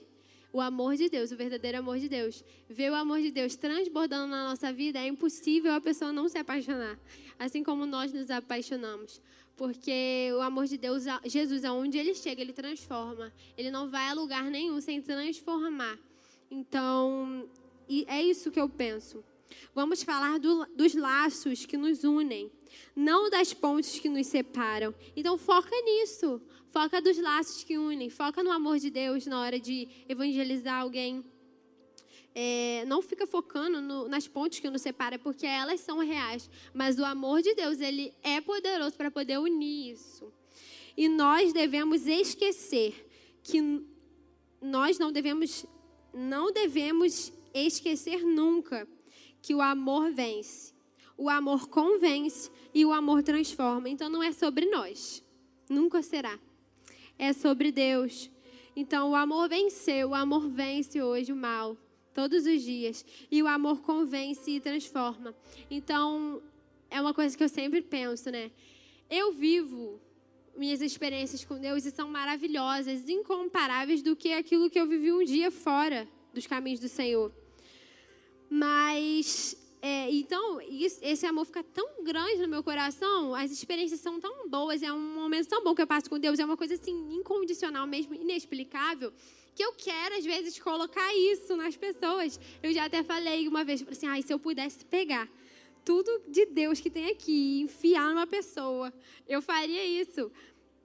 o 0.55 0.61
amor 0.61 0.95
de 0.95 1.09
Deus, 1.09 1.31
o 1.31 1.35
verdadeiro 1.35 1.79
amor 1.79 1.99
de 1.99 2.07
Deus, 2.07 2.41
ver 2.69 2.89
o 2.89 2.95
amor 2.95 3.19
de 3.21 3.29
Deus 3.29 3.57
transbordando 3.57 4.27
na 4.27 4.47
nossa 4.47 4.71
vida, 4.71 4.97
é 4.97 5.05
impossível 5.05 5.73
a 5.73 5.81
pessoa 5.81 6.13
não 6.13 6.29
se 6.29 6.37
apaixonar, 6.37 6.97
assim 7.37 7.61
como 7.61 7.85
nós 7.85 8.13
nos 8.13 8.31
apaixonamos. 8.31 9.21
Porque 9.55 10.31
o 10.35 10.41
amor 10.41 10.65
de 10.65 10.77
Deus, 10.77 11.03
Jesus, 11.25 11.63
aonde 11.63 11.97
ele 11.97 12.13
chega, 12.13 12.41
ele 12.41 12.53
transforma. 12.53 13.31
Ele 13.57 13.71
não 13.71 13.89
vai 13.89 14.09
a 14.09 14.13
lugar 14.13 14.43
nenhum 14.45 14.81
sem 14.81 15.01
transformar. 15.01 15.97
Então, 16.51 17.47
é 18.07 18.21
isso 18.21 18.51
que 18.51 18.59
eu 18.59 18.67
penso. 18.67 19.23
Vamos 19.73 20.03
falar 20.03 20.39
do, 20.39 20.65
dos 20.75 20.93
laços 20.93 21.65
que 21.65 21.77
nos 21.77 22.03
unem, 22.03 22.51
não 22.95 23.29
das 23.29 23.53
pontes 23.53 23.99
que 23.99 24.09
nos 24.09 24.27
separam. 24.27 24.93
Então, 25.15 25.37
foca 25.37 25.75
nisso. 25.83 26.41
Foca 26.71 27.01
dos 27.01 27.17
laços 27.17 27.63
que 27.63 27.77
unem. 27.77 28.09
Foca 28.09 28.43
no 28.43 28.51
amor 28.51 28.79
de 28.79 28.89
Deus 28.89 29.25
na 29.25 29.39
hora 29.39 29.57
de 29.57 29.87
evangelizar 30.09 30.81
alguém 30.81 31.23
é, 32.37 32.83
não 32.85 33.01
fica 33.01 33.25
focando 33.25 33.81
no, 33.81 34.09
nas 34.09 34.27
pontes 34.27 34.59
que 34.59 34.69
nos 34.69 34.81
separam, 34.81 35.17
porque 35.17 35.45
elas 35.45 35.79
são 35.79 35.99
reais. 35.99 36.49
Mas 36.73 36.99
o 36.99 37.05
amor 37.05 37.41
de 37.41 37.55
Deus, 37.55 37.79
ele 37.79 38.13
é 38.21 38.41
poderoso 38.41 38.97
para 38.97 39.09
poder 39.09 39.39
unir 39.39 39.93
isso. 39.93 40.33
E 40.97 41.07
nós 41.07 41.53
devemos 41.53 42.05
esquecer 42.05 43.07
que 43.41 43.81
nós 44.61 44.99
não 44.99 45.13
devemos, 45.13 45.65
não 46.13 46.51
devemos 46.51 47.31
esquecer 47.53 48.25
nunca 48.25 48.85
que 49.41 49.55
o 49.55 49.61
amor 49.61 50.11
vence. 50.11 50.73
O 51.17 51.29
amor 51.29 51.69
convence 51.69 52.51
e 52.73 52.83
o 52.85 52.91
amor 52.91 53.23
transforma. 53.23 53.87
Então 53.87 54.09
não 54.09 54.21
é 54.21 54.33
sobre 54.33 54.65
nós. 54.65 55.23
Nunca 55.69 56.01
será. 56.01 56.37
É 57.17 57.31
sobre 57.31 57.71
Deus. 57.71 58.29
Então 58.75 59.11
o 59.11 59.15
amor 59.15 59.47
venceu, 59.47 60.09
o 60.09 60.15
amor 60.15 60.49
vence 60.49 61.01
hoje 61.01 61.31
o 61.31 61.35
mal 61.35 61.77
todos 62.15 62.45
os 62.47 62.61
dias. 62.63 63.05
E 63.29 63.43
o 63.43 63.47
amor 63.47 63.81
convence 63.81 64.49
e 64.49 64.59
transforma. 64.59 65.35
Então, 65.69 66.41
é 66.89 66.99
uma 66.99 67.13
coisa 67.13 67.37
que 67.37 67.43
eu 67.43 67.49
sempre 67.49 67.81
penso, 67.81 68.31
né? 68.31 68.49
Eu 69.09 69.33
vivo 69.33 69.99
minhas 70.57 70.81
experiências 70.81 71.43
com 71.43 71.59
Deus 71.59 71.85
e 71.85 71.91
são 71.91 72.07
maravilhosas, 72.07 73.07
incomparáveis 73.09 74.01
do 74.01 74.15
que 74.15 74.31
aquilo 74.33 74.69
que 74.69 74.79
eu 74.79 74.87
vivi 74.87 75.11
um 75.11 75.23
dia 75.23 75.51
fora 75.51 76.07
dos 76.33 76.47
caminhos 76.47 76.79
do 76.79 76.87
Senhor. 76.87 77.31
Mas 78.49 79.57
é, 79.81 80.09
então, 80.09 80.59
esse 81.01 81.25
amor 81.27 81.45
fica 81.45 81.63
tão 81.63 82.03
grande 82.03 82.41
no 82.41 82.47
meu 82.47 82.63
coração, 82.63 83.35
as 83.35 83.51
experiências 83.51 83.99
são 83.99 84.19
tão 84.19 84.49
boas, 84.49 84.81
é 84.81 84.91
um 84.91 85.15
momento 85.15 85.47
tão 85.47 85.63
bom 85.63 85.75
que 85.75 85.81
eu 85.81 85.87
passo 85.87 86.09
com 86.09 86.17
Deus, 86.17 86.39
é 86.39 86.45
uma 86.45 86.57
coisa 86.57 86.75
assim, 86.75 87.13
incondicional 87.13 87.85
mesmo, 87.85 88.15
inexplicável, 88.15 89.13
que 89.55 89.63
eu 89.63 89.71
quero, 89.73 90.15
às 90.15 90.25
vezes, 90.25 90.59
colocar 90.59 91.15
isso 91.15 91.55
nas 91.55 91.77
pessoas. 91.77 92.39
Eu 92.61 92.73
já 92.73 92.85
até 92.85 93.01
falei 93.01 93.47
uma 93.47 93.63
vez, 93.63 93.83
assim, 93.89 94.05
ah, 94.05 94.21
se 94.21 94.31
eu 94.33 94.37
pudesse 94.37 94.83
pegar 94.85 95.27
tudo 95.85 96.21
de 96.27 96.45
Deus 96.47 96.79
que 96.79 96.89
tem 96.89 97.09
aqui 97.09 97.31
e 97.31 97.61
enfiar 97.61 98.09
numa 98.09 98.27
pessoa, 98.27 98.91
eu 99.27 99.41
faria 99.41 99.85
isso. 99.85 100.31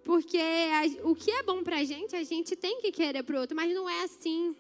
Porque 0.05 0.39
a, 0.39 1.09
o 1.09 1.15
que 1.15 1.31
é 1.31 1.43
bom 1.43 1.65
pra 1.65 1.83
gente, 1.83 2.15
a 2.15 2.23
gente 2.23 2.55
tem 2.55 2.81
que 2.81 2.93
querer 2.93 3.23
pro 3.23 3.41
outro, 3.41 3.57
mas 3.57 3.75
não 3.75 3.89
é 3.89 4.05
assim. 4.05 4.55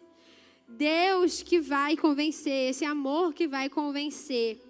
Deus 0.66 1.42
que 1.42 1.60
vai 1.60 1.96
convencer, 1.96 2.70
esse 2.70 2.84
amor 2.84 3.32
que 3.32 3.46
vai 3.46 3.68
convencer. 3.68 4.60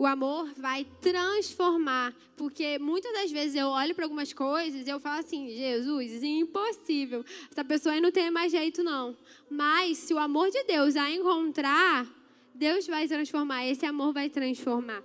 O 0.00 0.06
amor 0.06 0.50
vai 0.56 0.86
transformar, 1.02 2.16
porque 2.34 2.78
muitas 2.78 3.12
das 3.12 3.30
vezes 3.30 3.54
eu 3.54 3.66
olho 3.66 3.94
para 3.94 4.06
algumas 4.06 4.32
coisas 4.32 4.86
e 4.86 4.88
eu 4.88 4.98
falo 4.98 5.20
assim: 5.20 5.50
Jesus, 5.50 6.22
impossível. 6.22 7.22
Essa 7.50 7.62
pessoa 7.62 7.94
aí 7.94 8.00
não 8.00 8.10
tem 8.10 8.30
mais 8.30 8.50
jeito, 8.50 8.82
não. 8.82 9.14
Mas 9.50 9.98
se 9.98 10.14
o 10.14 10.18
amor 10.18 10.50
de 10.50 10.64
Deus 10.64 10.96
a 10.96 11.10
encontrar, 11.10 12.06
Deus 12.54 12.86
vai 12.86 13.06
transformar, 13.06 13.66
esse 13.66 13.84
amor 13.84 14.14
vai 14.14 14.30
transformar. 14.30 15.04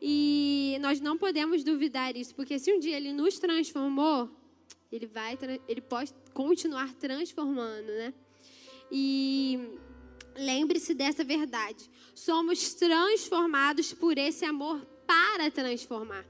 E 0.00 0.78
nós 0.80 0.98
não 0.98 1.18
podemos 1.18 1.62
duvidar 1.62 2.16
isso, 2.16 2.34
porque 2.34 2.58
se 2.58 2.72
um 2.72 2.78
dia 2.78 2.96
ele 2.96 3.12
nos 3.12 3.38
transformou, 3.38 4.30
ele 4.90 5.04
vai, 5.04 5.38
ele 5.68 5.82
pode 5.82 6.14
continuar 6.32 6.90
transformando, 6.94 7.88
né? 7.88 8.14
E 8.90 9.60
lembre-se 10.36 10.94
dessa 10.94 11.24
verdade. 11.24 11.90
Somos 12.14 12.74
transformados 12.74 13.92
por 13.92 14.18
esse 14.18 14.44
amor 14.44 14.80
para 15.06 15.50
transformar. 15.50 16.24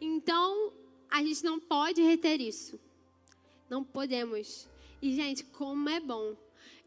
Então, 0.00 0.72
a 1.10 1.22
gente 1.22 1.44
não 1.44 1.58
pode 1.58 2.02
reter 2.02 2.40
isso. 2.40 2.78
Não 3.68 3.82
podemos. 3.82 4.68
E, 5.00 5.14
gente, 5.14 5.44
como 5.44 5.88
é 5.88 6.00
bom. 6.00 6.36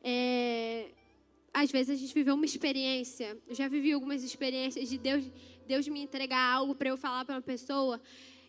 É... 0.03 0.91
Às 1.53 1.71
vezes 1.71 1.89
a 1.89 1.99
gente 1.99 2.13
viveu 2.13 2.35
uma 2.35 2.45
experiência. 2.45 3.37
Eu 3.47 3.55
já 3.55 3.67
vivi 3.67 3.91
algumas 3.91 4.23
experiências 4.23 4.87
de 4.89 4.97
Deus, 4.97 5.25
Deus 5.67 5.87
me 5.87 6.01
entregar 6.01 6.53
algo 6.53 6.75
para 6.75 6.89
eu 6.89 6.97
falar 6.97 7.25
para 7.25 7.35
uma 7.35 7.41
pessoa. 7.41 7.99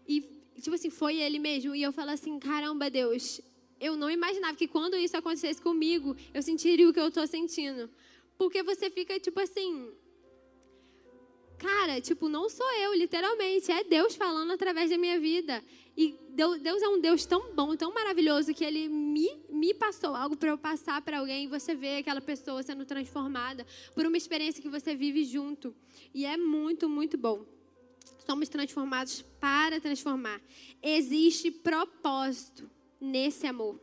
E, 0.06 0.20
tipo 0.60 0.74
assim, 0.74 0.90
foi 0.90 1.16
Ele 1.16 1.38
mesmo. 1.38 1.74
E 1.74 1.82
eu 1.82 1.92
falo 1.92 2.10
assim: 2.10 2.38
caramba, 2.38 2.90
Deus, 2.90 3.40
eu 3.80 3.96
não 3.96 4.10
imaginava 4.10 4.54
que 4.54 4.68
quando 4.68 4.94
isso 4.96 5.16
acontecesse 5.16 5.60
comigo, 5.60 6.14
eu 6.34 6.42
sentiria 6.42 6.88
o 6.88 6.92
que 6.92 7.00
eu 7.00 7.08
estou 7.08 7.26
sentindo. 7.26 7.88
Porque 8.36 8.62
você 8.62 8.90
fica 8.90 9.18
tipo 9.18 9.40
assim. 9.40 9.90
Cara, 11.58 12.00
tipo, 12.00 12.26
não 12.26 12.48
sou 12.48 12.70
eu, 12.78 12.94
literalmente, 12.94 13.70
é 13.70 13.84
Deus 13.84 14.14
falando 14.14 14.52
através 14.52 14.88
da 14.88 14.96
minha 14.96 15.20
vida. 15.20 15.62
E 15.94 16.16
Deus 16.30 16.80
é 16.82 16.88
um 16.88 16.98
Deus 16.98 17.26
tão 17.26 17.54
bom, 17.54 17.76
tão 17.76 17.92
maravilhoso, 17.92 18.54
que 18.54 18.64
Ele 18.64 18.88
me, 18.88 19.28
me 19.50 19.74
passou 19.74 20.14
algo 20.14 20.38
para 20.38 20.48
eu 20.48 20.56
passar 20.56 21.02
para 21.02 21.18
alguém 21.18 21.48
você 21.48 21.74
vê 21.74 21.98
aquela 21.98 22.20
pessoa 22.22 22.62
sendo 22.62 22.86
transformada 22.86 23.66
por 23.94 24.06
uma 24.06 24.16
experiência 24.16 24.62
que 24.62 24.70
você 24.70 24.94
vive 24.94 25.22
junto. 25.24 25.74
E 26.14 26.24
é 26.24 26.36
muito, 26.38 26.88
muito 26.88 27.18
bom. 27.18 27.44
Somos 28.24 28.48
transformados 28.48 29.20
para 29.38 29.80
transformar. 29.80 30.40
Existe 30.82 31.50
propósito 31.50 32.70
nesse 33.00 33.46
amor. 33.46 33.80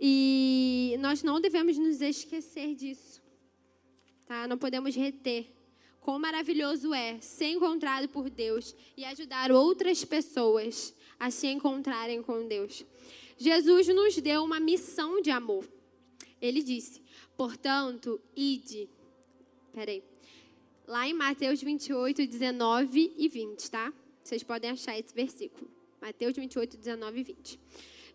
E 0.00 0.96
nós 1.00 1.22
não 1.22 1.40
devemos 1.40 1.78
nos 1.78 2.00
esquecer 2.00 2.74
disso. 2.74 3.22
Tá? 4.26 4.48
Não 4.48 4.58
podemos 4.58 4.94
reter 4.94 5.46
quão 6.00 6.18
maravilhoso 6.18 6.92
é 6.92 7.20
ser 7.20 7.52
encontrado 7.52 8.08
por 8.08 8.28
Deus 8.28 8.74
e 8.96 9.04
ajudar 9.04 9.52
outras 9.52 10.04
pessoas 10.04 10.94
a 11.18 11.30
se 11.30 11.46
encontrarem 11.46 12.22
com 12.22 12.46
Deus. 12.46 12.84
Jesus 13.38 13.88
nos 13.88 14.16
deu 14.16 14.44
uma 14.44 14.60
missão 14.60 15.20
de 15.20 15.30
amor. 15.30 15.66
Ele 16.40 16.62
disse: 16.62 17.00
portanto, 17.36 18.20
ide. 18.36 18.88
Peraí. 19.72 20.02
Lá 20.86 21.08
em 21.08 21.14
Mateus 21.14 21.62
28, 21.62 22.26
19 22.26 23.14
e 23.16 23.28
20, 23.28 23.70
tá? 23.70 23.92
Vocês 24.22 24.42
podem 24.42 24.70
achar 24.70 24.98
esse 24.98 25.14
versículo. 25.14 25.70
Mateus 26.00 26.36
28, 26.36 26.76
19 26.76 27.20
e 27.20 27.22
20. 27.22 27.60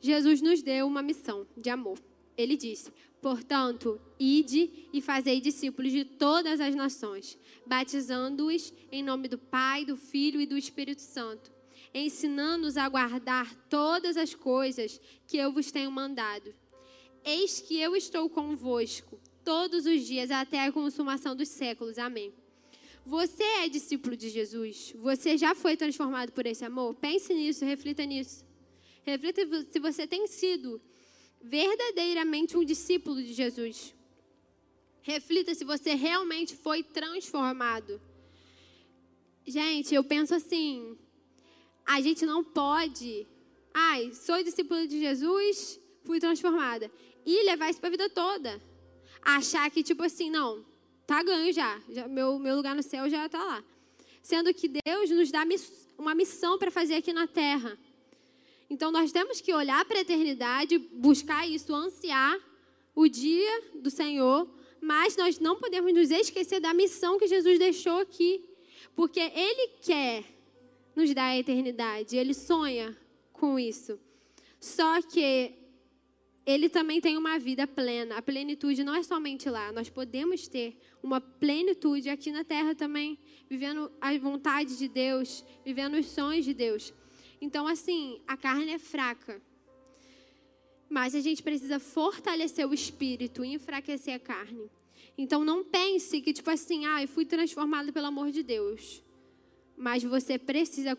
Jesus 0.01 0.41
nos 0.41 0.61
deu 0.61 0.87
uma 0.87 1.01
missão 1.01 1.45
de 1.57 1.69
amor. 1.69 1.99
Ele 2.37 2.55
disse: 2.55 2.91
Portanto, 3.21 3.99
ide 4.17 4.87
e 4.93 5.01
fazei 5.01 5.41
discípulos 5.41 5.91
de 5.91 6.05
todas 6.05 6.61
as 6.61 6.73
nações, 6.73 7.37
batizando-os 7.65 8.73
em 8.91 9.03
nome 9.03 9.27
do 9.27 9.37
Pai, 9.37 9.83
do 9.83 9.97
Filho 9.97 10.39
e 10.39 10.45
do 10.45 10.57
Espírito 10.57 11.01
Santo, 11.01 11.51
ensinando-os 11.93 12.77
a 12.77 12.87
guardar 12.87 13.53
todas 13.69 14.15
as 14.15 14.33
coisas 14.33 15.01
que 15.27 15.37
eu 15.37 15.51
vos 15.51 15.69
tenho 15.69 15.91
mandado. 15.91 16.53
Eis 17.25 17.59
que 17.59 17.77
eu 17.77 17.95
estou 17.95 18.29
convosco 18.29 19.19
todos 19.43 19.85
os 19.85 20.05
dias 20.05 20.31
até 20.31 20.63
a 20.63 20.71
consumação 20.71 21.35
dos 21.35 21.49
séculos. 21.49 21.97
Amém. 21.97 22.33
Você 23.05 23.43
é 23.43 23.67
discípulo 23.67 24.15
de 24.15 24.29
Jesus? 24.29 24.93
Você 24.97 25.37
já 25.37 25.53
foi 25.53 25.75
transformado 25.75 26.31
por 26.31 26.45
esse 26.45 26.63
amor? 26.63 26.93
Pense 26.95 27.33
nisso, 27.33 27.65
reflita 27.65 28.05
nisso. 28.05 28.45
Reflita 29.09 29.41
se 29.71 29.79
você 29.79 30.05
tem 30.05 30.27
sido 30.27 30.81
verdadeiramente 31.41 32.57
um 32.57 32.63
discípulo 32.63 33.21
de 33.21 33.33
Jesus. 33.33 33.93
Reflita 35.01 35.55
se 35.55 35.63
você 35.63 35.93
realmente 35.93 36.55
foi 36.55 36.83
transformado. 36.83 37.99
Gente, 39.45 39.95
eu 39.95 40.03
penso 40.03 40.35
assim: 40.35 40.97
a 41.85 41.99
gente 42.01 42.25
não 42.25 42.43
pode, 42.43 43.25
ai, 43.73 44.13
sou 44.13 44.43
discípulo 44.43 44.87
de 44.87 44.99
Jesus, 44.99 45.79
fui 46.03 46.19
transformada, 46.19 46.91
e 47.25 47.43
levar 47.45 47.69
isso 47.69 47.79
para 47.79 47.89
a 47.89 47.91
vida 47.91 48.09
toda. 48.09 48.61
Achar 49.21 49.69
que, 49.71 49.81
tipo 49.81 50.03
assim, 50.03 50.29
não, 50.29 50.63
tá 51.07 51.23
ganho 51.23 51.51
já, 51.51 51.81
já 51.89 52.07
meu, 52.07 52.37
meu 52.37 52.55
lugar 52.55 52.75
no 52.75 52.83
céu 52.83 53.09
já 53.09 53.25
está 53.25 53.43
lá. 53.43 53.63
Sendo 54.21 54.53
que 54.53 54.67
Deus 54.67 55.09
nos 55.09 55.31
dá 55.31 55.43
uma 55.97 56.13
missão 56.13 56.59
para 56.59 56.69
fazer 56.69 56.95
aqui 56.95 57.11
na 57.11 57.25
terra. 57.25 57.77
Então 58.69 58.91
nós 58.91 59.11
temos 59.11 59.41
que 59.41 59.53
olhar 59.53 59.83
para 59.85 59.97
a 59.97 60.01
eternidade, 60.01 60.77
buscar 60.77 61.47
isso, 61.47 61.73
ansiar 61.73 62.37
o 62.95 63.07
dia 63.07 63.63
do 63.75 63.89
Senhor, 63.89 64.47
mas 64.81 65.17
nós 65.17 65.39
não 65.39 65.57
podemos 65.57 65.93
nos 65.93 66.11
esquecer 66.11 66.59
da 66.59 66.73
missão 66.73 67.17
que 67.17 67.27
Jesus 67.27 67.57
deixou 67.57 67.99
aqui, 67.99 68.43
porque 68.95 69.19
Ele 69.19 69.67
quer 69.81 70.23
nos 70.95 71.13
dar 71.13 71.29
a 71.29 71.37
eternidade, 71.37 72.15
Ele 72.15 72.33
sonha 72.33 72.95
com 73.33 73.57
isso. 73.57 73.99
Só 74.59 75.01
que 75.01 75.53
Ele 76.45 76.69
também 76.69 76.99
tem 76.99 77.17
uma 77.17 77.39
vida 77.39 77.65
plena. 77.65 78.17
A 78.17 78.21
plenitude 78.21 78.83
não 78.83 78.93
é 78.93 79.01
somente 79.01 79.49
lá, 79.49 79.71
nós 79.71 79.89
podemos 79.89 80.47
ter 80.47 80.77
uma 81.01 81.19
plenitude 81.19 82.09
aqui 82.09 82.31
na 82.31 82.43
terra 82.43 82.75
também, 82.75 83.17
vivendo 83.49 83.91
a 83.99 84.15
vontade 84.17 84.77
de 84.77 84.87
Deus, 84.87 85.43
vivendo 85.65 85.95
os 85.95 86.05
sonhos 86.07 86.45
de 86.45 86.53
Deus. 86.53 86.93
Então, 87.41 87.67
assim, 87.67 88.21
a 88.27 88.35
carne 88.35 88.71
é 88.71 88.79
fraca. 88.79 89.41
Mas 90.89 91.15
a 91.15 91.21
gente 91.21 91.41
precisa 91.41 91.79
fortalecer 91.79 92.67
o 92.67 92.73
espírito 92.73 93.45
e 93.45 93.53
enfraquecer 93.53 94.15
a 94.15 94.19
carne. 94.19 94.69
Então, 95.17 95.43
não 95.45 95.63
pense 95.63 96.21
que, 96.21 96.33
tipo 96.33 96.49
assim, 96.49 96.85
ah, 96.85 97.01
eu 97.01 97.07
fui 97.07 97.25
transformado 97.25 97.93
pelo 97.93 98.07
amor 98.07 98.31
de 98.31 98.43
Deus. 98.43 99.03
Mas 99.77 100.03
você 100.03 100.37
precisa 100.37 100.97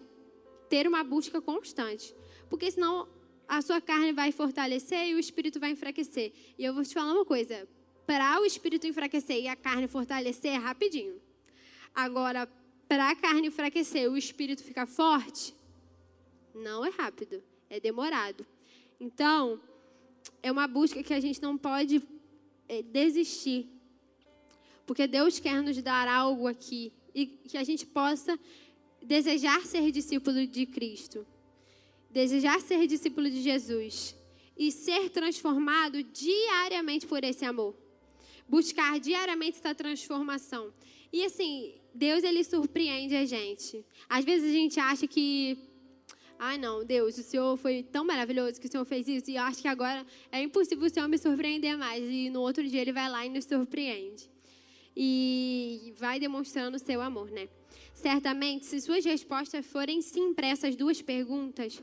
ter 0.68 0.86
uma 0.86 1.02
busca 1.02 1.40
constante. 1.40 2.14
Porque 2.48 2.70
senão 2.70 3.08
a 3.48 3.60
sua 3.60 3.80
carne 3.80 4.12
vai 4.12 4.30
fortalecer 4.30 5.08
e 5.08 5.14
o 5.14 5.18
espírito 5.18 5.58
vai 5.58 5.72
enfraquecer. 5.72 6.32
E 6.56 6.64
eu 6.64 6.72
vou 6.72 6.84
te 6.84 6.94
falar 6.94 7.12
uma 7.12 7.24
coisa: 7.24 7.68
para 8.06 8.40
o 8.40 8.44
espírito 8.44 8.86
enfraquecer 8.86 9.42
e 9.42 9.48
a 9.48 9.56
carne 9.56 9.88
fortalecer, 9.88 10.52
é 10.52 10.56
rapidinho. 10.56 11.20
Agora, 11.94 12.48
para 12.88 13.10
a 13.10 13.16
carne 13.16 13.48
enfraquecer 13.48 14.02
e 14.02 14.08
o 14.08 14.16
espírito 14.16 14.62
ficar 14.62 14.86
forte, 14.86 15.54
não 16.54 16.84
é 16.84 16.90
rápido, 16.90 17.42
é 17.68 17.78
demorado. 17.80 18.46
Então, 18.98 19.60
é 20.42 20.50
uma 20.50 20.66
busca 20.66 21.02
que 21.02 21.14
a 21.14 21.20
gente 21.20 21.40
não 21.40 21.56
pode 21.56 22.02
é, 22.68 22.82
desistir. 22.82 23.68
Porque 24.86 25.06
Deus 25.06 25.38
quer 25.38 25.62
nos 25.62 25.80
dar 25.82 26.08
algo 26.08 26.46
aqui 26.46 26.92
e 27.14 27.26
que 27.26 27.56
a 27.56 27.64
gente 27.64 27.86
possa 27.86 28.38
desejar 29.02 29.64
ser 29.64 29.90
discípulo 29.90 30.46
de 30.46 30.66
Cristo, 30.66 31.26
desejar 32.10 32.60
ser 32.60 32.86
discípulo 32.86 33.30
de 33.30 33.40
Jesus 33.40 34.16
e 34.56 34.70
ser 34.70 35.10
transformado 35.10 36.02
diariamente 36.02 37.06
por 37.06 37.24
esse 37.24 37.44
amor. 37.44 37.74
Buscar 38.48 38.98
diariamente 38.98 39.58
essa 39.58 39.74
transformação. 39.74 40.72
E 41.12 41.24
assim, 41.24 41.74
Deus 41.94 42.22
ele 42.22 42.42
surpreende 42.44 43.14
a 43.14 43.24
gente. 43.24 43.84
Às 44.08 44.24
vezes 44.24 44.50
a 44.50 44.52
gente 44.52 44.78
acha 44.78 45.06
que 45.06 45.56
Ai, 46.42 46.56
não, 46.56 46.82
Deus, 46.82 47.18
o 47.18 47.22
Senhor 47.22 47.54
foi 47.58 47.82
tão 47.82 48.02
maravilhoso 48.02 48.58
que 48.58 48.66
o 48.66 48.70
Senhor 48.70 48.86
fez 48.86 49.06
isso 49.06 49.30
e 49.30 49.36
eu 49.36 49.42
acho 49.42 49.60
que 49.60 49.68
agora 49.68 50.06
é 50.32 50.42
impossível 50.42 50.86
o 50.86 50.88
Senhor 50.88 51.06
me 51.06 51.18
surpreender 51.18 51.76
mais. 51.76 52.02
E 52.02 52.30
no 52.30 52.40
outro 52.40 52.66
dia 52.66 52.80
ele 52.80 52.94
vai 52.94 53.10
lá 53.10 53.26
e 53.26 53.28
nos 53.28 53.44
surpreende. 53.44 54.26
E 54.96 55.92
vai 55.98 56.18
demonstrando 56.18 56.78
o 56.78 56.80
seu 56.80 57.02
amor, 57.02 57.30
né? 57.30 57.46
Certamente, 57.92 58.64
se 58.64 58.80
suas 58.80 59.04
respostas 59.04 59.66
forem 59.66 60.00
sim 60.00 60.32
para 60.32 60.46
essas 60.46 60.74
duas 60.74 61.02
perguntas, 61.02 61.82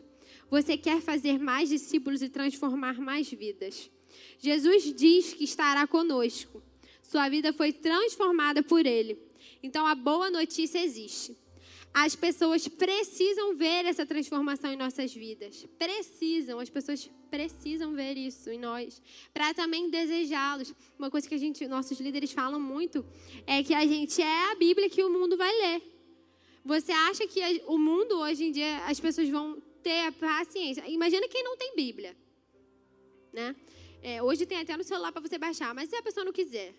você 0.50 0.76
quer 0.76 1.02
fazer 1.02 1.38
mais 1.38 1.70
discípulos 1.70 2.24
e 2.24 2.28
transformar 2.28 3.00
mais 3.00 3.30
vidas. 3.30 3.92
Jesus 4.40 4.92
diz 4.92 5.36
que 5.36 5.44
estará 5.44 5.86
conosco. 5.86 6.64
Sua 7.04 7.30
vida 7.30 7.54
foi 7.54 7.72
transformada 7.72 8.64
por 8.64 8.88
ele. 8.88 9.20
Então 9.62 9.86
a 9.86 9.94
boa 9.94 10.32
notícia 10.32 10.84
existe. 10.84 11.38
As 12.00 12.16
pessoas 12.16 12.68
precisam 12.68 13.56
ver 13.56 13.84
essa 13.86 14.06
transformação 14.06 14.72
em 14.72 14.76
nossas 14.76 15.12
vidas. 15.12 15.66
Precisam, 15.80 16.60
as 16.60 16.70
pessoas 16.70 17.10
precisam 17.32 17.96
ver 17.96 18.16
isso 18.16 18.52
em 18.52 18.60
nós, 18.60 19.02
para 19.34 19.52
também 19.56 19.90
desejá-los. 19.90 20.76
Uma 21.00 21.10
coisa 21.10 21.28
que 21.28 21.34
a 21.34 21.40
gente, 21.40 21.68
nossos 21.68 22.00
líderes 22.00 22.32
falam 22.32 22.60
muito 22.60 23.04
é 23.48 23.64
que 23.64 23.74
a 23.74 23.84
gente 23.84 24.22
é 24.22 24.52
a 24.52 24.54
Bíblia 24.54 24.92
que 24.92 25.04
o 25.04 25.10
mundo 25.10 25.36
vai 25.36 25.52
ler. 25.52 25.82
Você 26.64 26.92
acha 26.92 27.26
que 27.26 27.64
o 27.66 27.80
mundo 27.80 28.20
hoje 28.20 28.44
em 28.44 28.52
dia 28.52 28.86
as 28.86 29.00
pessoas 29.00 29.28
vão 29.28 29.60
ter 29.82 30.02
a 30.06 30.12
paciência? 30.12 30.88
Imagina 30.88 31.28
quem 31.28 31.44
não 31.44 31.58
tem 31.58 31.76
Bíblia, 31.76 32.16
né? 33.34 33.56
É, 34.04 34.22
hoje 34.22 34.46
tem 34.46 34.60
até 34.60 34.78
no 34.78 34.84
celular 34.84 35.12
para 35.12 35.28
você 35.28 35.40
baixar, 35.40 35.74
mas 35.74 35.90
se 35.90 35.96
a 35.96 36.04
pessoa 36.04 36.24
não 36.24 36.32
quiser, 36.32 36.76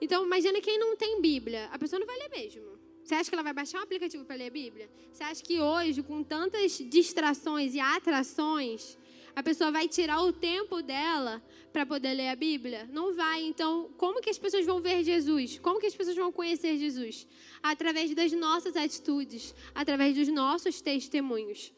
então 0.00 0.24
imagina 0.24 0.60
quem 0.60 0.76
não 0.76 0.96
tem 0.96 1.20
Bíblia, 1.20 1.68
a 1.70 1.78
pessoa 1.78 2.00
não 2.00 2.06
vai 2.08 2.18
ler 2.18 2.30
mesmo. 2.30 2.79
Você 3.10 3.16
acha 3.16 3.28
que 3.28 3.34
ela 3.34 3.42
vai 3.42 3.52
baixar 3.52 3.80
um 3.80 3.82
aplicativo 3.82 4.24
para 4.24 4.36
ler 4.36 4.46
a 4.46 4.50
Bíblia? 4.50 4.88
Você 5.12 5.24
acha 5.24 5.42
que 5.42 5.60
hoje, 5.60 6.00
com 6.00 6.22
tantas 6.22 6.78
distrações 6.78 7.74
e 7.74 7.80
atrações, 7.80 8.96
a 9.34 9.42
pessoa 9.42 9.72
vai 9.72 9.88
tirar 9.88 10.22
o 10.22 10.32
tempo 10.32 10.80
dela 10.80 11.42
para 11.72 11.84
poder 11.84 12.14
ler 12.14 12.28
a 12.28 12.36
Bíblia? 12.36 12.88
Não 12.92 13.12
vai. 13.16 13.42
Então, 13.42 13.90
como 13.98 14.20
que 14.20 14.30
as 14.30 14.38
pessoas 14.38 14.64
vão 14.64 14.80
ver 14.80 15.02
Jesus? 15.02 15.58
Como 15.58 15.80
que 15.80 15.88
as 15.88 15.96
pessoas 15.96 16.14
vão 16.14 16.30
conhecer 16.30 16.78
Jesus? 16.78 17.26
Através 17.60 18.14
das 18.14 18.30
nossas 18.30 18.76
atitudes, 18.76 19.56
através 19.74 20.14
dos 20.14 20.28
nossos 20.28 20.80
testemunhos. 20.80 21.72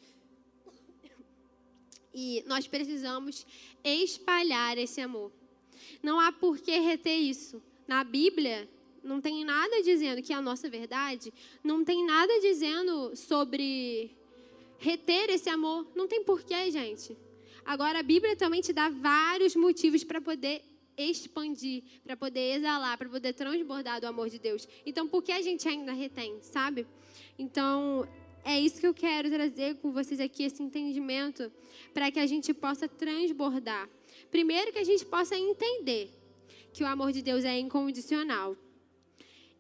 E 2.13 2.45
nós 2.47 2.69
precisamos 2.69 3.47
espalhar 3.83 4.77
esse 4.77 5.01
amor. 5.01 5.33
Não 6.03 6.21
há 6.21 6.31
por 6.31 6.59
que 6.59 6.79
reter 6.79 7.17
isso. 7.17 7.63
Na 7.89 8.05
Bíblia, 8.05 8.69
não 9.03 9.21
tem 9.21 9.45
nada 9.45 9.83
dizendo 9.83 10.23
que 10.23 10.33
é 10.33 10.37
a 10.37 10.43
nossa 10.43 10.69
verdade, 10.69 11.33
não 11.63 11.85
tem 11.85 12.05
nada 12.05 12.33
dizendo 12.41 13.15
sobre 13.17 14.17
reter 14.83 15.31
esse 15.31 15.49
amor. 15.49 15.87
Não 15.95 16.09
tem 16.09 16.25
porquê, 16.25 16.71
gente. 16.71 17.17
Agora, 17.65 18.01
a 18.01 18.03
Bíblia 18.03 18.37
também 18.37 18.61
te 18.61 18.73
dá 18.73 18.89
vários 18.89 19.55
motivos 19.55 20.03
para 20.03 20.21
poder 20.21 20.63
expandir, 20.97 21.85
para 22.05 22.17
poder 22.17 22.57
exalar, 22.57 22.99
para 22.99 23.09
poder 23.09 23.33
transbordar 23.33 24.01
do 24.01 24.07
amor 24.07 24.29
de 24.29 24.39
Deus. 24.39 24.69
Então, 24.85 25.07
por 25.09 25.23
que 25.23 25.31
a 25.31 25.41
gente 25.41 25.67
ainda 25.69 25.93
retém, 25.93 26.39
sabe? 26.43 26.87
Então, 27.39 28.07
é 28.45 28.61
isso 28.61 28.81
que 28.81 28.87
eu 28.87 28.93
quero 28.93 29.31
trazer 29.31 29.77
com 29.77 29.93
vocês 29.93 30.19
aqui, 30.19 30.43
esse 30.43 30.61
entendimento, 30.61 31.51
para 31.95 32.11
que 32.11 32.19
a 32.19 32.27
gente 32.27 32.53
possa 32.53 32.89
transbordar. 32.89 33.89
Primeiro, 34.31 34.73
que 34.73 34.79
a 34.79 34.85
gente 34.85 35.05
possa 35.07 35.37
entender 35.37 36.11
que 36.73 36.83
o 36.83 36.87
amor 36.87 37.13
de 37.13 37.23
Deus 37.23 37.45
é 37.45 37.57
incondicional. 37.59 38.57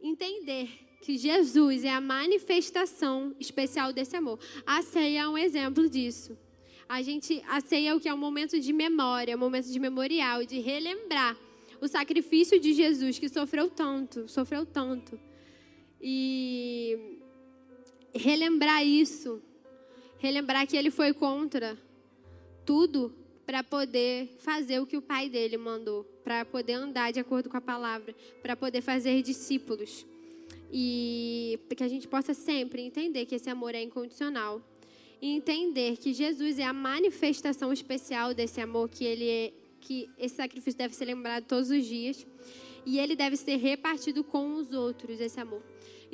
Entender 0.02 0.68
que 1.00 1.16
Jesus 1.16 1.84
é 1.84 1.90
a 1.90 2.00
manifestação 2.00 3.34
especial 3.38 3.92
desse 3.92 4.16
amor. 4.16 4.38
A 4.66 4.82
ceia 4.82 5.20
é 5.20 5.28
um 5.28 5.38
exemplo 5.38 5.88
disso. 5.88 6.36
A 6.88 7.00
gente, 7.02 7.42
a 7.48 7.60
ceia 7.60 7.90
é 7.90 7.94
o 7.94 8.00
que 8.00 8.08
é 8.08 8.14
um 8.14 8.18
momento 8.18 8.58
de 8.58 8.72
memória, 8.72 9.36
um 9.36 9.40
momento 9.40 9.68
de 9.70 9.78
memorial, 9.78 10.44
de 10.44 10.58
relembrar 10.60 11.36
o 11.80 11.88
sacrifício 11.88 12.60
de 12.60 12.72
Jesus 12.72 13.18
que 13.18 13.28
sofreu 13.28 13.70
tanto, 13.70 14.28
sofreu 14.28 14.66
tanto. 14.66 15.18
E 16.00 17.18
relembrar 18.14 18.84
isso, 18.84 19.42
relembrar 20.18 20.66
que 20.66 20.76
ele 20.76 20.90
foi 20.90 21.12
contra 21.12 21.78
tudo 22.64 23.14
para 23.52 23.62
poder 23.62 24.30
fazer 24.38 24.80
o 24.80 24.86
que 24.86 24.96
o 24.96 25.02
pai 25.02 25.28
dele 25.28 25.58
mandou, 25.58 26.04
para 26.24 26.42
poder 26.42 26.72
andar 26.72 27.12
de 27.12 27.20
acordo 27.20 27.50
com 27.50 27.56
a 27.58 27.60
palavra, 27.60 28.14
para 28.40 28.56
poder 28.56 28.80
fazer 28.80 29.20
discípulos. 29.20 30.06
E 30.72 31.60
que 31.76 31.84
a 31.84 31.88
gente 31.88 32.08
possa 32.08 32.32
sempre 32.32 32.80
entender 32.80 33.26
que 33.26 33.34
esse 33.34 33.50
amor 33.50 33.74
é 33.74 33.82
incondicional 33.82 34.62
e 35.20 35.36
entender 35.36 35.98
que 35.98 36.14
Jesus 36.14 36.58
é 36.58 36.64
a 36.64 36.72
manifestação 36.72 37.70
especial 37.74 38.32
desse 38.32 38.58
amor, 38.58 38.88
que 38.88 39.04
ele 39.04 39.28
é, 39.28 39.52
que 39.82 40.08
esse 40.18 40.36
sacrifício 40.36 40.78
deve 40.78 40.94
ser 40.94 41.04
lembrado 41.04 41.44
todos 41.44 41.68
os 41.68 41.84
dias 41.84 42.26
e 42.86 42.98
ele 42.98 43.14
deve 43.14 43.36
ser 43.36 43.56
repartido 43.56 44.24
com 44.24 44.54
os 44.54 44.72
outros 44.72 45.20
esse 45.20 45.38
amor. 45.38 45.62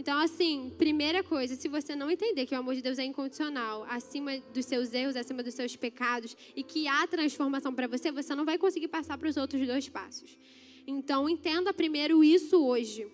Então, 0.01 0.17
assim, 0.17 0.73
primeira 0.79 1.25
coisa, 1.25 1.57
se 1.57 1.69
você 1.69 1.97
não 1.97 2.09
entender 2.09 2.47
que 2.47 2.55
o 2.55 2.59
amor 2.59 2.77
de 2.77 2.81
Deus 2.81 3.01
é 3.01 3.05
incondicional, 3.05 3.85
acima 3.91 4.39
dos 4.55 4.65
seus 4.65 4.95
erros, 4.95 5.17
acima 5.17 5.43
dos 5.43 5.55
seus 5.55 5.75
pecados, 5.75 6.37
e 6.55 6.63
que 6.63 6.87
há 6.87 7.05
transformação 7.09 7.75
para 7.75 7.89
você, 7.89 8.13
você 8.13 8.33
não 8.33 8.45
vai 8.45 8.57
conseguir 8.57 8.87
passar 8.87 9.19
para 9.19 9.29
os 9.29 9.37
outros 9.37 9.67
dois 9.67 9.89
passos. 9.89 10.39
Então, 10.87 11.29
entenda 11.29 11.75
primeiro 11.75 12.23
isso 12.23 12.65
hoje. 12.65 13.11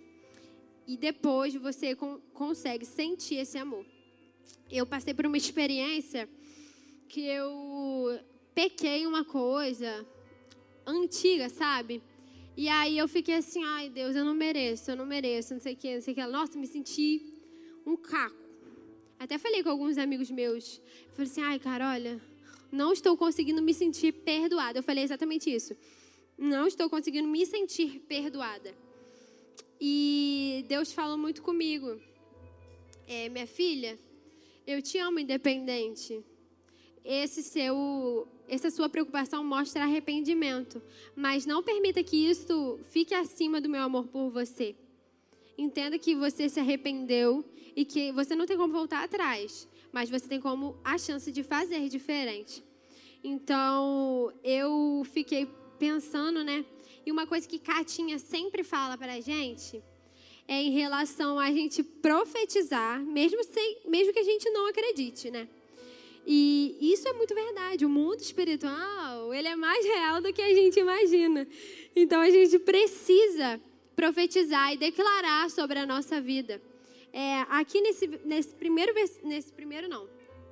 E 0.87 0.95
depois 0.99 1.55
você 1.55 1.97
consegue 2.35 2.85
sentir 2.85 3.37
esse 3.37 3.57
amor. 3.57 3.87
Eu 4.71 4.85
passei 4.85 5.15
por 5.15 5.25
uma 5.25 5.39
experiência 5.39 6.29
que 7.09 7.23
eu 7.25 8.21
pequei 8.55 9.07
uma 9.07 9.25
coisa 9.25 10.07
antiga, 10.87 11.49
sabe? 11.49 12.03
E 12.57 12.69
aí 12.69 12.97
eu 12.97 13.09
fiquei 13.09 13.35
assim, 13.35 13.65
ai 13.65 13.91
Deus, 13.91 14.15
eu 14.15 14.25
não 14.25 14.35
mereço, 14.35 14.91
eu 14.91 14.97
não 14.97 15.05
mereço, 15.05 15.55
não 15.55 15.61
sei 15.61 15.75
o 15.75 15.77
que, 15.77 15.95
não 15.95 16.01
sei 16.01 16.13
o 16.13 16.17
que. 16.17 16.27
Nossa, 16.27 16.59
me 16.59 16.67
senti 16.67 17.23
um 17.85 17.97
caco. 17.97 18.37
Até 19.19 19.39
falei 19.39 19.63
com 19.63 19.71
alguns 19.71 19.99
amigos 19.99 20.31
meus. 20.31 20.81
Eu 21.09 21.15
falei 21.15 21.31
assim, 21.31 21.43
ai 21.43 21.59
cara, 21.59 21.91
olha, 21.91 22.21
não 22.71 22.93
estou 22.93 23.17
conseguindo 23.17 23.61
me 23.61 23.75
sentir 23.75 24.13
perdoada. 24.13 24.79
Eu 24.79 24.83
falei 24.83 25.03
exatamente 25.03 25.53
isso. 25.53 25.77
Não 26.39 26.67
estou 26.67 26.89
conseguindo 26.89 27.27
me 27.29 27.45
sentir 27.45 28.01
perdoada. 28.01 28.75
E 29.81 30.65
Deus 30.69 30.93
falou 30.93 31.19
muito 31.19 31.43
comigo. 31.43 32.01
É, 33.07 33.29
minha 33.29 33.47
filha, 33.47 33.99
eu 34.67 34.81
te 34.81 34.99
amo 34.99 35.19
independente. 35.19 36.25
Esse 37.05 37.43
seu 37.43 38.27
essa 38.49 38.71
sua 38.71 38.89
preocupação 38.89 39.43
mostra 39.45 39.85
arrependimento, 39.85 40.83
mas 41.17 41.47
não 41.47 41.63
permita 41.63 42.03
que 42.03 42.29
isso 42.29 42.79
fique 42.91 43.15
acima 43.15 43.61
do 43.61 43.69
meu 43.69 43.83
amor 43.83 44.07
por 44.09 44.31
você. 44.31 44.75
Entenda 45.57 45.99
que 45.99 46.15
você 46.15 46.49
se 46.49 46.61
arrependeu 46.61 47.45
e 47.77 47.85
que 47.85 48.13
você 48.13 48.35
não 48.35 48.47
tem 48.47 48.57
como 48.57 48.73
voltar 48.73 49.05
atrás, 49.05 49.69
mas 49.93 50.11
você 50.11 50.29
tem 50.29 50.41
como 50.41 50.77
a 50.85 50.99
chance 50.99 51.31
de 51.31 51.43
fazer 51.43 51.89
diferente. 51.89 52.63
Então, 53.23 54.33
eu 54.43 55.03
fiquei 55.13 55.49
pensando, 55.79 56.45
né? 56.45 56.65
E 57.07 57.13
uma 57.13 57.27
coisa 57.27 57.49
que 57.49 57.59
Catinha 57.59 58.19
sempre 58.19 58.63
fala 58.63 58.99
para 58.99 59.15
a 59.15 59.21
gente 59.21 59.83
é 60.47 60.63
em 60.63 60.71
relação 60.71 61.39
a 61.39 61.51
gente 61.51 61.83
profetizar, 61.83 63.01
mesmo, 63.01 63.43
sem, 63.45 63.79
mesmo 63.87 64.13
que 64.13 64.19
a 64.19 64.25
gente 64.25 64.51
não 64.51 64.67
acredite, 64.67 65.31
né? 65.31 65.49
E 66.27 66.77
isso 66.81 67.07
é 67.09 67.13
muito 67.13 67.35
verdade. 67.35 67.85
O 67.85 67.89
mundo 67.89 68.21
espiritual, 68.21 69.33
ele 69.35 69.49
é 69.49 69.57
mais 69.57 69.85
real 69.85 70.21
do 70.21 70.33
que 70.33 70.41
a 70.41 70.55
gente 70.55 70.81
imagina. 70.81 71.47
Então 71.95 72.21
a 72.21 72.31
gente 72.31 72.59
precisa 72.59 73.61
profetizar 73.95 74.73
e 74.73 74.77
declarar 74.77 75.51
sobre 75.51 75.79
a 75.79 75.87
nossa 75.87 76.21
vida. 76.21 76.61
É, 77.13 77.41
aqui 77.49 77.81
nesse, 77.81 78.07
nesse 78.25 78.55
primeiro 78.55 78.93
nesse 79.23 79.53
primeiro 79.53 79.89
não. 79.89 80.09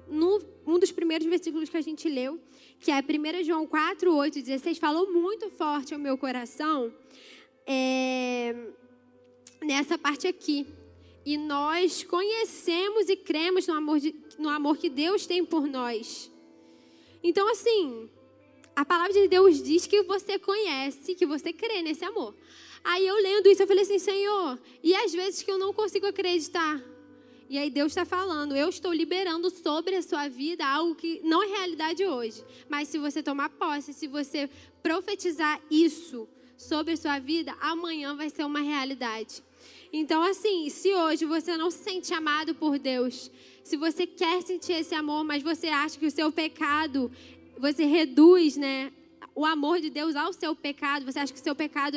No, 0.09 0.43
um 0.67 0.79
dos 0.79 0.93
primeiros 0.93 1.27
versículos 1.27 1.69
que 1.69 1.77
a 1.77 1.81
gente 1.81 2.09
leu, 2.09 2.39
que 2.81 2.91
é 2.91 3.01
1 3.01 3.45
João 3.45 3.67
4, 3.67 4.15
8, 4.15 4.43
16, 4.43 4.79
falou 4.79 5.11
muito 5.11 5.49
forte 5.51 5.95
ao 5.95 6.01
meu 6.01 6.19
coração 6.19 6.93
é, 7.67 8.55
nessa 9.63 9.97
parte 9.97 10.27
aqui. 10.27 10.67
E 11.25 11.37
nós 11.37 12.03
conhecemos 12.03 13.09
e 13.09 13.17
cremos 13.17 13.67
no 13.67 13.75
amor, 13.75 14.01
de, 14.01 14.13
no 14.39 14.49
amor 14.49 14.77
que 14.77 14.89
Deus 14.89 15.27
tem 15.27 15.45
por 15.45 15.67
nós. 15.67 16.31
Então, 17.23 17.49
assim, 17.51 18.09
a 18.75 18.85
palavra 18.85 19.13
de 19.13 19.29
Deus 19.29 19.63
diz 19.63 19.87
que 19.87 20.03
você 20.03 20.39
conhece, 20.39 21.15
que 21.15 21.27
você 21.27 21.53
crê 21.53 21.83
nesse 21.83 22.05
amor. 22.05 22.35
Aí 22.85 23.07
eu 23.07 23.15
lendo 23.17 23.49
isso, 23.49 23.63
eu 23.63 23.67
falei 23.67 23.85
assim, 23.85 23.99
Senhor, 23.99 24.59
e 24.83 24.95
às 24.95 25.13
vezes 25.13 25.43
que 25.43 25.51
eu 25.51 25.59
não 25.59 25.73
consigo 25.73 26.07
acreditar. 26.07 26.83
E 27.49 27.59
aí 27.59 27.71
Deus 27.71 27.93
está 27.93 28.05
falando, 28.05 28.57
eu 28.57 28.69
estou 28.69 28.93
liberando 28.93 29.51
sobre 29.51 29.95
a 29.95 30.03
sua 30.03 30.27
vida 30.27 30.67
algo 30.67 30.95
que 30.95 31.21
não 31.23 31.43
é 31.43 31.47
realidade 31.47 32.05
hoje. 32.05 32.43
Mas 32.69 32.89
se 32.89 32.99
você 32.99 33.23
tomar 33.23 33.51
posse, 33.51 33.93
se 33.93 34.07
você 34.07 34.49
profetizar 34.83 35.61
isso 35.71 36.27
sobre 36.57 36.95
a 36.95 36.97
sua 36.97 37.19
vida, 37.19 37.55
amanhã 37.61 38.17
vai 38.17 38.31
ser 38.31 38.45
uma 38.45 38.61
realidade. 38.61 39.43
Então, 39.93 40.23
assim, 40.23 40.71
se 40.71 40.95
hoje 40.95 41.27
você 41.27 41.57
não 41.57 41.71
se 41.71 41.85
sente 41.85 42.15
amado 42.15 42.55
por 42.55 42.79
Deus, 42.79 43.31
se 43.63 43.77
você 43.77 44.07
quer 44.07 44.43
sentir 44.43 44.73
esse 44.73 44.95
amor, 44.95 45.25
mas 45.25 45.43
você 45.43 45.69
acha 45.69 45.99
que 45.99 46.07
o 46.07 46.11
seu 46.11 46.33
pecado, 46.33 47.11
você 47.59 47.85
reduz, 47.85 48.57
né, 48.57 48.93
o 49.35 49.47
amor 49.47 49.81
de 49.81 49.89
Deus 49.89 50.15
ao 50.17 50.33
seu 50.33 50.55
pecado, 50.55 51.05
você 51.05 51.19
acha 51.19 51.33
que 51.33 51.41
o 51.41 51.43
seu 51.43 51.55
pecado 51.55 51.97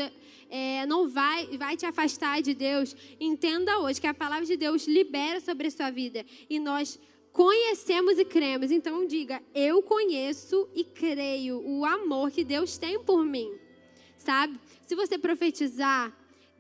é, 0.49 0.85
não 0.85 1.09
vai, 1.09 1.57
vai 1.57 1.75
te 1.75 1.85
afastar 1.85 2.41
de 2.41 2.53
Deus, 2.53 2.95
entenda 3.19 3.79
hoje 3.79 3.99
que 3.99 4.07
a 4.07 4.13
palavra 4.13 4.45
de 4.45 4.55
Deus 4.55 4.87
libera 4.87 5.39
sobre 5.39 5.67
a 5.67 5.71
sua 5.71 5.89
vida 5.89 6.25
e 6.49 6.59
nós 6.59 6.99
conhecemos 7.33 8.17
e 8.17 8.23
cremos. 8.23 8.71
Então 8.71 9.05
diga, 9.05 9.41
eu 9.53 9.81
conheço 9.81 10.69
e 10.73 10.83
creio 10.83 11.61
o 11.65 11.83
amor 11.83 12.31
que 12.31 12.43
Deus 12.43 12.77
tem 12.77 12.99
por 12.99 13.25
mim, 13.25 13.51
sabe? 14.17 14.57
Se 14.85 14.95
você 14.95 15.17
profetizar 15.17 16.15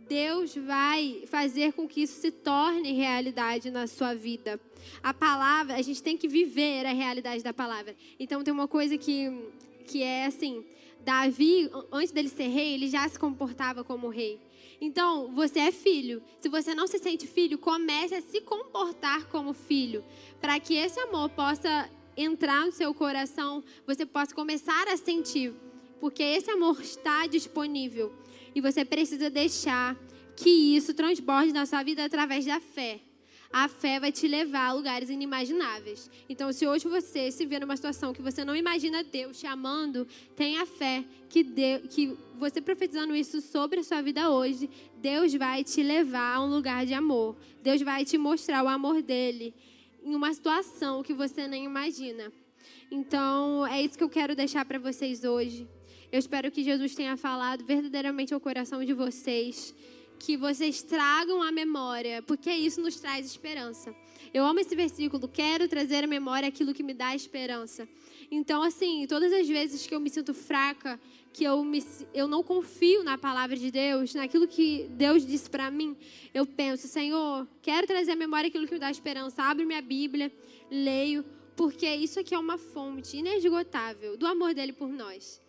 Deus 0.07 0.55
vai 0.55 1.23
fazer 1.27 1.73
com 1.73 1.87
que 1.87 2.03
isso 2.03 2.21
se 2.21 2.31
torne 2.31 2.93
realidade 2.93 3.71
na 3.71 3.87
sua 3.87 4.13
vida. 4.13 4.59
A 5.03 5.13
palavra, 5.13 5.75
a 5.75 5.81
gente 5.81 6.01
tem 6.01 6.17
que 6.17 6.27
viver 6.27 6.85
a 6.85 6.93
realidade 6.93 7.43
da 7.43 7.53
palavra. 7.53 7.95
Então 8.19 8.43
tem 8.43 8.53
uma 8.53 8.67
coisa 8.67 8.97
que, 8.97 9.31
que 9.85 10.01
é 10.01 10.25
assim, 10.25 10.63
Davi, 11.05 11.69
antes 11.91 12.11
dele 12.11 12.29
ser 12.29 12.47
rei, 12.47 12.73
ele 12.73 12.87
já 12.87 13.07
se 13.07 13.19
comportava 13.19 13.83
como 13.83 14.09
rei. 14.09 14.39
Então, 14.81 15.31
você 15.33 15.59
é 15.59 15.71
filho. 15.71 16.21
Se 16.41 16.49
você 16.49 16.73
não 16.73 16.87
se 16.87 16.97
sente 16.97 17.27
filho, 17.27 17.57
comece 17.57 18.15
a 18.15 18.21
se 18.21 18.41
comportar 18.41 19.27
como 19.27 19.53
filho, 19.53 20.03
para 20.41 20.59
que 20.59 20.75
esse 20.75 20.99
amor 20.99 21.29
possa 21.29 21.89
entrar 22.17 22.65
no 22.65 22.71
seu 22.71 22.93
coração, 22.93 23.63
você 23.85 24.05
possa 24.05 24.33
começar 24.33 24.87
a 24.87 24.97
sentir, 24.97 25.53
porque 25.99 26.23
esse 26.23 26.49
amor 26.49 26.81
está 26.81 27.27
disponível. 27.27 28.11
E 28.53 28.61
você 28.61 28.85
precisa 28.85 29.29
deixar 29.29 29.95
que 30.35 30.49
isso 30.49 30.93
transborde 30.93 31.53
na 31.53 31.65
sua 31.65 31.83
vida 31.83 32.03
através 32.03 32.45
da 32.45 32.59
fé. 32.59 32.99
A 33.57 33.69
fé 33.69 34.01
vai 34.01 34.11
te 34.11 34.27
levar 34.27 34.67
a 34.67 34.73
lugares 34.73 35.09
inimagináveis. 35.09 36.11
Então, 36.27 36.51
se 36.51 36.67
hoje 36.67 36.89
você 36.89 37.31
se 37.31 37.45
vê 37.45 37.57
numa 37.57 37.77
situação 37.77 38.13
que 38.13 38.21
você 38.21 38.43
não 38.43 38.53
imagina 38.53 39.01
Deus 39.01 39.39
te 39.39 39.47
amando, 39.47 40.05
tenha 40.35 40.65
fé 40.65 41.05
que, 41.29 41.41
Deus, 41.41 41.83
que 41.89 42.17
você 42.37 42.59
profetizando 42.59 43.15
isso 43.15 43.39
sobre 43.39 43.79
a 43.79 43.83
sua 43.83 44.01
vida 44.01 44.29
hoje, 44.29 44.69
Deus 44.97 45.33
vai 45.35 45.63
te 45.63 45.81
levar 45.81 46.35
a 46.35 46.43
um 46.43 46.49
lugar 46.49 46.85
de 46.85 46.93
amor. 46.93 47.37
Deus 47.63 47.81
vai 47.81 48.03
te 48.03 48.17
mostrar 48.17 48.61
o 48.61 48.67
amor 48.67 49.01
dele 49.01 49.53
em 50.03 50.13
uma 50.13 50.33
situação 50.33 51.01
que 51.01 51.13
você 51.13 51.47
nem 51.47 51.63
imagina. 51.63 52.33
Então, 52.91 53.65
é 53.67 53.81
isso 53.81 53.97
que 53.97 54.03
eu 54.03 54.09
quero 54.09 54.35
deixar 54.35 54.65
para 54.65 54.79
vocês 54.79 55.23
hoje. 55.23 55.65
Eu 56.11 56.19
espero 56.19 56.51
que 56.51 56.61
Jesus 56.61 56.93
tenha 56.93 57.15
falado 57.15 57.63
verdadeiramente 57.63 58.33
ao 58.33 58.39
coração 58.41 58.83
de 58.83 58.91
vocês, 58.91 59.73
que 60.19 60.37
vocês 60.37 60.81
tragam 60.81 61.41
a 61.41 61.51
memória, 61.51 62.21
porque 62.21 62.51
isso 62.51 62.81
nos 62.81 62.99
traz 62.99 63.25
esperança. 63.25 63.95
Eu 64.33 64.45
amo 64.45 64.59
esse 64.59 64.75
versículo, 64.75 65.27
quero 65.27 65.67
trazer 65.67 66.03
à 66.03 66.07
memória 66.07 66.47
aquilo 66.47 66.73
que 66.73 66.83
me 66.83 66.93
dá 66.93 67.15
esperança. 67.15 67.87
Então, 68.29 68.63
assim, 68.63 69.05
todas 69.07 69.31
as 69.31 69.47
vezes 69.47 69.85
que 69.85 69.93
eu 69.93 69.99
me 69.99 70.09
sinto 70.09 70.33
fraca, 70.33 70.99
que 71.31 71.43
eu, 71.43 71.63
me, 71.63 71.83
eu 72.13 72.27
não 72.27 72.41
confio 72.41 73.03
na 73.03 73.17
palavra 73.17 73.55
de 73.55 73.69
Deus, 73.69 74.13
naquilo 74.13 74.47
que 74.47 74.87
Deus 74.91 75.25
disse 75.25 75.49
para 75.49 75.69
mim, 75.69 75.95
eu 76.33 76.45
penso, 76.45 76.87
Senhor, 76.87 77.47
quero 77.61 77.85
trazer 77.85 78.11
à 78.11 78.15
memória 78.15 78.47
aquilo 78.47 78.65
que 78.65 78.73
me 78.73 78.79
dá 78.79 78.89
esperança. 78.89 79.43
Abre 79.43 79.65
minha 79.65 79.81
Bíblia, 79.81 80.31
leio, 80.71 81.23
porque 81.55 81.87
isso 81.87 82.19
aqui 82.19 82.33
é 82.33 82.39
uma 82.39 82.57
fonte 82.57 83.17
inesgotável 83.17 84.17
do 84.17 84.25
amor 84.25 84.53
dele 84.53 84.73
por 84.73 84.89
nós. 84.89 85.41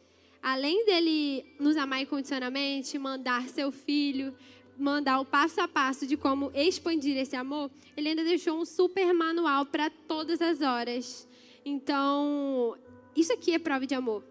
Além 0.42 0.84
dele 0.86 1.44
nos 1.58 1.76
amar 1.76 2.02
incondicionalmente, 2.02 2.98
mandar 2.98 3.48
seu 3.48 3.72
filho, 3.72 4.32
mandar 4.78 5.20
o 5.20 5.24
passo 5.24 5.60
a 5.60 5.68
passo 5.68 6.06
de 6.06 6.16
como 6.16 6.50
expandir 6.54 7.16
esse 7.16 7.34
amor, 7.34 7.70
ele 7.96 8.10
ainda 8.10 8.24
deixou 8.24 8.60
um 8.60 8.64
super 8.64 9.12
manual 9.12 9.66
para 9.66 9.90
todas 9.90 10.40
as 10.40 10.60
horas. 10.60 11.26
Então, 11.64 12.76
isso 13.14 13.32
aqui 13.32 13.52
é 13.52 13.58
prova 13.58 13.86
de 13.86 13.94
amor. 13.94 14.22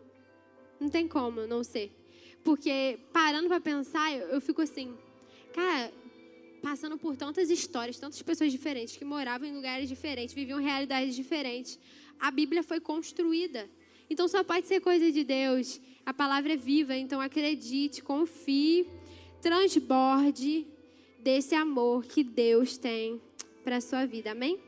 Não 0.80 0.89
tem 0.89 1.08
como 1.08 1.48
não 1.48 1.64
ser. 1.64 1.91
Porque 2.43 3.00
parando 3.12 3.48
para 3.48 3.60
pensar, 3.60 4.14
eu, 4.14 4.28
eu 4.28 4.41
fico 4.41 4.62
assim, 4.62 4.93
cara, 5.54 5.91
passando 6.62 6.98
por 6.98 7.16
tantas 7.16 7.50
histórias, 7.50 8.00
tantas 8.00 8.22
pessoas 8.22 8.52
diferentes 8.52 8.96
que 8.98 9.06
moravam 9.06 9.48
em 9.48 9.54
lugares 9.54 9.89
diferentes, 9.89 10.34
viviam 10.34 10.60
realidades 10.60 11.16
diferentes. 11.16 11.80
A 12.20 12.30
Bíblia 12.30 12.64
foi 12.64 12.80
construída. 12.80 13.70
Então 14.10 14.28
só 14.28 14.43
pode 14.43 14.68
ser 14.68 14.80
coisa 14.80 15.12
de 15.12 15.24
Deus. 15.24 15.82
A 16.06 16.14
palavra 16.14 16.54
é 16.54 16.58
viva, 16.58 16.96
então 16.96 17.20
acredite, 17.20 18.04
confie 18.04 18.88
transborde 19.46 20.66
desse 21.20 21.54
amor 21.54 22.04
que 22.04 22.24
Deus 22.24 22.80
tem 22.80 23.22
para 23.64 23.78
a 23.78 23.82
sua 23.82 24.04
vida. 24.04 24.32
Amém? 24.32 24.60